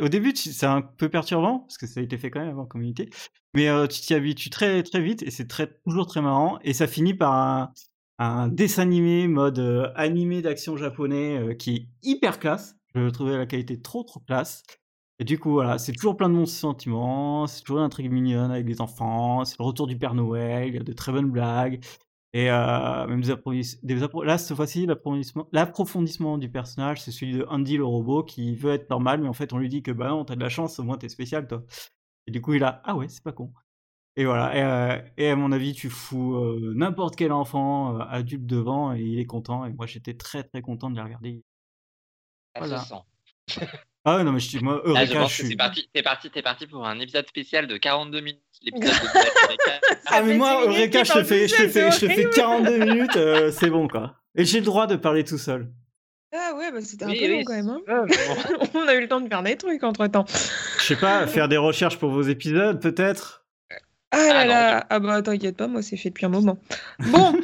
au 0.00 0.08
début, 0.08 0.34
c'est 0.34 0.66
un 0.66 0.82
peu 0.82 1.08
perturbant 1.08 1.60
parce 1.60 1.78
que 1.78 1.86
ça 1.86 2.00
a 2.00 2.02
été 2.02 2.18
fait 2.18 2.30
quand 2.30 2.40
même 2.40 2.50
avant 2.50 2.66
Community, 2.66 3.08
mais 3.54 3.68
euh, 3.68 3.86
tu 3.86 4.00
t'y 4.00 4.14
habitues 4.14 4.50
très 4.50 4.82
très 4.82 5.00
vite 5.00 5.22
et 5.22 5.30
c'est 5.30 5.48
toujours 5.86 6.06
très 6.06 6.20
marrant. 6.20 6.58
Et 6.62 6.72
ça 6.72 6.86
finit 6.86 7.14
par 7.14 7.72
un, 8.18 8.48
dessin 8.48 8.82
animé 8.82 9.28
mode 9.28 9.60
euh, 9.60 9.92
animé 9.94 10.42
d'action 10.42 10.76
japonais 10.76 11.56
qui 11.58 11.76
est 11.76 11.88
hyper 12.02 12.38
classe. 12.38 12.76
Je 12.94 13.08
trouvais 13.10 13.36
la 13.36 13.46
qualité 13.46 13.80
trop 13.80 14.02
trop 14.02 14.20
classe. 14.20 14.64
Et 15.20 15.24
du 15.24 15.38
coup, 15.38 15.50
voilà, 15.50 15.78
c'est 15.78 15.92
toujours 15.92 16.16
plein 16.16 16.28
de 16.28 16.34
bons 16.34 16.46
sentiments, 16.46 17.46
c'est 17.48 17.62
toujours 17.62 17.80
un 17.80 17.88
truc 17.88 18.06
mignonne 18.06 18.52
avec 18.52 18.68
les 18.68 18.80
enfants, 18.80 19.44
c'est 19.44 19.58
le 19.58 19.64
retour 19.64 19.88
du 19.88 19.98
Père 19.98 20.14
Noël, 20.14 20.68
il 20.68 20.74
y 20.74 20.78
a 20.78 20.82
de 20.82 20.92
très 20.92 21.10
bonnes 21.10 21.30
blagues. 21.30 21.80
Et 22.34 22.50
euh, 22.50 23.06
même 23.06 23.22
des 23.22 23.30
approfondissements. 23.30 24.22
Là, 24.22 24.36
cette 24.36 24.56
fois-ci, 24.56 24.86
l'approfondissement 25.52 26.36
du 26.36 26.50
personnage, 26.50 27.00
c'est 27.00 27.10
celui 27.10 27.32
de 27.32 27.46
Andy 27.48 27.78
le 27.78 27.84
robot 27.84 28.22
qui 28.22 28.54
veut 28.54 28.72
être 28.72 28.90
normal, 28.90 29.22
mais 29.22 29.28
en 29.28 29.32
fait, 29.32 29.52
on 29.52 29.58
lui 29.58 29.68
dit 29.68 29.82
que 29.82 29.90
bah 29.92 30.08
non, 30.10 30.24
t'as 30.24 30.36
de 30.36 30.40
la 30.40 30.50
chance, 30.50 30.78
au 30.78 30.84
moins 30.84 30.98
t'es 30.98 31.08
spécial, 31.08 31.46
toi. 31.46 31.62
Et 32.26 32.30
du 32.30 32.42
coup, 32.42 32.54
il 32.54 32.64
a 32.64 32.82
Ah 32.84 32.96
ouais, 32.96 33.08
c'est 33.08 33.22
pas 33.22 33.32
con. 33.32 33.52
Et 34.16 34.24
voilà. 34.26 34.56
Et, 34.56 34.62
euh, 34.62 35.08
et 35.16 35.30
à 35.30 35.36
mon 35.36 35.52
avis, 35.52 35.72
tu 35.72 35.88
fous 35.90 36.34
euh, 36.36 36.72
n'importe 36.76 37.16
quel 37.16 37.32
enfant 37.32 37.98
adulte 38.00 38.46
devant 38.46 38.94
et 38.94 39.00
il 39.00 39.18
est 39.20 39.26
content. 39.26 39.64
Et 39.64 39.72
moi, 39.72 39.86
j'étais 39.86 40.14
très 40.14 40.44
très 40.44 40.60
content 40.62 40.90
de 40.90 40.96
les 40.96 41.02
regarder. 41.02 41.42
Ça 42.54 42.66
Voilà. 42.66 42.84
Ah 44.04 44.16
ouais, 44.16 44.24
non, 44.24 44.32
mais 44.32 44.40
je 44.40 44.48
suis. 44.48 44.58
Moi, 44.60 44.74
Là, 44.76 44.80
Eureka, 44.84 45.06
je 45.06 45.18
pense 45.18 45.32
je 45.32 45.36
que 45.36 45.42
suis. 45.42 45.48
c'est 45.52 45.56
parti, 45.56 45.88
t'es 45.92 46.02
parti, 46.02 46.30
t'es 46.30 46.42
parti 46.42 46.66
pour 46.66 46.86
un 46.86 46.98
épisode 47.00 47.26
spécial 47.28 47.66
de 47.66 47.76
42 47.76 48.20
minutes. 48.20 48.42
L'épisode 48.62 48.92
de. 48.92 48.96
Ah, 50.10 50.22
mais 50.22 50.28
mais 50.28 50.36
moi, 50.38 50.62
Eureka, 50.64 51.04
je 51.04 51.12
te 51.12 51.24
fais, 51.24 51.46
je 51.48 51.54
te 51.56 51.68
fais, 51.68 51.90
je 51.90 51.98
te 52.00 52.06
fais 52.06 52.24
horrible. 52.24 52.30
42 52.34 52.78
minutes, 52.84 53.16
euh, 53.16 53.50
c'est 53.52 53.68
bon, 53.70 53.86
quoi. 53.88 54.14
Et 54.34 54.44
j'ai 54.46 54.60
le 54.60 54.64
droit 54.64 54.86
de 54.86 54.96
parler 54.96 55.22
tout 55.24 55.36
seul. 55.38 55.68
Ah 56.34 56.52
ouais, 56.56 56.70
bah 56.72 56.80
c'était 56.82 57.04
un 57.04 57.08
Oui, 57.08 57.18
peu 57.18 57.24
oui, 57.26 57.30
long 57.38 57.44
quand 57.44 57.54
même. 57.54 57.68
hein. 57.68 57.80
Ah, 57.88 58.04
bon. 58.72 58.80
On 58.80 58.88
a 58.88 58.94
eu 58.94 59.00
le 59.00 59.08
temps 59.08 59.20
de 59.20 59.28
faire 59.28 59.42
des 59.42 59.56
trucs 59.56 59.82
entre 59.82 60.06
temps. 60.06 60.24
Je 60.78 60.82
sais 60.84 60.96
pas, 60.96 61.26
faire 61.26 61.48
des 61.48 61.56
recherches 61.58 61.98
pour 61.98 62.10
vos 62.10 62.22
épisodes, 62.22 62.80
peut-être? 62.80 63.44
Ah 64.10 64.16
là 64.16 64.22
Ah 64.30 64.44
non, 64.44 64.48
là, 64.48 64.86
ah 64.90 64.98
bah 65.00 65.22
t'inquiète 65.22 65.56
pas, 65.56 65.66
moi 65.68 65.82
c'est 65.82 65.96
fait 65.98 66.08
depuis 66.10 66.24
un 66.26 66.30
moment. 66.30 66.58
Bon, 67.10 67.34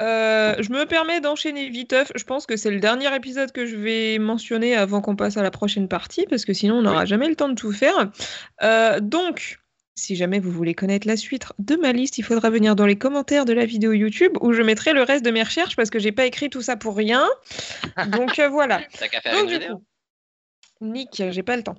euh, 0.00 0.54
je 0.58 0.70
me 0.72 0.84
permets 0.86 1.20
d'enchaîner 1.20 1.68
viteuf. 1.68 2.10
Je 2.14 2.24
pense 2.24 2.46
que 2.46 2.56
c'est 2.56 2.70
le 2.70 2.80
dernier 2.80 3.14
épisode 3.14 3.52
que 3.52 3.66
je 3.66 3.76
vais 3.76 4.18
mentionner 4.18 4.74
avant 4.76 5.00
qu'on 5.00 5.16
passe 5.16 5.36
à 5.36 5.42
la 5.42 5.50
prochaine 5.50 5.88
partie, 5.88 6.26
parce 6.28 6.44
que 6.44 6.52
sinon 6.52 6.76
on 6.76 6.82
n'aura 6.82 7.04
jamais 7.04 7.28
le 7.28 7.36
temps 7.36 7.48
de 7.48 7.54
tout 7.54 7.72
faire. 7.72 8.10
Euh, 8.62 9.00
donc, 9.00 9.58
si 9.94 10.16
jamais 10.16 10.40
vous 10.40 10.50
voulez 10.50 10.74
connaître 10.74 11.06
la 11.06 11.16
suite 11.16 11.46
de 11.58 11.76
ma 11.76 11.92
liste, 11.92 12.18
il 12.18 12.22
faudra 12.22 12.50
venir 12.50 12.74
dans 12.74 12.86
les 12.86 12.96
commentaires 12.96 13.44
de 13.44 13.52
la 13.52 13.66
vidéo 13.66 13.92
YouTube 13.92 14.32
où 14.40 14.52
je 14.52 14.62
mettrai 14.62 14.92
le 14.94 15.02
reste 15.02 15.24
de 15.24 15.30
mes 15.30 15.42
recherches 15.42 15.76
parce 15.76 15.90
que 15.90 15.98
j'ai 15.98 16.12
pas 16.12 16.24
écrit 16.24 16.48
tout 16.50 16.62
ça 16.62 16.76
pour 16.76 16.96
rien. 16.96 17.28
Donc 18.08 18.38
euh, 18.38 18.48
voilà. 18.48 18.80
T'as 18.98 19.08
qu'à 19.08 19.20
faire 19.20 19.34
Donc, 19.34 19.42
une 19.42 19.48
du 19.48 19.58
vidéo. 19.58 19.76
coup, 19.76 19.84
Nick, 20.80 21.22
j'ai 21.30 21.42
pas 21.42 21.56
le 21.56 21.62
temps. 21.62 21.76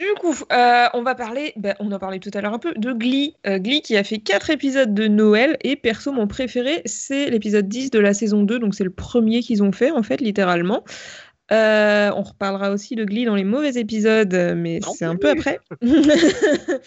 Du 0.00 0.06
coup, 0.20 0.34
euh, 0.52 0.86
on 0.92 1.02
va 1.02 1.14
parler, 1.14 1.52
ben, 1.56 1.74
on 1.78 1.92
en 1.92 1.98
parlait 2.00 2.18
tout 2.18 2.30
à 2.34 2.40
l'heure 2.40 2.52
un 2.52 2.58
peu, 2.58 2.74
de 2.74 2.92
Glee. 2.92 3.36
Euh, 3.46 3.58
Glee 3.58 3.80
qui 3.80 3.96
a 3.96 4.02
fait 4.02 4.18
4 4.18 4.50
épisodes 4.50 4.92
de 4.92 5.06
Noël 5.06 5.56
et 5.62 5.76
perso, 5.76 6.10
mon 6.10 6.26
préféré, 6.26 6.82
c'est 6.84 7.30
l'épisode 7.30 7.68
10 7.68 7.90
de 7.90 8.00
la 8.00 8.12
saison 8.12 8.42
2, 8.42 8.58
donc 8.58 8.74
c'est 8.74 8.82
le 8.84 8.90
premier 8.90 9.40
qu'ils 9.40 9.62
ont 9.62 9.70
fait 9.72 9.92
en 9.92 10.02
fait, 10.02 10.20
littéralement. 10.20 10.82
Euh, 11.52 12.10
on 12.16 12.22
reparlera 12.22 12.70
aussi 12.72 12.96
de 12.96 13.04
Glee 13.04 13.24
dans 13.24 13.36
les 13.36 13.44
mauvais 13.44 13.74
épisodes, 13.78 14.34
mais 14.56 14.80
c'est 14.96 15.04
un 15.04 15.16
peu 15.16 15.28
après. 15.30 15.60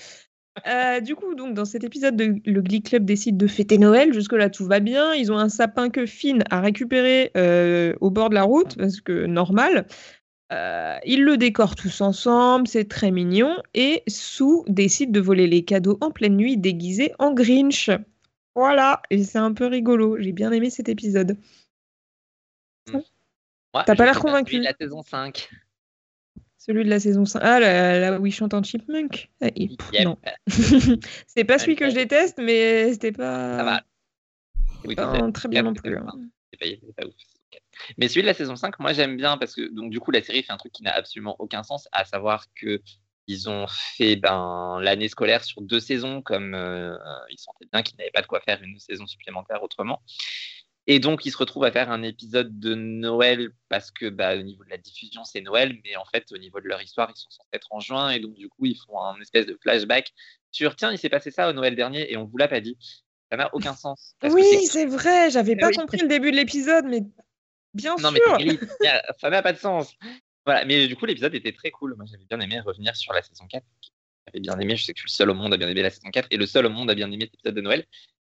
Euh, 0.65 1.02
du 1.02 1.13
coup, 1.13 1.36
donc 1.36 1.54
dans 1.54 1.65
cet 1.65 1.84
épisode, 1.84 2.15
de- 2.15 2.34
le 2.43 2.62
Glee 2.63 2.82
Club 2.82 3.06
décide 3.06 3.38
de 3.38 3.46
fêter 3.46 3.78
Noël. 3.78 4.12
Jusque-là, 4.12 4.50
tout 4.50 4.65
va 4.65 4.80
bien. 4.80 5.13
Ils 5.13 5.32
ont 5.32 5.38
un 5.38 5.50
sapin 5.50 5.91
que 5.91 6.08
Finn 6.08 6.43
a 6.50 6.62
récupéré 6.62 7.30
euh, 7.38 7.93
au 8.02 8.10
bord 8.10 8.30
de 8.30 8.34
la 8.34 8.41
route, 8.41 8.76
parce 8.76 9.00
que 9.00 9.28
normal. 9.28 9.86
Euh, 10.54 10.98
ils 11.06 11.24
le 11.24 11.38
décorent 11.38 11.76
tous 11.76 12.00
ensemble, 12.02 12.68
c'est 12.68 12.88
très 12.88 13.12
mignon. 13.12 13.58
Et 13.74 14.04
Sue 14.08 14.64
décide 14.68 15.12
de 15.12 15.20
voler 15.20 15.48
les 15.48 15.66
cadeaux 15.66 15.98
en 16.02 16.12
pleine 16.12 16.38
nuit 16.38 16.58
déguisé 16.58 17.14
en 17.20 17.34
Grinch. 17.34 17.90
Voilà, 18.56 19.02
et 19.10 19.24
c'est 19.24 19.38
un 19.40 19.54
peu 19.54 19.66
rigolo. 19.68 20.18
J'ai 20.20 20.32
bien 20.32 20.52
aimé 20.52 20.70
cet 20.70 20.90
épisode. 20.90 21.38
Ouais, 22.94 23.84
T'as 23.86 23.96
pas 23.96 24.06
l'air 24.06 24.20
convaincu. 24.20 24.54
celui 24.54 24.60
de 24.60 24.70
La 24.70 24.74
saison 24.80 25.04
5. 25.04 25.50
Celui 26.58 26.84
de 26.86 26.90
la 26.90 27.00
saison 27.00 27.26
5. 27.26 27.40
Ah, 27.44 27.60
là, 27.60 28.00
là 28.00 28.20
où 28.20 28.26
il 28.26 28.32
chante 28.32 28.54
en 28.54 28.64
chipmunk. 28.64 29.30
Ah, 29.42 29.48
et- 29.56 29.68
pff, 29.76 29.90
Yep. 29.94 30.06
Non. 30.06 30.18
c'est 31.28 31.44
pas 31.44 31.60
celui 31.60 31.76
que 31.76 31.90
je 31.90 31.96
déteste, 31.96 32.40
mais 32.42 32.92
c'était 32.94 33.12
pas, 33.12 33.58
Ça 33.58 33.64
va. 33.64 33.84
Oui, 34.86 34.96
pas 34.96 35.12
peut-être. 35.12 35.32
très 35.34 35.50
bien 35.50 35.64
non 35.64 35.74
plus. 35.74 35.96
hein. 35.98 36.06
pas. 36.06 36.14
C'est 36.54 36.60
pas, 36.60 36.66
c'est 36.88 36.96
pas 36.96 37.06
ouf. 37.06 37.14
Mais 37.98 38.08
celui 38.08 38.22
de 38.22 38.28
la 38.28 38.34
saison 38.34 38.56
5, 38.56 38.80
moi 38.80 38.94
j'aime 38.94 39.18
bien 39.18 39.38
parce 39.38 39.54
que 39.56 39.68
donc 39.74 39.90
du 39.92 40.00
coup 40.00 40.12
la 40.12 40.22
série 40.24 40.44
fait 40.44 40.52
un 40.54 40.58
truc 40.58 40.72
qui 40.72 40.84
n'a 40.84 40.94
absolument 40.94 41.36
aucun 41.40 41.63
sens, 41.63 41.88
à 41.92 42.06
savoir 42.06 42.46
que 42.56 42.82
ils 43.30 43.50
ont 43.50 43.66
fait 43.68 44.16
ben, 44.16 44.80
l'année 44.82 45.10
scolaire 45.10 45.44
sur 45.44 45.62
deux 45.62 45.82
saisons, 45.82 46.22
comme 46.22 46.56
euh, 46.56 46.96
ils 47.30 47.38
sentaient 47.40 47.68
bien 47.74 47.84
qu'ils 47.84 47.98
n'avaient 47.98 48.12
pas 48.12 48.22
de 48.22 48.28
quoi 48.28 48.40
faire 48.40 48.62
une 48.63 48.80
saison 48.80 49.06
supplémentaire 49.06 49.62
autrement. 49.63 50.02
Et 50.90 51.00
donc 51.00 51.26
ils 51.26 51.32
se 51.32 51.38
retrouvent 51.38 51.66
à 51.66 51.72
faire 51.74 51.92
un 51.92 52.02
épisode 52.04 52.58
de 52.60 52.74
Noël 52.74 53.50
parce 53.68 53.92
que 53.92 54.08
bah, 54.08 54.38
au 54.38 54.42
niveau 54.44 54.63
de 54.63 54.70
la 54.70 54.78
diffusion 54.78 55.26
c'est 55.26 55.42
Noël, 55.42 55.78
mais 55.84 55.98
en 55.98 56.06
fait 56.06 56.32
au 56.32 56.38
niveau 56.38 56.62
de 56.62 56.68
leur 56.70 56.82
histoire 56.82 57.12
ils 57.13 57.20
sont 57.20 57.30
censés 57.30 57.50
être 57.52 57.68
en 57.72 57.82
juin 57.82 58.10
et 58.12 58.22
donc 58.22 58.36
du 58.36 58.48
coup 58.48 58.66
ils 58.66 58.78
font 58.78 58.98
un 59.02 59.20
espèce 59.20 59.46
de 59.46 59.58
flashback 59.62 60.13
sur 60.52 60.78
tiens 60.78 60.94
il 60.94 60.98
s'est 60.98 61.10
passé 61.10 61.30
ça 61.30 61.50
au 61.50 61.54
Noël 61.54 61.76
dernier 61.76 62.10
et 62.10 62.16
on 62.16 62.24
vous 62.24 62.38
l'a 62.38 62.48
pas 62.48 62.62
dit. 62.62 62.78
Ça 63.30 63.36
n'a 63.36 63.54
aucun 63.54 63.74
sens. 63.76 64.16
parce 64.22 64.34
Oui, 64.34 64.46
c'est 64.72 64.86
vrai, 64.86 65.30
j'avais 65.30 65.52
Eh 65.52 65.58
pas 65.58 65.68
oui. 65.68 65.76
compris 65.76 65.98
le 65.98 66.08
début 66.08 66.32
de 66.32 66.38
l'épisode, 66.38 66.86
mais 66.88 67.02
bien 67.78 67.96
Non, 68.02 68.12
mais 68.12 68.20
sûr. 68.20 68.60
ça 69.20 69.30
n'a 69.30 69.42
pas 69.42 69.54
de 69.54 69.58
sens. 69.58 69.96
Voilà, 70.46 70.66
mais 70.66 70.88
du 70.88 70.96
coup, 70.96 71.06
l'épisode 71.06 71.34
était 71.36 71.52
très 71.52 71.72
cool. 71.72 71.96
Moi, 71.96 72.06
j'avais 72.10 72.26
bien 72.26 72.40
aimé 72.40 72.60
revenir 72.60 72.96
sur 72.96 73.13
la 73.13 73.22
saison 73.22 73.46
4. 73.48 73.63
J'avais 74.28 74.40
bien 74.40 74.58
aimé, 74.60 74.76
je 74.76 74.84
sais 74.84 74.94
que 74.94 74.98
je 75.00 75.04
suis 75.04 75.12
le 75.12 75.16
seul 75.18 75.30
au 75.30 75.34
monde 75.34 75.54
à 75.54 75.58
bien 75.58 75.68
aimer 75.70 75.82
la 75.82 75.90
saison 75.90 76.10
4 76.10 76.28
et 76.32 76.38
le 76.38 76.46
seul 76.46 76.66
au 76.66 76.70
monde 76.70 76.90
à 76.92 76.96
bien 76.96 77.12
aimer 77.12 77.26
cet 77.26 77.36
épisode 77.36 77.56
de 77.56 77.62
Noël. 77.62 77.86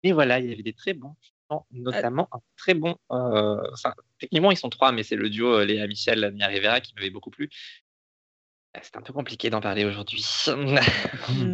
Mais 0.02 0.12
voilà, 0.12 0.38
il 0.40 0.48
y 0.48 0.52
avait 0.52 0.62
des 0.62 0.72
très 0.72 0.92
bons 0.92 1.14
chants, 1.48 1.66
notamment 1.72 2.28
un 2.32 2.40
très 2.56 2.74
bon. 2.74 2.96
euh, 3.12 3.60
enfin, 3.72 3.94
techniquement, 4.18 4.50
ils 4.50 4.56
sont 4.56 4.70
trois, 4.70 4.92
mais 4.92 5.02
c'est 5.02 5.16
le 5.16 5.30
duo 5.30 5.54
euh, 5.60 5.64
Léa 5.64 5.86
Michel, 5.86 6.32
Nia 6.34 6.46
Rivera 6.48 6.80
qui 6.80 6.94
m'avait 6.94 7.10
beaucoup 7.10 7.30
plu. 7.30 7.48
Euh, 8.76 8.80
C'est 8.82 8.96
un 8.96 9.02
peu 9.02 9.12
compliqué 9.12 9.50
d'en 9.50 9.60
parler 9.60 9.84
aujourd'hui. 9.84 10.24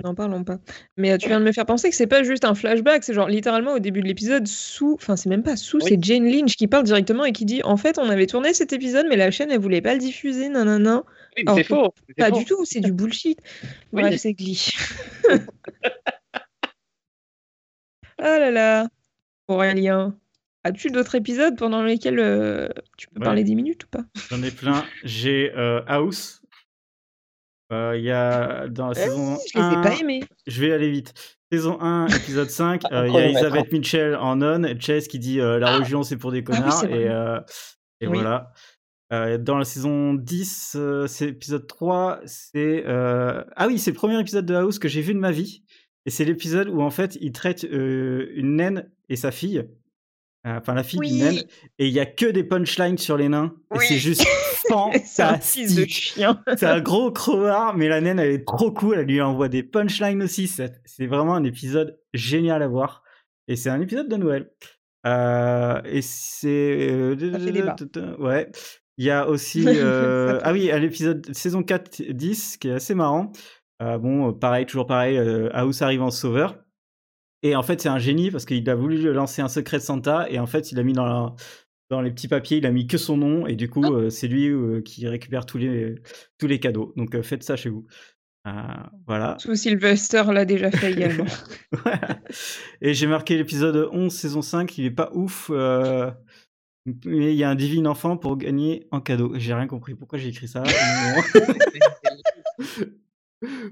N'en 0.04 0.14
parlons 0.14 0.42
pas. 0.44 0.59
Mais 0.96 1.12
euh, 1.12 1.18
tu 1.18 1.28
viens 1.28 1.38
de 1.40 1.44
me 1.44 1.52
faire 1.52 1.66
penser 1.66 1.90
que 1.90 1.96
c'est 1.96 2.06
pas 2.06 2.22
juste 2.22 2.44
un 2.44 2.54
flashback, 2.54 3.04
c'est 3.04 3.12
genre 3.14 3.28
littéralement 3.28 3.74
au 3.74 3.78
début 3.78 4.00
de 4.00 4.06
l'épisode, 4.06 4.46
sous, 4.46 4.94
enfin 4.94 5.16
c'est 5.16 5.28
même 5.28 5.42
pas 5.42 5.56
sous, 5.56 5.78
Oui. 5.78 5.85
c'est 5.88 6.02
Jane 6.02 6.24
Lynch 6.24 6.56
qui 6.56 6.66
parle 6.66 6.85
directement 6.85 7.24
et 7.24 7.33
qui 7.33 7.44
dit 7.44 7.62
en 7.64 7.76
fait 7.76 7.98
on 7.98 8.09
avait 8.09 8.26
tourné 8.26 8.54
cet 8.54 8.72
épisode 8.72 9.06
mais 9.09 9.16
la 9.16 9.30
chaîne 9.30 9.50
elle 9.50 9.61
voulait 9.61 9.83
pas 9.83 9.92
le 9.94 10.00
diffuser, 10.00 10.48
nanana. 10.48 11.02
Oui, 11.37 11.44
c'est 11.54 11.64
faux. 11.64 11.94
Pas 12.16 12.30
faux. 12.30 12.38
du 12.38 12.44
tout, 12.44 12.64
c'est 12.64 12.80
du 12.80 12.92
bullshit. 12.92 13.38
Oui. 13.92 14.02
Bref, 14.02 14.16
c'est 14.16 14.33
Glee. 14.35 14.70
ah 18.18 18.38
là 18.38 18.50
là. 18.50 18.88
Aurélien, 19.48 20.16
as-tu 20.64 20.90
d'autres 20.90 21.16
épisodes 21.16 21.56
pendant 21.59 21.83
lesquels 21.83 22.18
euh, 22.20 22.68
tu 22.96 23.09
peux 23.09 23.18
Ouais. 23.20 23.24
parler 23.24 23.42
10 23.44 23.56
minutes 23.56 23.85
ou 23.85 23.88
pas? 23.88 24.04
J'en 24.30 24.42
ai 24.42 24.50
plein. 24.50 24.85
J'ai 25.02 25.52
euh, 25.56 25.80
House. 25.88 26.39
Euh, 27.72 27.94
Il 27.96 28.04
y 28.04 28.11
a 28.11 28.68
dans 28.68 28.88
la 28.88 28.94
saison 28.94 29.37
Je 29.52 29.59
les 29.59 29.64
ai 29.64 29.76
1, 29.76 29.83
pas 29.83 29.94
aimés. 30.00 30.22
je 30.46 30.61
vais 30.61 30.72
aller 30.72 30.90
vite. 30.90 31.14
Saison 31.52 31.80
1, 31.80 32.06
épisode 32.16 32.50
5, 32.50 32.83
euh, 32.92 33.09
il 33.09 33.14
y 33.14 33.16
a 33.16 33.26
Elisabeth 33.26 33.72
Mitchell 33.72 34.14
en 34.16 34.37
non, 34.37 34.62
Chase 34.78 35.09
qui 35.09 35.18
dit 35.18 35.40
euh, 35.40 35.59
la 35.59 35.74
religion 35.74 36.02
c'est 36.02 36.16
pour 36.16 36.30
des 36.33 36.44
Ah 36.46 36.50
oui, 36.50 36.56
connards. 36.56 36.85
et 36.85 37.06
et 38.02 38.06
Oui. 38.06 38.18
voilà. 38.18 38.52
Euh, 39.12 39.38
dans 39.38 39.59
la 39.59 39.64
saison 39.64 40.14
10, 40.14 40.74
euh, 40.76 41.06
c'est 41.09 41.30
épisode 41.30 41.66
3, 41.66 42.20
c'est. 42.26 42.85
euh, 42.87 43.42
Ah 43.56 43.66
oui, 43.66 43.78
c'est 43.80 43.90
le 43.90 43.96
premier 43.96 44.20
épisode 44.20 44.46
de 44.46 44.54
House 44.54 44.78
que 44.78 44.87
j'ai 44.88 45.00
vu 45.02 45.14
de 45.14 45.18
ma 45.18 45.33
vie. 45.33 45.64
Et 46.06 46.11
c'est 46.11 46.24
l'épisode 46.24 46.68
où 46.68 46.80
en 46.80 46.90
fait 46.90 47.18
il 47.20 47.33
traite 47.33 47.64
une 47.64 48.56
naine 48.56 48.88
et 49.09 49.16
sa 49.16 49.30
fille. 49.33 49.64
Enfin, 50.46 50.72
la 50.74 50.83
fille 50.85 51.00
d'une 51.00 51.11
Oui. 51.12 51.18
naine. 51.18 51.44
Et 51.78 51.88
il 51.88 51.92
y 51.92 52.00
a 52.00 52.06
que 52.06 52.24
des 52.26 52.44
punchlines 52.44 52.96
sur 52.98 53.16
les 53.16 53.28
nains. 53.28 53.52
Et 53.74 53.78
c'est 53.80 53.98
juste 53.98 54.24
C'est 55.04 55.22
un 55.22 55.38
fils 55.38 55.74
de 55.74 55.80
fantastique. 55.83 55.90
chien. 55.94 56.42
C'est 56.56 56.66
un 56.66 56.80
gros 56.80 57.11
crevard, 57.12 57.76
mais 57.76 57.88
la 57.88 58.00
naine, 58.00 58.18
elle 58.18 58.30
est 58.33 58.44
trop 58.46 58.70
cool. 58.72 58.98
Elle 58.98 59.06
lui 59.06 59.20
envoie 59.20 59.48
des 59.48 59.62
punchlines 59.62 60.22
aussi. 60.22 60.46
C'est 60.48 61.06
vraiment 61.06 61.35
un 61.35 61.44
épisode 61.44 61.98
génial 62.14 62.62
à 62.62 62.68
voir. 62.68 63.02
Et 63.48 63.56
c'est 63.56 63.70
un 63.70 63.80
épisode 63.80 64.09
de 64.09 64.16
Noël. 64.16 64.50
Euh, 65.06 65.80
et 65.85 66.02
c'est. 66.02 66.88
euh. 66.90 68.16
Ouais. 68.18 68.50
Il 68.98 69.04
y 69.04 69.11
a 69.11 69.28
aussi. 69.28 69.64
Euh, 69.68 70.38
ah 70.42 70.52
oui, 70.52 70.70
à 70.70 70.78
l'épisode 70.78 71.35
saison 71.35 71.62
4, 71.62 72.02
10, 72.11 72.59
qui 72.59 72.68
est 72.68 72.72
assez 72.72 72.94
marrant. 72.94 73.33
Euh, 73.83 73.96
bon, 73.98 74.33
pareil, 74.35 74.66
toujours 74.66 74.87
pareil. 74.87 75.18
House 75.52 75.80
arrive 75.83 76.03
en 76.03 76.11
sauveur. 76.11 76.59
Et 77.42 77.57
en 77.57 77.62
fait, 77.62 77.80
c'est 77.80 77.88
un 77.88 77.99
génie 77.99 78.30
parce 78.30 78.45
qu'il 78.45 78.68
a 78.68 78.74
voulu 78.74 79.11
lancer 79.12 79.40
un 79.40 79.49
secret 79.49 79.78
de 79.78 79.82
Santa. 79.82 80.26
Et 80.30 80.38
en 80.38 80.47
fait, 80.47 80.70
il 80.72 80.78
a 80.78 80.82
mis 80.82 80.92
dans, 80.92 81.07
la- 81.07 81.34
dans 81.91 82.01
les 82.01 82.11
petits 82.11 82.28
papiers, 82.28 82.59
il 82.59 82.66
a 82.66 82.70
mis 82.70 82.86
que 82.86 82.97
son 82.99 83.16
nom. 83.16 83.47
Et 83.47 83.57
du 83.57 83.68
coup, 83.68 83.82
Ah. 83.84 83.91
euh, 83.93 84.11
c'est 84.11 84.28
lui 84.28 84.49
euh, 84.49 84.80
qui 84.80 85.07
récupère 85.09 85.45
tous 85.47 85.59
les, 85.59 85.97
tous 86.38 86.47
les 86.47 86.59
cadeaux. 86.61 86.93
Donc, 86.97 87.14
euh, 87.14 87.22
faites 87.22 87.43
ça 87.43 87.57
chez 87.57 87.68
vous. 87.68 87.86
Euh, 88.47 88.51
voilà. 89.07 89.36
Sous 89.38 89.55
Sylvester 89.55 90.22
l'a 90.32 90.45
déjà 90.47 90.70
fait 90.70 90.93
également. 90.93 91.26
Et 92.80 92.95
j'ai 92.95 93.07
marqué 93.07 93.36
l'épisode 93.36 93.88
11, 93.93 94.12
saison 94.12 94.41
5. 94.41 94.78
Il 94.78 94.86
est 94.86 94.91
pas 94.91 95.11
ouf. 95.12 95.51
euh, 95.53 96.11
mais 97.05 97.32
il 97.34 97.36
y 97.36 97.45
a 97.45 97.51
un 97.51 97.55
divin 97.55 97.84
enfant 97.86 98.16
pour 98.16 98.36
gagner 98.38 98.86
en 98.91 99.01
cadeau. 99.01 99.32
J'ai 99.36 99.53
rien 99.53 99.66
compris 99.66 99.95
pourquoi 99.95 100.18
j'ai 100.18 100.28
écrit 100.28 100.49
ça? 100.49 100.62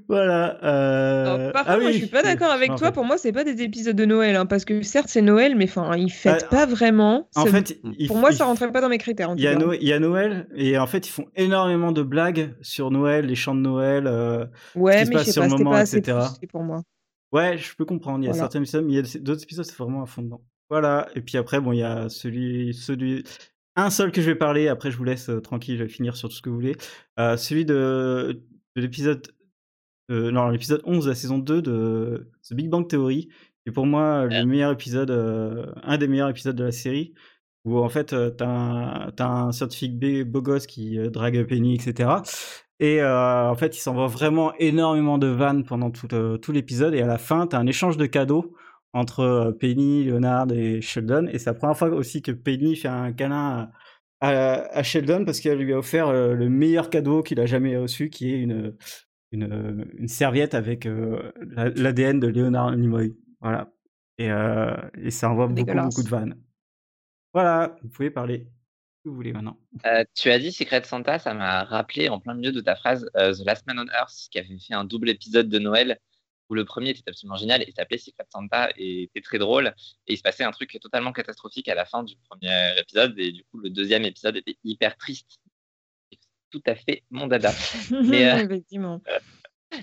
Voilà. 0.08 0.58
euh, 0.64 1.50
par 1.52 1.64
ah 1.66 1.72
contre, 1.72 1.80
moi, 1.82 1.86
oui, 1.88 1.92
je 1.94 1.98
suis 1.98 2.06
pas 2.08 2.22
d'accord 2.22 2.50
avec 2.50 2.70
en 2.70 2.76
toi. 2.76 2.88
fait. 2.88 2.92
Pour 2.94 3.04
moi, 3.04 3.18
c'est 3.18 3.32
pas 3.32 3.44
des 3.44 3.62
épisodes 3.62 3.96
de 3.96 4.04
Noël, 4.04 4.36
hein, 4.36 4.46
parce 4.46 4.64
que 4.64 4.82
certes, 4.82 5.08
c'est 5.08 5.22
Noël, 5.22 5.56
mais 5.56 5.64
enfin, 5.64 5.96
ils 5.96 6.10
fêtent 6.10 6.44
Euh, 6.44 6.48
pas 6.48 6.66
vraiment. 6.66 7.28
En 7.36 7.46
fait, 7.46 7.78
il- 7.98 8.06
pour 8.08 8.16
moi, 8.16 8.30
il- 8.30 8.36
ça 8.36 8.44
rentrait 8.46 8.70
pas 8.72 8.80
dans 8.80 8.88
mes 8.88 8.98
critères. 8.98 9.32
Il 9.36 9.42
y, 9.42 9.46
a. 9.46 9.54
Noël, 9.54 9.78
il 9.82 9.88
y 9.88 9.92
a 9.92 9.98
Noël 9.98 10.48
et 10.54 10.78
en 10.78 10.86
fait 10.86 11.06
ils 11.06 11.10
font 11.10 11.26
énormément 11.36 11.92
de 11.92 12.02
blagues 12.02 12.54
sur 12.62 12.90
Noël, 12.90 13.26
les 13.26 13.34
chants 13.34 13.54
de 13.54 13.60
Noël. 13.60 14.06
euh, 14.06 14.46
Ouais, 14.74 15.00
qui 15.00 15.04
se 15.06 15.10
mais 15.10 15.12
je 15.12 15.18
passe 15.18 15.26
sais 15.26 15.32
sur 15.32 15.42
pas, 15.42 15.48
le 15.48 15.54
moment, 15.56 15.70
pas 15.72 15.78
assez 15.80 15.98
etc. 15.98 16.18
pour 16.50 16.62
moi. 16.62 16.82
Ouais, 17.32 17.58
je 17.58 17.74
peux 17.76 17.84
comprendre. 17.84 18.20
Il 18.20 18.24
y 18.24 18.28
a 18.28 18.30
Voilà. 18.30 18.44
certains 18.44 18.60
épisodes, 18.60 18.84
mais 18.86 18.92
il 18.94 18.96
y 18.96 18.98
a 19.16 19.18
d'autres 19.20 19.42
épisodes 19.42 19.64
c'est 19.64 19.76
vraiment 19.76 20.02
à 20.02 20.06
fond 20.06 20.22
dedans. 20.22 20.40
Voilà. 20.70 21.08
Et 21.14 21.20
puis 21.20 21.36
après 21.36 21.60
bon 21.60 21.72
il 21.72 21.78
y 21.80 21.82
a 21.82 22.08
celui, 22.08 22.72
celui, 22.74 23.24
un 23.76 23.90
seul 23.90 24.12
que 24.12 24.20
je 24.22 24.26
vais 24.30 24.34
parler. 24.34 24.68
Après 24.68 24.90
je 24.90 24.96
vous 24.96 25.04
laisse 25.04 25.28
euh, 25.28 25.40
tranquille 25.40 25.86
finir 25.88 26.16
sur 26.16 26.28
tout 26.30 26.34
ce 26.36 26.42
que 26.42 26.48
vous 26.48 26.56
voulez. 26.56 26.76
Euh, 27.18 27.36
celui 27.36 27.64
de, 27.66 28.40
de 28.76 28.80
l'épisode, 28.80 29.26
euh, 30.10 30.30
non 30.30 30.48
l'épisode 30.48 30.80
11 30.84 31.04
de 31.04 31.10
la 31.10 31.14
saison 31.14 31.38
2 31.38 31.62
de 31.62 32.30
The 32.48 32.54
Big 32.54 32.68
Bang 32.68 32.88
Theory. 32.88 33.28
Et 33.66 33.70
pour 33.70 33.86
moi 33.86 34.24
le 34.26 34.44
meilleur 34.46 34.72
épisode, 34.72 35.10
euh, 35.10 35.66
un 35.82 35.98
des 35.98 36.08
meilleurs 36.08 36.30
épisodes 36.30 36.56
de 36.56 36.64
la 36.64 36.72
série 36.72 37.12
où 37.64 37.78
en 37.78 37.88
fait 37.90 38.12
euh, 38.14 38.30
t'as 38.30 38.46
un, 39.18 39.52
scientifique 39.52 39.98
bé- 39.98 40.24
beau 40.24 40.40
gosse 40.40 40.66
qui 40.66 40.98
euh, 40.98 41.10
drague 41.10 41.44
Penny, 41.46 41.74
etc. 41.74 42.10
Et 42.80 43.02
en 43.02 43.56
fait, 43.56 43.76
il 43.76 43.80
s'envoie 43.80 44.06
vraiment 44.06 44.54
énormément 44.60 45.18
de 45.18 45.26
vannes 45.26 45.64
pendant 45.64 45.90
tout, 45.90 46.06
tout 46.40 46.52
l'épisode. 46.52 46.94
Et 46.94 47.02
à 47.02 47.08
la 47.08 47.18
fin, 47.18 47.48
t'as 47.48 47.58
un 47.58 47.66
échange 47.66 47.96
de 47.96 48.06
cadeaux 48.06 48.54
entre 48.92 49.54
Penny, 49.58 50.04
Leonard 50.04 50.52
et 50.52 50.80
Sheldon. 50.80 51.26
Et 51.32 51.38
c'est 51.40 51.50
la 51.50 51.54
première 51.54 51.76
fois 51.76 51.88
aussi 51.88 52.22
que 52.22 52.30
Penny 52.30 52.76
fait 52.76 52.86
un 52.86 53.12
câlin 53.12 53.68
à, 54.20 54.28
à- 54.28 54.78
à 54.78 54.82
Sheldon 54.84 55.24
parce 55.24 55.40
qu'elle 55.40 55.58
lui 55.58 55.72
a 55.72 55.78
offert 55.78 56.12
le 56.12 56.48
meilleur 56.48 56.88
cadeau 56.88 57.24
qu'il 57.24 57.40
a 57.40 57.46
jamais 57.46 57.76
reçu, 57.76 58.10
qui 58.10 58.32
est 58.32 58.38
une, 58.38 58.74
une, 59.32 59.86
une 59.98 60.08
serviette 60.08 60.54
avec 60.54 60.86
euh, 60.86 61.32
la- 61.40 61.70
l'ADN 61.70 62.20
de 62.20 62.28
Leonard 62.28 62.76
Nimoy. 62.76 63.16
Voilà. 63.40 63.70
Et, 64.18 64.30
euh, 64.30 64.74
et 65.00 65.10
ça 65.10 65.30
envoie 65.30 65.46
beaucoup, 65.46 66.02
de 66.02 66.08
vannes. 66.08 66.40
Voilà, 67.32 67.76
vous 67.82 67.88
pouvez 67.88 68.10
parler 68.10 68.48
vous 69.04 69.14
voulez 69.14 69.32
maintenant. 69.32 69.58
Euh, 69.86 70.04
tu 70.14 70.30
as 70.30 70.38
dit 70.38 70.52
Secret 70.52 70.82
Santa, 70.84 71.18
ça 71.18 71.32
m'a 71.32 71.64
rappelé 71.64 72.08
en 72.08 72.20
plein 72.20 72.34
milieu 72.34 72.52
de 72.52 72.60
ta 72.60 72.76
phrase 72.76 73.08
euh, 73.16 73.32
The 73.32 73.44
Last 73.46 73.66
Man 73.66 73.78
on 73.78 73.86
Earth, 73.86 74.28
qui 74.30 74.38
avait 74.38 74.58
fait 74.58 74.74
un 74.74 74.84
double 74.84 75.08
épisode 75.08 75.48
de 75.48 75.58
Noël 75.58 75.98
où 76.50 76.54
le 76.54 76.64
premier 76.64 76.90
était 76.90 77.02
absolument 77.06 77.36
génial 77.36 77.62
et 77.62 77.72
s'appelait 77.72 77.98
Secret 77.98 78.26
Santa 78.30 78.70
et 78.76 79.04
était 79.04 79.20
très 79.20 79.38
drôle. 79.38 79.74
Et 80.06 80.14
il 80.14 80.16
se 80.16 80.22
passait 80.22 80.44
un 80.44 80.50
truc 80.50 80.76
totalement 80.80 81.12
catastrophique 81.12 81.68
à 81.68 81.74
la 81.74 81.84
fin 81.84 82.02
du 82.02 82.16
premier 82.28 82.78
épisode 82.78 83.18
et 83.18 83.32
du 83.32 83.44
coup 83.44 83.58
le 83.60 83.70
deuxième 83.70 84.04
épisode 84.04 84.36
était 84.36 84.56
hyper 84.64 84.96
triste. 84.96 85.38
Tout 86.50 86.62
à 86.66 86.74
fait 86.74 87.04
mon 87.10 87.26
dada. 87.26 87.52
Mais, 87.90 88.30
euh, 88.30 88.44
Effectivement. 88.44 89.02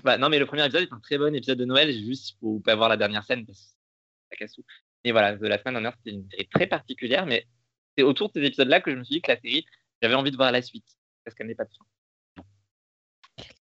Bah, 0.02 0.18
non, 0.18 0.28
mais 0.28 0.40
le 0.40 0.46
premier 0.46 0.64
épisode 0.64 0.82
est 0.82 0.92
un 0.92 0.98
très 0.98 1.16
bon 1.16 1.32
épisode 1.32 1.58
de 1.58 1.64
Noël. 1.64 1.92
Juste, 1.92 2.30
il 2.30 2.36
faut 2.40 2.58
pas 2.58 2.74
voir 2.74 2.88
la 2.88 2.96
dernière 2.96 3.22
scène 3.22 3.46
parce 3.46 3.60
que 3.60 3.66
ça 4.30 4.36
casse 4.36 4.52
tout. 4.54 4.64
Et 5.04 5.12
voilà, 5.12 5.36
The 5.36 5.42
Last 5.42 5.64
Man 5.64 5.76
on 5.76 5.84
Earth, 5.84 5.98
c'est 6.04 6.10
une 6.10 6.28
série 6.28 6.48
très 6.48 6.66
particulière, 6.66 7.24
mais 7.24 7.46
c'est 7.96 8.02
autour 8.02 8.28
de 8.28 8.32
ces 8.40 8.46
épisodes-là 8.46 8.80
que 8.80 8.90
je 8.90 8.96
me 8.96 9.04
suis 9.04 9.14
dit 9.14 9.22
que 9.22 9.30
la 9.30 9.40
série, 9.40 9.64
j'avais 10.02 10.16
envie 10.16 10.32
de 10.32 10.36
voir 10.36 10.50
la 10.50 10.60
suite 10.60 10.88
parce 11.24 11.36
qu'elle 11.36 11.46
n'est 11.46 11.54
pas 11.54 11.66
de 11.66 11.70
fin. 11.70 12.44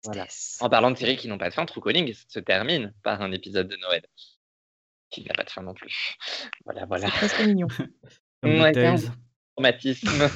Voilà. 0.04 0.28
En 0.60 0.70
parlant 0.70 0.92
de 0.92 0.98
séries 0.98 1.16
qui 1.16 1.30
n'ont 1.30 1.38
pas 1.38 1.50
de 1.50 1.54
fin, 1.54 1.66
True 1.66 1.82
Calling 1.82 2.14
se 2.14 2.40
termine 2.40 2.94
par 3.04 3.22
un 3.22 3.32
épisode 3.32 3.70
de 3.70 3.78
Noël 3.78 4.06
qui 5.12 5.24
n'a 5.24 5.34
pas 5.34 5.44
de 5.44 5.50
fin 5.50 5.62
non 5.62 5.74
plus. 5.74 6.18
Voilà, 6.66 6.86
voilà. 6.86 7.08
C'est 7.08 7.18
presque 7.18 7.42
mignon. 7.46 7.68
Ouais. 8.44 8.74
Traumatisme. 9.56 10.30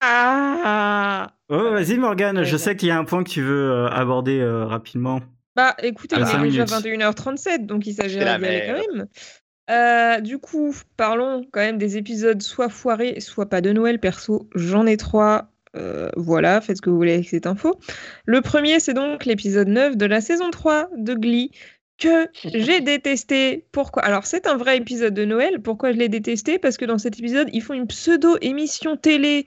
Ah 0.00 1.32
Oh, 1.48 1.70
vas-y 1.72 1.96
Morgane, 1.98 2.38
Ouais, 2.38 2.44
je 2.44 2.52
ouais. 2.52 2.58
sais 2.58 2.76
qu'il 2.76 2.88
y 2.88 2.90
a 2.92 2.98
un 2.98 3.04
point 3.04 3.24
que 3.24 3.28
tu 3.30 3.42
veux 3.42 3.70
euh, 3.72 3.88
aborder 3.88 4.38
euh, 4.40 4.64
rapidement. 4.66 5.20
Bah 5.56 5.74
écoutez, 5.82 6.16
cinq 6.16 6.44
est 6.44 6.50
déjà 6.50 6.64
minutes. 6.64 6.70
21h37, 6.70 7.66
donc 7.66 7.86
il 7.86 7.94
s'agirait 7.94 8.38
d'y 8.38 8.46
aller 8.46 8.62
quand 8.66 8.94
même. 8.94 9.06
Euh, 9.70 10.20
du 10.20 10.38
coup, 10.38 10.74
parlons 10.96 11.42
quand 11.52 11.60
même 11.60 11.78
des 11.78 11.96
épisodes 11.96 12.40
soit 12.40 12.68
foirés, 12.68 13.20
soit 13.20 13.46
pas 13.48 13.60
de 13.60 13.72
Noël. 13.72 13.98
Perso, 13.98 14.48
j'en 14.54 14.86
ai 14.86 14.96
trois. 14.96 15.48
Euh, 15.76 16.08
voilà, 16.16 16.60
faites 16.60 16.78
ce 16.78 16.82
que 16.82 16.90
vous 16.90 16.96
voulez 16.96 17.14
avec 17.14 17.28
cette 17.28 17.46
info. 17.46 17.78
Le 18.26 18.40
premier, 18.40 18.80
c'est 18.80 18.94
donc 18.94 19.24
l'épisode 19.24 19.68
9 19.68 19.96
de 19.96 20.06
la 20.06 20.20
saison 20.20 20.50
3 20.50 20.88
de 20.96 21.14
Glee, 21.14 21.50
que 21.98 22.26
j'ai 22.54 22.80
détesté. 22.80 23.66
Pourquoi? 23.72 24.02
Alors, 24.04 24.26
c'est 24.26 24.46
un 24.48 24.56
vrai 24.56 24.76
épisode 24.76 25.14
de 25.14 25.24
Noël. 25.24 25.60
Pourquoi 25.60 25.92
je 25.92 25.98
l'ai 25.98 26.08
détesté? 26.08 26.58
Parce 26.58 26.76
que 26.76 26.84
dans 26.84 26.98
cet 26.98 27.18
épisode, 27.18 27.48
ils 27.52 27.62
font 27.62 27.74
une 27.74 27.86
pseudo-émission 27.86 28.96
télé 28.96 29.46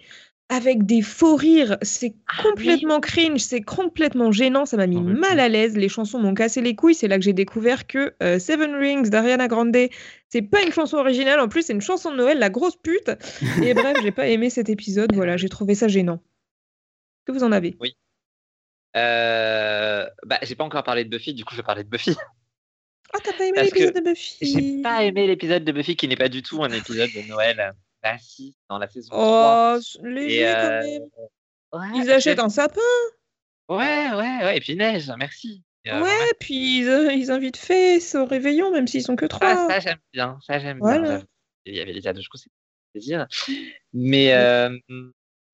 avec 0.49 0.85
des 0.85 1.01
faux 1.01 1.35
rires. 1.35 1.77
C'est 1.81 2.13
Ah 2.27 2.43
complètement 2.43 2.99
cringe, 2.99 3.39
c'est 3.39 3.61
complètement 3.61 4.31
gênant. 4.31 4.65
Ça 4.65 4.77
m'a 4.77 4.87
mis 4.87 5.01
mal 5.01 5.39
à 5.39 5.49
l'aise. 5.49 5.75
Les 5.75 5.89
chansons 5.89 6.19
m'ont 6.19 6.33
cassé 6.33 6.61
les 6.61 6.75
couilles. 6.75 6.95
C'est 6.95 7.07
là 7.07 7.17
que 7.17 7.23
j'ai 7.23 7.33
découvert 7.33 7.87
que 7.87 8.13
euh, 8.21 8.39
Seven 8.39 8.75
Rings 8.75 9.09
d'Ariana 9.09 9.47
Grande, 9.47 9.75
c'est 10.29 10.41
pas 10.41 10.61
une 10.61 10.71
chanson 10.71 10.97
originale. 10.97 11.39
En 11.39 11.47
plus, 11.47 11.63
c'est 11.63 11.73
une 11.73 11.81
chanson 11.81 12.11
de 12.11 12.17
Noël, 12.17 12.39
la 12.39 12.49
grosse 12.49 12.75
pute. 12.75 13.11
Et 13.63 13.73
bref, 13.73 13.97
j'ai 14.03 14.11
pas 14.11 14.27
aimé 14.27 14.49
cet 14.49 14.69
épisode. 14.69 15.13
Voilà, 15.13 15.37
j'ai 15.37 15.49
trouvé 15.49 15.75
ça 15.75 15.87
gênant. 15.87 16.21
Que 17.25 17.31
vous 17.31 17.43
en 17.43 17.51
avez? 17.51 17.75
Euh, 18.95 20.05
bah, 20.25 20.39
j'ai 20.43 20.55
pas 20.55 20.63
encore 20.63 20.83
parlé 20.83 21.03
de 21.03 21.09
Buffy, 21.09 21.33
du 21.33 21.45
coup, 21.45 21.53
je 21.53 21.61
vais 21.61 21.65
parler 21.65 21.83
de 21.83 21.89
Buffy. 21.89 22.15
Ah, 23.13 23.19
t'as 23.23 23.33
pas 23.33 23.45
aimé 23.45 23.63
l'épisode 23.63 23.95
de 23.95 24.01
Buffy? 24.01 24.37
J'ai 24.41 24.81
pas 24.81 25.03
aimé 25.03 25.27
l'épisode 25.27 25.63
de 25.63 25.71
Buffy 25.71 25.95
qui 25.95 26.07
n'est 26.07 26.15
pas 26.15 26.29
du 26.29 26.41
tout 26.41 26.63
un 26.63 26.69
épisode 26.69 27.09
de 27.15 27.27
Noël. 27.27 27.73
Bah, 28.03 28.17
si, 28.19 28.55
dans 28.69 28.77
la 28.77 28.89
saison 28.89 29.09
3. 29.09 29.77
Oh, 29.77 30.05
léger 30.05 30.41
Et, 30.49 30.53
quand 30.53 30.69
même. 30.69 31.03
Ouais, 31.71 31.99
Ils 32.03 32.11
achètent 32.11 32.39
un 32.39 32.49
sapin. 32.49 32.81
Ouais, 33.69 34.09
ouais, 34.11 34.43
ouais, 34.43 34.57
et 34.57 34.59
puis 34.59 34.75
neige, 34.75 35.11
merci. 35.17 35.63
Euh, 35.87 36.01
Ouais, 36.01 36.33
puis 36.39 36.79
ils, 36.79 36.89
euh, 36.89 37.13
ils 37.13 37.31
invitent 37.31 37.57
Fess 37.57 38.15
au 38.15 38.25
réveillon, 38.25 38.71
même 38.71 38.87
s'ils 38.87 39.03
sont 39.03 39.15
que 39.15 39.25
trois. 39.25 39.49
Ah, 39.49 39.67
ça 39.69 39.79
j'aime 39.79 39.99
bien, 40.13 40.37
ça 40.45 40.59
j'aime 40.59 40.79
Voilà. 40.79 41.17
bien. 41.17 41.27
Il 41.65 41.75
y 41.75 41.79
avait 41.79 41.93
les 41.93 42.07
Adoshko, 42.07 42.37
c'est 42.37 42.49
plaisir. 42.93 43.27
Mais 43.93 44.33
euh, 44.33 44.77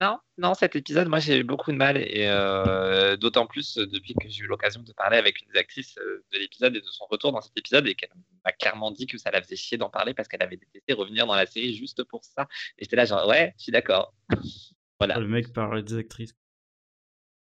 non, 0.01 0.17
non, 0.37 0.53
cet 0.53 0.77
épisode, 0.77 1.09
moi 1.09 1.19
j'ai 1.19 1.39
eu 1.39 1.43
beaucoup 1.43 1.71
de 1.73 1.77
mal 1.77 1.97
et 1.97 2.27
euh, 2.27 3.17
d'autant 3.17 3.45
plus 3.45 3.77
euh, 3.77 3.85
depuis 3.85 4.13
que 4.13 4.29
j'ai 4.29 4.43
eu 4.43 4.47
l'occasion 4.47 4.81
de 4.81 4.93
parler 4.93 5.17
avec 5.17 5.41
une 5.41 5.51
des 5.51 5.59
actrices 5.59 5.97
euh, 5.97 6.23
de 6.31 6.37
l'épisode 6.39 6.73
et 6.75 6.79
de 6.79 6.85
son 6.85 7.05
retour 7.05 7.33
dans 7.33 7.41
cet 7.41 7.57
épisode 7.57 7.85
et 7.85 7.95
qu'elle 7.95 8.09
m'a 8.45 8.53
clairement 8.53 8.91
dit 8.91 9.07
que 9.07 9.17
ça 9.17 9.29
la 9.29 9.41
faisait 9.41 9.57
chier 9.57 9.77
d'en 9.77 9.89
parler 9.89 10.13
parce 10.13 10.29
qu'elle 10.29 10.41
avait 10.41 10.55
détesté 10.55 10.93
revenir 10.93 11.27
dans 11.27 11.35
la 11.35 11.45
série 11.45 11.75
juste 11.75 12.03
pour 12.05 12.23
ça. 12.23 12.47
Et 12.77 12.85
j'étais 12.85 12.95
là 12.95 13.03
genre 13.03 13.27
ouais, 13.27 13.53
je 13.57 13.63
suis 13.63 13.71
d'accord. 13.71 14.13
Voilà. 15.01 15.17
Le 15.17 15.29
mec 15.29 15.53
parle 15.53 15.81
des 15.81 15.97
actrices. 15.97 16.35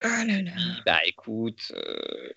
Ah 0.03 0.25
là 0.25 0.41
là. 0.41 0.53
Bah 0.87 1.01
écoute, 1.05 1.73
euh, 1.75 2.33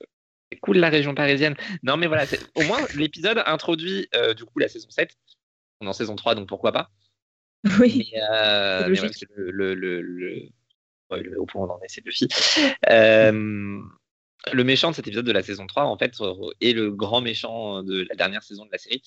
c'est 0.52 0.60
cool 0.60 0.78
la 0.78 0.90
région 0.90 1.14
parisienne. 1.14 1.56
Non 1.84 1.98
mais 1.98 2.08
voilà, 2.08 2.26
au 2.56 2.64
moins 2.64 2.80
l'épisode 2.96 3.42
introduit 3.46 4.08
euh, 4.16 4.34
du 4.34 4.44
coup 4.44 4.60
la 4.60 4.68
saison 4.68 4.90
7. 4.90 5.16
On 5.82 5.86
est 5.86 5.90
en 5.90 5.94
saison 5.94 6.16
3 6.16 6.36
donc 6.36 6.50
pourquoi 6.50 6.72
pas. 6.72 6.90
Oui. 7.80 8.10
Mais, 8.14 8.22
euh, 8.32 8.90
mais 8.90 9.00
ouais, 9.02 9.10
le, 9.36 9.52
le, 9.52 9.74
le, 9.76 10.02
le- 10.02 10.50
ouais, 11.12 11.22
le- 11.24 11.40
au 11.40 11.46
point 11.46 11.62
où 11.62 11.66
on 11.70 11.74
en 11.74 11.80
est, 11.82 11.88
c'est 11.88 12.02
Buffy. 12.04 12.28
Euh, 12.90 13.80
le 14.52 14.64
méchant 14.64 14.92
de 14.92 14.96
cet 14.96 15.08
épisode 15.08 15.26
de 15.26 15.32
la 15.32 15.44
saison 15.44 15.66
3 15.68 15.84
en 15.86 15.98
fait 15.98 16.14
est 16.60 16.74
le 16.74 16.92
grand 16.92 17.22
méchant 17.22 17.82
de 17.84 18.06
la 18.10 18.16
dernière 18.16 18.44
saison 18.44 18.66
de 18.66 18.72
la 18.72 18.78
série. 18.78 19.02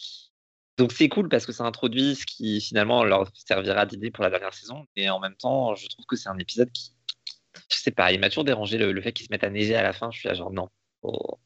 Donc 0.79 0.93
c'est 0.93 1.09
cool 1.09 1.29
parce 1.29 1.47
que 1.47 1.53
ça 1.53 1.65
introduit 1.65 2.17
ce 2.17 2.27
qui 2.27 2.61
finalement 2.61 3.05
leur 3.05 3.31
servira 3.35 3.87
d'idée 3.87 4.11
pour 4.11 4.25
la 4.25 4.31
dernière 4.31 4.55
saison. 4.55 4.87
Et 4.97 5.09
en 5.11 5.21
même 5.21 5.35
temps, 5.37 5.75
je 5.75 5.87
trouve 5.89 6.07
que 6.07 6.17
c'est 6.17 6.29
un 6.29 6.39
épisode 6.39 6.71
qui, 6.73 6.93
je 7.71 7.77
sais 7.77 7.91
pas, 7.91 8.13
il 8.13 8.21
m'a 8.21 8.29
toujours 8.29 8.45
dérangé 8.45 8.79
le, 8.79 8.93
le 8.93 9.01
fait 9.03 9.13
qu'il 9.13 9.27
se 9.27 9.31
mette 9.33 9.45
à 9.45 9.51
neiger 9.51 9.75
à 9.75 9.83
la 9.83 9.93
fin. 9.93 10.11
Je 10.11 10.19
suis 10.19 10.29
là 10.29 10.35
genre 10.35 10.53
non. 10.53 10.69
Oh. 11.03 11.39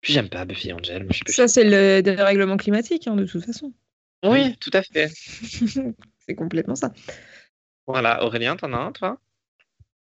Puis 0.00 0.12
j'aime 0.12 0.28
pas 0.28 0.44
Buffy 0.44 0.72
Angel. 0.72 1.04
moi, 1.04 1.08
Buffy. 1.08 1.32
Ça, 1.32 1.48
c'est 1.48 1.64
le 1.64 2.02
dérèglement 2.02 2.58
climatique, 2.58 3.06
hein, 3.06 3.16
de 3.16 3.24
toute 3.24 3.44
façon. 3.44 3.72
Oui, 4.24 4.56
tout 4.60 4.70
à 4.72 4.82
fait. 4.82 5.08
c'est 6.18 6.34
complètement 6.34 6.74
ça. 6.76 6.92
Voilà, 7.86 8.24
Aurélien, 8.24 8.56
t'en 8.56 8.72
as 8.72 8.78
un 8.78 8.92
toi 8.92 9.18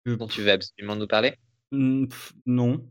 Euh, 0.07 0.17
dont 0.17 0.27
tu 0.27 0.43
veux 0.43 0.51
absolument 0.51 0.97
nous 0.97 1.07
parler? 1.07 1.35
Pff, 1.73 2.33
non. 2.47 2.85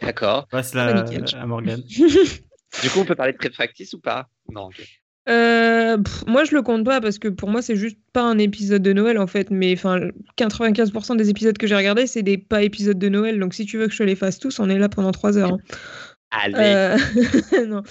D'accord. 0.00 0.46
Passe 0.48 0.74
Ah 0.74 0.92
bah, 0.92 1.04
la, 1.10 1.40
à 1.40 1.46
Morgane. 1.46 1.82
Du 1.82 2.88
coup, 2.90 3.00
on 3.00 3.04
peut 3.04 3.14
parler 3.16 3.32
de 3.32 3.38
Trade 3.38 3.52
Practice 3.52 3.92
ou 3.94 4.00
pas? 4.00 4.28
Non. 4.48 4.66
ok. 4.66 4.80
Euh, 5.28 5.98
pff, 5.98 6.24
moi, 6.26 6.44
je 6.44 6.54
le 6.54 6.62
compte 6.62 6.84
pas 6.84 7.00
parce 7.00 7.18
que 7.18 7.28
pour 7.28 7.50
moi, 7.50 7.60
c'est 7.60 7.76
juste 7.76 7.98
pas 8.12 8.22
un 8.22 8.38
épisode 8.38 8.82
de 8.82 8.92
Noël 8.92 9.18
en 9.18 9.26
fait. 9.26 9.50
Mais 9.50 9.74
enfin, 9.74 10.00
95% 10.38 11.16
des 11.16 11.28
épisodes 11.28 11.58
que 11.58 11.66
j'ai 11.66 11.76
regardés, 11.76 12.06
c'est 12.06 12.22
des 12.22 12.38
pas 12.38 12.62
épisodes 12.62 12.98
de 12.98 13.08
Noël. 13.08 13.38
Donc, 13.38 13.52
si 13.52 13.66
tu 13.66 13.76
veux 13.76 13.86
que 13.86 13.92
je 13.92 13.98
te 13.98 14.02
les 14.02 14.16
fasse 14.16 14.38
tous, 14.38 14.58
on 14.60 14.70
est 14.70 14.78
là 14.78 14.88
pendant 14.88 15.12
3 15.12 15.36
heures. 15.36 15.52
hein. 15.52 15.58
Allez. 16.30 16.54
Euh, 16.56 16.96
non. 17.66 17.82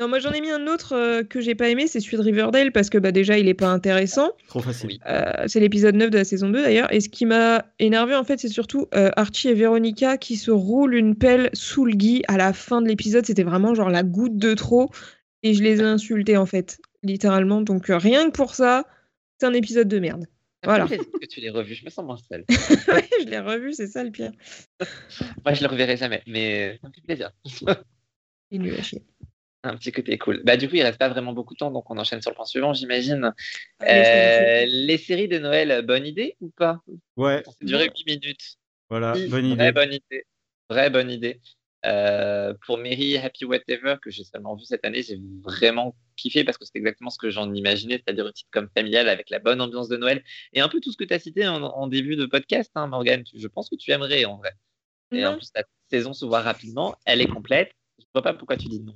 Non, 0.00 0.08
moi 0.08 0.18
j'en 0.18 0.32
ai 0.32 0.40
mis 0.40 0.50
un 0.50 0.66
autre 0.66 0.94
euh, 0.96 1.22
que 1.22 1.40
j'ai 1.40 1.54
pas 1.54 1.68
aimé, 1.68 1.86
c'est 1.86 2.00
celui 2.00 2.16
de 2.16 2.22
Riverdale 2.22 2.72
parce 2.72 2.90
que 2.90 2.98
bah, 2.98 3.12
déjà 3.12 3.38
il 3.38 3.46
est 3.46 3.54
pas 3.54 3.68
intéressant. 3.68 4.32
Trop 4.48 4.60
facile. 4.60 4.98
Euh, 5.06 5.44
c'est 5.46 5.60
l'épisode 5.60 5.94
9 5.94 6.10
de 6.10 6.18
la 6.18 6.24
saison 6.24 6.48
2 6.48 6.62
d'ailleurs. 6.62 6.92
Et 6.92 7.00
ce 7.00 7.08
qui 7.08 7.26
m'a 7.26 7.66
énervé 7.78 8.14
en 8.16 8.24
fait, 8.24 8.40
c'est 8.40 8.48
surtout 8.48 8.88
euh, 8.94 9.10
Archie 9.16 9.48
et 9.48 9.54
Veronica 9.54 10.16
qui 10.16 10.36
se 10.36 10.50
roulent 10.50 10.94
une 10.94 11.14
pelle 11.14 11.50
sous 11.52 11.84
le 11.84 11.92
gui 11.92 12.22
à 12.26 12.36
la 12.36 12.52
fin 12.52 12.82
de 12.82 12.88
l'épisode. 12.88 13.26
C'était 13.26 13.44
vraiment 13.44 13.74
genre 13.74 13.90
la 13.90 14.02
goutte 14.02 14.36
de 14.36 14.54
trop. 14.54 14.90
Et 15.44 15.54
je 15.54 15.62
les 15.62 15.80
ai 15.80 15.84
insultés 15.84 16.36
en 16.36 16.46
fait, 16.46 16.78
littéralement. 17.02 17.60
Donc 17.60 17.90
euh, 17.90 17.96
rien 17.96 18.30
que 18.30 18.36
pour 18.36 18.54
ça, 18.54 18.84
c'est 19.38 19.46
un 19.46 19.52
épisode 19.52 19.88
de 19.88 19.98
merde. 19.98 20.24
Voilà. 20.64 20.86
Fait 20.86 20.96
plaisir 20.96 21.12
que 21.20 21.26
tu 21.26 21.40
l'aies 21.40 21.50
revu, 21.50 21.74
je 21.74 21.84
me 21.84 21.90
sens 21.90 22.04
moins 22.04 22.16
seule. 22.16 22.44
Ouais, 22.88 23.08
je 23.20 23.28
l'ai 23.28 23.40
revu, 23.40 23.72
c'est 23.72 23.88
ça 23.88 24.04
le 24.04 24.10
pire. 24.10 24.30
Moi, 25.44 25.54
je 25.54 25.62
le 25.62 25.68
reverrai 25.68 25.96
jamais, 25.96 26.22
mais 26.26 26.78
ça 26.80 26.88
me 26.88 26.92
fait 26.92 27.00
plaisir. 27.00 27.30
Il 28.50 28.62
lui 28.62 28.72
a 28.76 28.82
chier. 28.82 29.02
Un 29.64 29.76
petit 29.76 29.92
côté 29.92 30.18
cool. 30.18 30.42
Bah, 30.44 30.56
du 30.56 30.68
coup, 30.68 30.74
il 30.74 30.82
reste 30.82 30.98
pas 30.98 31.08
vraiment 31.08 31.32
beaucoup 31.32 31.54
de 31.54 31.58
temps, 31.58 31.70
donc 31.70 31.88
on 31.88 31.96
enchaîne 31.96 32.20
sur 32.20 32.30
le 32.32 32.34
point 32.36 32.44
suivant, 32.46 32.72
j'imagine. 32.72 33.32
C'est 33.80 33.86
Euh, 33.88 34.66
les 34.66 34.98
séries 34.98 35.28
de 35.28 35.38
Noël, 35.38 35.82
bonne 35.86 36.04
idée 36.06 36.36
ou 36.40 36.50
pas? 36.50 36.80
Ouais, 37.16 37.42
Ça 37.44 37.52
duré 37.60 37.84
8 37.84 38.06
minutes. 38.06 38.56
voilà, 38.90 39.12
Oui, 39.14 39.28
bonne 39.28 39.46
Vraie 39.54 39.68
idée. 39.68 39.72
bonne 39.72 39.92
idée. 39.92 40.24
Vraie 40.68 40.90
bonne 40.90 41.10
idée. 41.10 41.40
Euh, 41.84 42.54
pour 42.66 42.78
Mary 42.78 43.16
Happy 43.18 43.44
Whatever, 43.44 43.96
que 44.00 44.10
j'ai 44.10 44.24
seulement 44.24 44.54
vu 44.56 44.64
cette 44.64 44.84
année, 44.84 45.02
j'ai 45.02 45.20
vraiment 45.42 45.94
kiffé 46.16 46.44
parce 46.44 46.56
que 46.58 46.64
c'est 46.64 46.78
exactement 46.78 47.10
ce 47.10 47.18
que 47.18 47.30
j'en 47.30 47.52
imaginais, 47.52 47.96
c'est-à-dire 48.04 48.26
une 48.26 48.34
sitcom 48.34 48.68
familiale 48.76 49.08
avec 49.08 49.30
la 49.30 49.38
bonne 49.40 49.60
ambiance 49.60 49.88
de 49.88 49.96
Noël 49.96 50.22
et 50.52 50.60
un 50.60 50.68
peu 50.68 50.80
tout 50.80 50.92
ce 50.92 50.96
que 50.96 51.02
tu 51.04 51.12
as 51.14 51.18
cité 51.18 51.46
en, 51.46 51.60
en 51.62 51.86
début 51.88 52.14
de 52.16 52.26
podcast, 52.26 52.70
hein, 52.76 52.86
Morgane. 52.88 53.24
Tu- 53.24 53.38
Je 53.38 53.48
pense 53.48 53.68
que 53.68 53.74
tu 53.76 53.90
aimerais 53.92 54.24
en 54.24 54.36
vrai. 54.38 54.52
Et 55.12 55.24
en 55.26 55.32
Non. 55.32 55.38
plus, 55.38 55.50
la 55.56 55.64
saison 55.90 56.12
se 56.12 56.24
voit 56.24 56.40
rapidement, 56.40 56.94
elle 57.04 57.20
est 57.20 57.26
complète. 57.28 57.72
Je 57.98 58.04
vois 58.14 58.22
pas 58.22 58.34
pourquoi 58.34 58.56
tu 58.56 58.68
dis 58.68 58.80
non. 58.80 58.94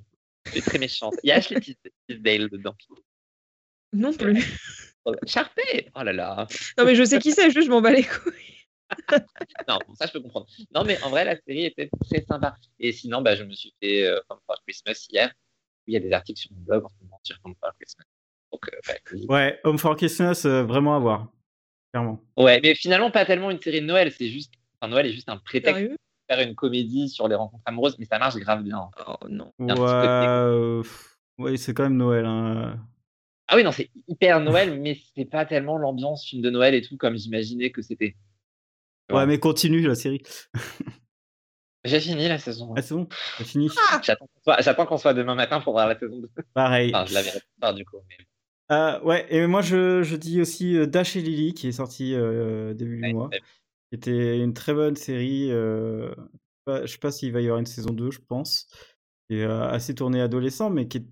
Es 0.55 0.61
très 0.61 0.79
méchante. 0.79 1.15
Il 1.23 1.29
y 1.29 1.33
a 1.33 1.37
Ashley 1.37 1.61
Tis- 1.61 1.77
Tisdale 2.09 2.49
dedans. 2.49 2.75
Non 3.93 4.13
plus. 4.13 4.43
Sharpay 5.27 5.91
Oh 5.95 6.03
là 6.03 6.13
là 6.13 6.47
Non, 6.79 6.85
mais 6.85 6.95
je 6.95 7.05
sais 7.05 7.19
qui 7.19 7.33
c'est, 7.33 7.51
juste 7.51 7.67
je 7.67 7.71
m'en 7.71 7.81
bats 7.81 7.93
les 7.93 8.05
couilles. 8.05 8.33
Non, 9.69 9.79
bon, 9.87 9.95
ça 9.97 10.07
je 10.07 10.13
peux 10.13 10.21
comprendre. 10.21 10.47
Non, 10.73 10.85
mais 10.85 11.01
en 11.03 11.11
vrai, 11.11 11.25
la 11.25 11.37
série 11.41 11.65
était 11.65 11.89
très 12.09 12.25
sympa. 12.25 12.55
Et 12.79 12.93
sinon, 12.93 13.21
bah, 13.21 13.35
je 13.35 13.43
me 13.43 13.53
suis 13.53 13.75
fait 13.83 14.07
euh, 14.07 14.21
Home 14.29 14.39
for 14.47 14.57
Christmas 14.65 15.07
hier. 15.11 15.33
Il 15.89 15.95
y 15.95 15.97
a 15.97 16.01
des 16.01 16.13
articles 16.13 16.41
sur 16.41 16.53
mon 16.53 16.61
blog 16.63 16.85
en 16.85 16.89
ce 16.89 16.95
moment 17.03 17.21
sur 17.25 17.37
Home 17.45 17.55
for 17.61 17.73
Christmas. 17.81 18.05
Donc, 18.53 18.69
euh, 18.69 18.79
bah. 18.87 19.35
Ouais, 19.35 19.61
Home 19.65 19.79
for 19.79 19.97
Christmas, 19.97 20.43
euh, 20.45 20.63
vraiment 20.63 20.95
à 20.95 20.99
voir. 21.01 21.29
Clairement. 21.93 22.23
ouais, 22.37 22.61
mais 22.63 22.75
finalement, 22.77 23.11
pas 23.11 23.25
tellement 23.25 23.51
une 23.51 23.61
série 23.61 23.81
de 23.81 23.87
Noël. 23.87 24.13
C'est 24.13 24.29
juste. 24.29 24.53
Enfin, 24.81 24.91
Noël 24.91 25.07
est 25.07 25.13
juste 25.13 25.29
un 25.29 25.39
prétexte 25.39 25.81
Sérieux? 25.81 25.97
Faire 26.29 26.41
une 26.41 26.55
comédie 26.55 27.09
sur 27.09 27.29
les 27.29 27.35
rencontres 27.35 27.63
amoureuses, 27.67 27.99
mais 27.99 28.05
ça 28.07 28.19
marche 28.19 28.37
grave 28.37 28.63
bien. 28.63 28.91
Oh 29.07 29.15
non. 29.29 29.53
Ouais, 29.59 29.75
euh, 29.79 30.83
ouais, 31.39 31.57
c'est 31.57 31.75
quand 31.75 31.85
même 31.85 31.97
Noël. 31.97 32.25
Hein. 32.27 32.79
Ah 33.49 33.57
oui, 33.57 33.63
non, 33.65 33.73
c'est 33.73 33.91
hyper 34.09 34.41
Noël, 34.41 34.79
mais 34.83 34.99
c'est 35.15 35.25
pas 35.25 35.45
tellement 35.47 35.79
l'ambiance 35.79 36.25
film 36.25 36.43
de 36.43 36.51
Noël 36.51 36.75
et 36.75 36.83
tout 36.83 36.97
comme 36.97 37.17
j'imaginais 37.17 37.71
que 37.71 37.83
c'était. 37.83 38.17
Ouais, 39.13 39.25
mais 39.27 39.39
continue 39.39 39.81
la 39.83 39.95
série. 39.95 40.23
J'ai 41.85 42.01
fini 42.01 42.27
la 42.27 42.39
saison. 42.39 42.75
Ah, 42.77 42.83
c'est 42.83 42.95
bon, 42.95 43.07
c'est 43.39 43.45
fini? 43.45 43.71
J'attends 44.03 44.27
qu'on 44.27 44.41
soit, 44.43 44.61
j'attends 44.61 44.87
qu'on 44.87 44.97
soit 44.99 45.15
demain 45.15 45.37
matin 45.37 45.61
pour 45.61 45.73
voir 45.73 45.87
la 45.87 45.97
saison 45.97 46.19
2. 46.19 46.29
Pareil. 46.53 46.91
Enfin, 46.93 47.07
je 47.07 47.15
la 47.15 47.23
verrai 47.23 47.39
plus 47.39 47.61
tard 47.61 47.75
du 47.75 47.85
coup. 47.85 47.99
mais- 48.09 48.17
Euh, 48.73 49.01
ouais, 49.03 49.25
et 49.33 49.47
moi 49.47 49.63
je, 49.63 50.03
je 50.03 50.17
dis 50.17 50.41
aussi 50.41 50.77
euh, 50.77 50.87
Dash 50.87 51.15
et 51.15 51.21
Lily 51.21 51.55
qui 51.55 51.69
est 51.69 51.73
sorti 51.73 52.15
euh, 52.17 52.75
début 52.75 53.01
Ouais, 53.01 53.09
du 53.11 53.15
mois. 53.15 53.31
Qui 53.91 53.97
était 53.97 54.39
une 54.39 54.55
très 54.55 54.75
bonne 54.75 54.97
série. 54.97 55.51
euh, 55.51 56.15
je 56.69 56.87
sais 56.87 56.99
pas 56.99 57.13
s'il 57.13 57.33
va 57.33 57.41
y 57.41 57.45
avoir 57.45 57.59
une 57.61 57.67
saison 57.67 57.93
2, 57.93 58.11
je 58.11 58.21
pense. 58.21 58.69
Et 59.31 59.43
euh, 59.45 59.69
assez 59.69 59.95
tournée 59.95 60.21
adolescent, 60.21 60.71
mais 60.71 60.89
qui 60.89 60.99
est 60.99 61.07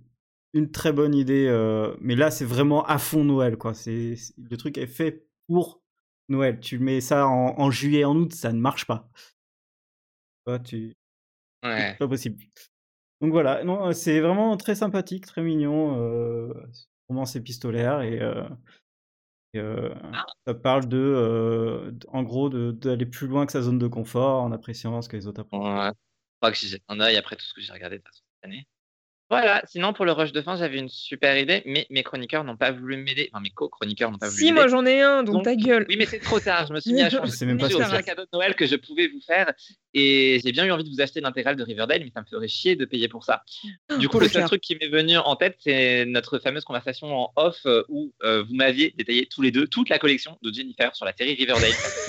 une 0.52 0.70
très 0.70 0.92
bonne 0.92 1.14
idée. 1.14 1.46
euh, 1.48 1.96
mais 2.00 2.14
là, 2.16 2.30
c'est 2.30 2.44
vraiment 2.44 2.84
à 2.86 2.98
fond 2.98 3.24
Noël, 3.24 3.56
quoi. 3.56 3.74
C'est 3.74 4.14
le 4.38 4.56
truc 4.56 4.78
est 4.78 4.86
fait 4.86 5.26
pour 5.48 5.82
Noël. 6.28 6.60
Tu 6.60 6.78
mets 6.78 7.00
ça 7.00 7.26
en, 7.26 7.58
en 7.58 7.70
juillet, 7.70 8.04
en 8.04 8.16
août, 8.16 8.32
ça 8.32 8.52
ne 8.52 8.60
marche 8.60 8.86
pas. 8.86 9.08
Ouais, 10.46 10.62
tu... 10.62 10.94
Ouais. 11.64 11.90
C'est 11.92 11.98
pas 11.98 12.08
possible. 12.08 12.42
Donc 13.20 13.32
voilà, 13.32 13.64
non, 13.64 13.92
c'est 13.92 14.20
vraiment 14.20 14.56
très 14.56 14.74
sympathique, 14.74 15.24
très 15.24 15.42
mignon, 15.42 15.98
euh, 15.98 16.52
romance 17.08 17.36
épistolaire 17.36 18.02
et, 18.02 18.20
euh, 18.20 18.44
et, 19.54 19.58
euh, 19.60 19.94
Ah. 20.12 20.24
ça 20.46 20.54
parle 20.54 20.86
de, 20.88 20.96
euh, 20.98 21.92
en 22.08 22.22
gros, 22.22 22.48
de- 22.50 22.72
d'aller 22.72 23.06
plus 23.06 23.26
loin 23.26 23.46
que 23.46 23.52
sa 23.52 23.62
zone 23.62 23.78
de 23.78 23.86
confort 23.86 24.42
en 24.42 24.52
appréciant 24.52 25.00
ce 25.02 25.08
que 25.08 25.16
les 25.16 25.26
autres. 25.26 25.42
Ouais. 25.52 25.88
Je 25.90 26.36
crois 26.40 26.50
que 26.52 26.56
jette 26.58 26.82
un 26.88 27.00
œil 27.00 27.16
après 27.16 27.36
tout 27.36 27.44
ce 27.44 27.54
que 27.54 27.60
j'ai 27.60 27.72
regardé 27.72 27.98
de 27.98 28.04
cette 28.12 28.24
année. 28.42 28.66
Voilà, 29.38 29.62
sinon 29.66 29.92
pour 29.92 30.04
le 30.04 30.12
rush 30.12 30.32
de 30.32 30.40
fin, 30.40 30.56
j'avais 30.56 30.78
une 30.78 30.88
super 30.88 31.36
idée, 31.38 31.62
mais 31.66 31.86
mes 31.90 32.02
chroniqueurs 32.02 32.44
n'ont 32.44 32.56
pas 32.56 32.70
voulu 32.72 32.96
m'aider. 32.96 33.30
Enfin, 33.32 33.42
mes 33.42 33.50
co-chroniqueurs 33.50 34.10
n'ont 34.10 34.18
pas 34.18 34.28
voulu 34.28 34.38
Si, 34.38 34.44
m'aider. 34.46 34.54
moi 34.54 34.68
j'en 34.68 34.84
ai 34.86 35.00
un, 35.00 35.22
donc 35.22 35.36
Donc, 35.36 35.44
ta 35.44 35.56
gueule. 35.56 35.86
Oui, 35.88 35.96
mais 35.98 36.06
c'est 36.06 36.18
trop 36.20 36.40
tard. 36.40 36.66
Je 36.66 36.72
me 36.72 36.80
suis 36.80 36.92
mis 36.92 37.02
à 37.02 37.10
changer. 37.10 37.30
Sais 37.30 37.46
même 37.46 37.58
pas 37.58 37.66
un 37.66 37.96
c'est. 37.96 38.02
cadeau 38.02 38.22
de 38.22 38.28
Noël 38.32 38.54
que 38.54 38.66
je 38.66 38.76
pouvais 38.76 39.08
vous 39.08 39.20
faire. 39.20 39.52
Et 39.92 40.40
j'ai 40.44 40.52
bien 40.52 40.64
eu 40.64 40.70
envie 40.70 40.84
de 40.84 40.90
vous 40.90 41.00
acheter 41.00 41.20
l'intégrale 41.20 41.56
de 41.56 41.62
Riverdale, 41.62 42.02
mais 42.04 42.10
ça 42.14 42.20
me 42.20 42.26
ferait 42.26 42.48
chier 42.48 42.74
de 42.76 42.84
payer 42.84 43.08
pour 43.08 43.24
ça. 43.24 43.42
Du 43.98 44.08
coup, 44.08 44.18
le 44.18 44.26
seul 44.28 44.42
cher. 44.42 44.46
truc 44.48 44.60
qui 44.60 44.76
m'est 44.76 44.88
venu 44.88 45.16
en 45.18 45.36
tête, 45.36 45.56
c'est 45.60 46.04
notre 46.06 46.38
fameuse 46.38 46.64
conversation 46.64 47.14
en 47.14 47.32
off 47.36 47.60
euh, 47.66 47.84
où 47.88 48.12
euh, 48.24 48.42
vous 48.42 48.54
m'aviez 48.54 48.92
détaillé 48.96 49.26
tous 49.26 49.42
les 49.42 49.50
deux 49.50 49.66
toute 49.68 49.88
la 49.88 49.98
collection 49.98 50.38
de 50.42 50.52
Jennifer 50.52 50.94
sur 50.96 51.04
la 51.06 51.12
série 51.12 51.34
Riverdale. 51.34 51.72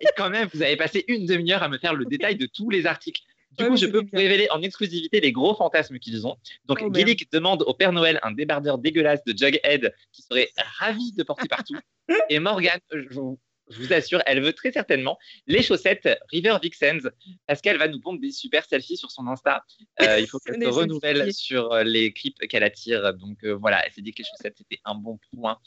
Et 0.00 0.06
quand 0.16 0.30
même, 0.30 0.48
vous 0.54 0.62
avez 0.62 0.76
passé 0.76 1.04
une 1.08 1.26
demi-heure 1.26 1.62
à 1.62 1.68
me 1.68 1.78
faire 1.78 1.94
le 1.94 2.04
détail 2.04 2.36
de 2.36 2.46
tous 2.46 2.70
les 2.70 2.86
articles. 2.86 3.22
Du 3.58 3.64
Ouais, 3.64 3.70
coup, 3.70 3.76
je 3.76 3.86
peux 3.86 4.00
vous 4.00 4.08
révéler 4.16 4.48
en 4.50 4.62
exclusivité 4.62 5.20
les 5.20 5.32
gros 5.32 5.54
fantasmes 5.54 5.98
qu'ils 5.98 6.26
ont. 6.26 6.36
Donc, 6.66 6.78
Oh. 6.82 6.92
Gillick 6.94 7.30
demande 7.32 7.62
au 7.66 7.74
Père 7.74 7.92
Noël 7.92 8.20
un 8.22 8.30
débardeur 8.30 8.78
dégueulasse 8.78 9.24
de 9.24 9.36
Jughead 9.36 9.92
qui 10.12 10.22
serait 10.22 10.50
ravi 10.78 11.12
de 11.12 11.22
porter 11.22 11.48
partout. 11.48 11.76
Et 12.30 12.38
Morgane, 12.38 12.80
je 12.92 13.08
vous, 13.10 13.38
je 13.70 13.82
vous 13.82 13.92
assure, 13.92 14.22
elle 14.26 14.40
veut 14.42 14.52
très 14.52 14.72
certainement 14.72 15.18
les 15.46 15.62
chaussettes 15.62 16.08
River 16.30 16.56
Vixens 16.62 17.08
parce 17.46 17.60
qu'elle 17.60 17.76
va 17.78 17.88
nous 17.88 18.00
pondre 18.00 18.20
des 18.20 18.30
super 18.30 18.64
selfies 18.64 18.96
sur 18.96 19.10
son 19.10 19.26
Insta. 19.26 19.64
Euh, 20.00 20.20
il 20.20 20.26
faut 20.26 20.38
qu'elle 20.46 20.62
se 20.62 20.68
renouvelle 20.68 21.32
sur 21.34 21.72
euh, 21.72 21.82
les 21.82 22.12
clips 22.12 22.38
qu'elle 22.48 22.62
attire. 22.64 23.12
Donc 23.14 23.44
euh, 23.44 23.52
voilà, 23.54 23.84
elle 23.84 23.92
s'est 23.92 24.02
dit 24.02 24.12
que 24.12 24.22
les 24.22 24.28
chaussettes 24.28 24.54
c'était 24.56 24.80
un 24.84 24.94
bon 24.94 25.18
point. 25.34 25.58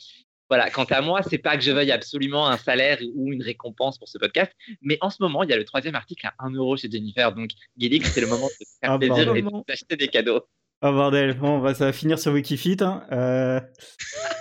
Voilà, 0.51 0.69
quant 0.69 0.83
à 0.83 0.99
moi, 0.99 1.21
c'est 1.23 1.37
pas 1.37 1.55
que 1.55 1.63
je 1.63 1.71
veuille 1.71 1.93
absolument 1.93 2.45
un 2.45 2.57
salaire 2.57 2.97
ou 3.15 3.31
une 3.31 3.41
récompense 3.41 3.97
pour 3.97 4.09
ce 4.09 4.17
podcast, 4.17 4.51
mais 4.81 4.97
en 4.99 5.09
ce 5.09 5.15
moment, 5.21 5.43
il 5.43 5.49
y 5.49 5.53
a 5.53 5.55
le 5.55 5.63
troisième 5.63 5.95
article 5.95 6.27
à 6.27 6.33
1 6.39 6.49
euro 6.55 6.75
chez 6.75 6.91
Jennifer. 6.91 7.31
Donc, 7.31 7.51
Gillick, 7.77 8.05
c'est 8.05 8.19
le 8.19 8.27
moment 8.27 8.47
de 8.47 8.65
se 8.65 8.73
faire 8.81 8.91
Ah, 8.91 8.99
plaisir 8.99 9.33
et 9.33 9.41
bordel. 9.43 9.63
d'acheter 9.65 9.95
des 9.95 10.09
cadeaux. 10.09 10.41
Oh 10.81 10.91
bordel, 10.91 11.35
bon, 11.35 11.59
bah, 11.59 11.73
ça 11.73 11.85
va 11.85 11.93
finir 11.93 12.19
sur 12.19 12.33
Wikifit. 12.33 12.75
Hein. 12.81 13.01
euh. 13.13 13.61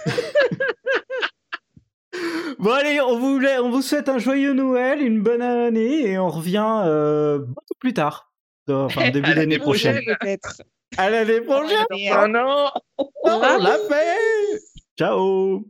bon 2.58 2.72
allez, 2.72 3.00
on 3.00 3.16
vous, 3.16 3.40
on 3.62 3.70
vous 3.70 3.82
souhaite 3.82 4.08
un 4.08 4.18
joyeux 4.18 4.52
Noël, 4.52 5.00
une 5.02 5.22
bonne 5.22 5.42
année 5.42 6.08
et 6.08 6.18
on 6.18 6.28
revient 6.28 6.82
euh, 6.86 7.38
beaucoup 7.38 7.74
plus 7.78 7.94
tard. 7.94 8.32
Enfin, 8.68 9.10
début 9.12 9.32
d'année 9.32 9.60
prochaine. 9.60 9.94
Prochaine, 9.94 10.16
peut-être. 10.20 10.60
À 10.96 11.08
l'année 11.08 11.40
prochaine 11.40 11.84
Merde. 11.92 12.32
non 12.32 12.68
On 13.22 13.38
l'a 13.38 13.78
fait 13.88 14.58
Ciao 14.98 15.64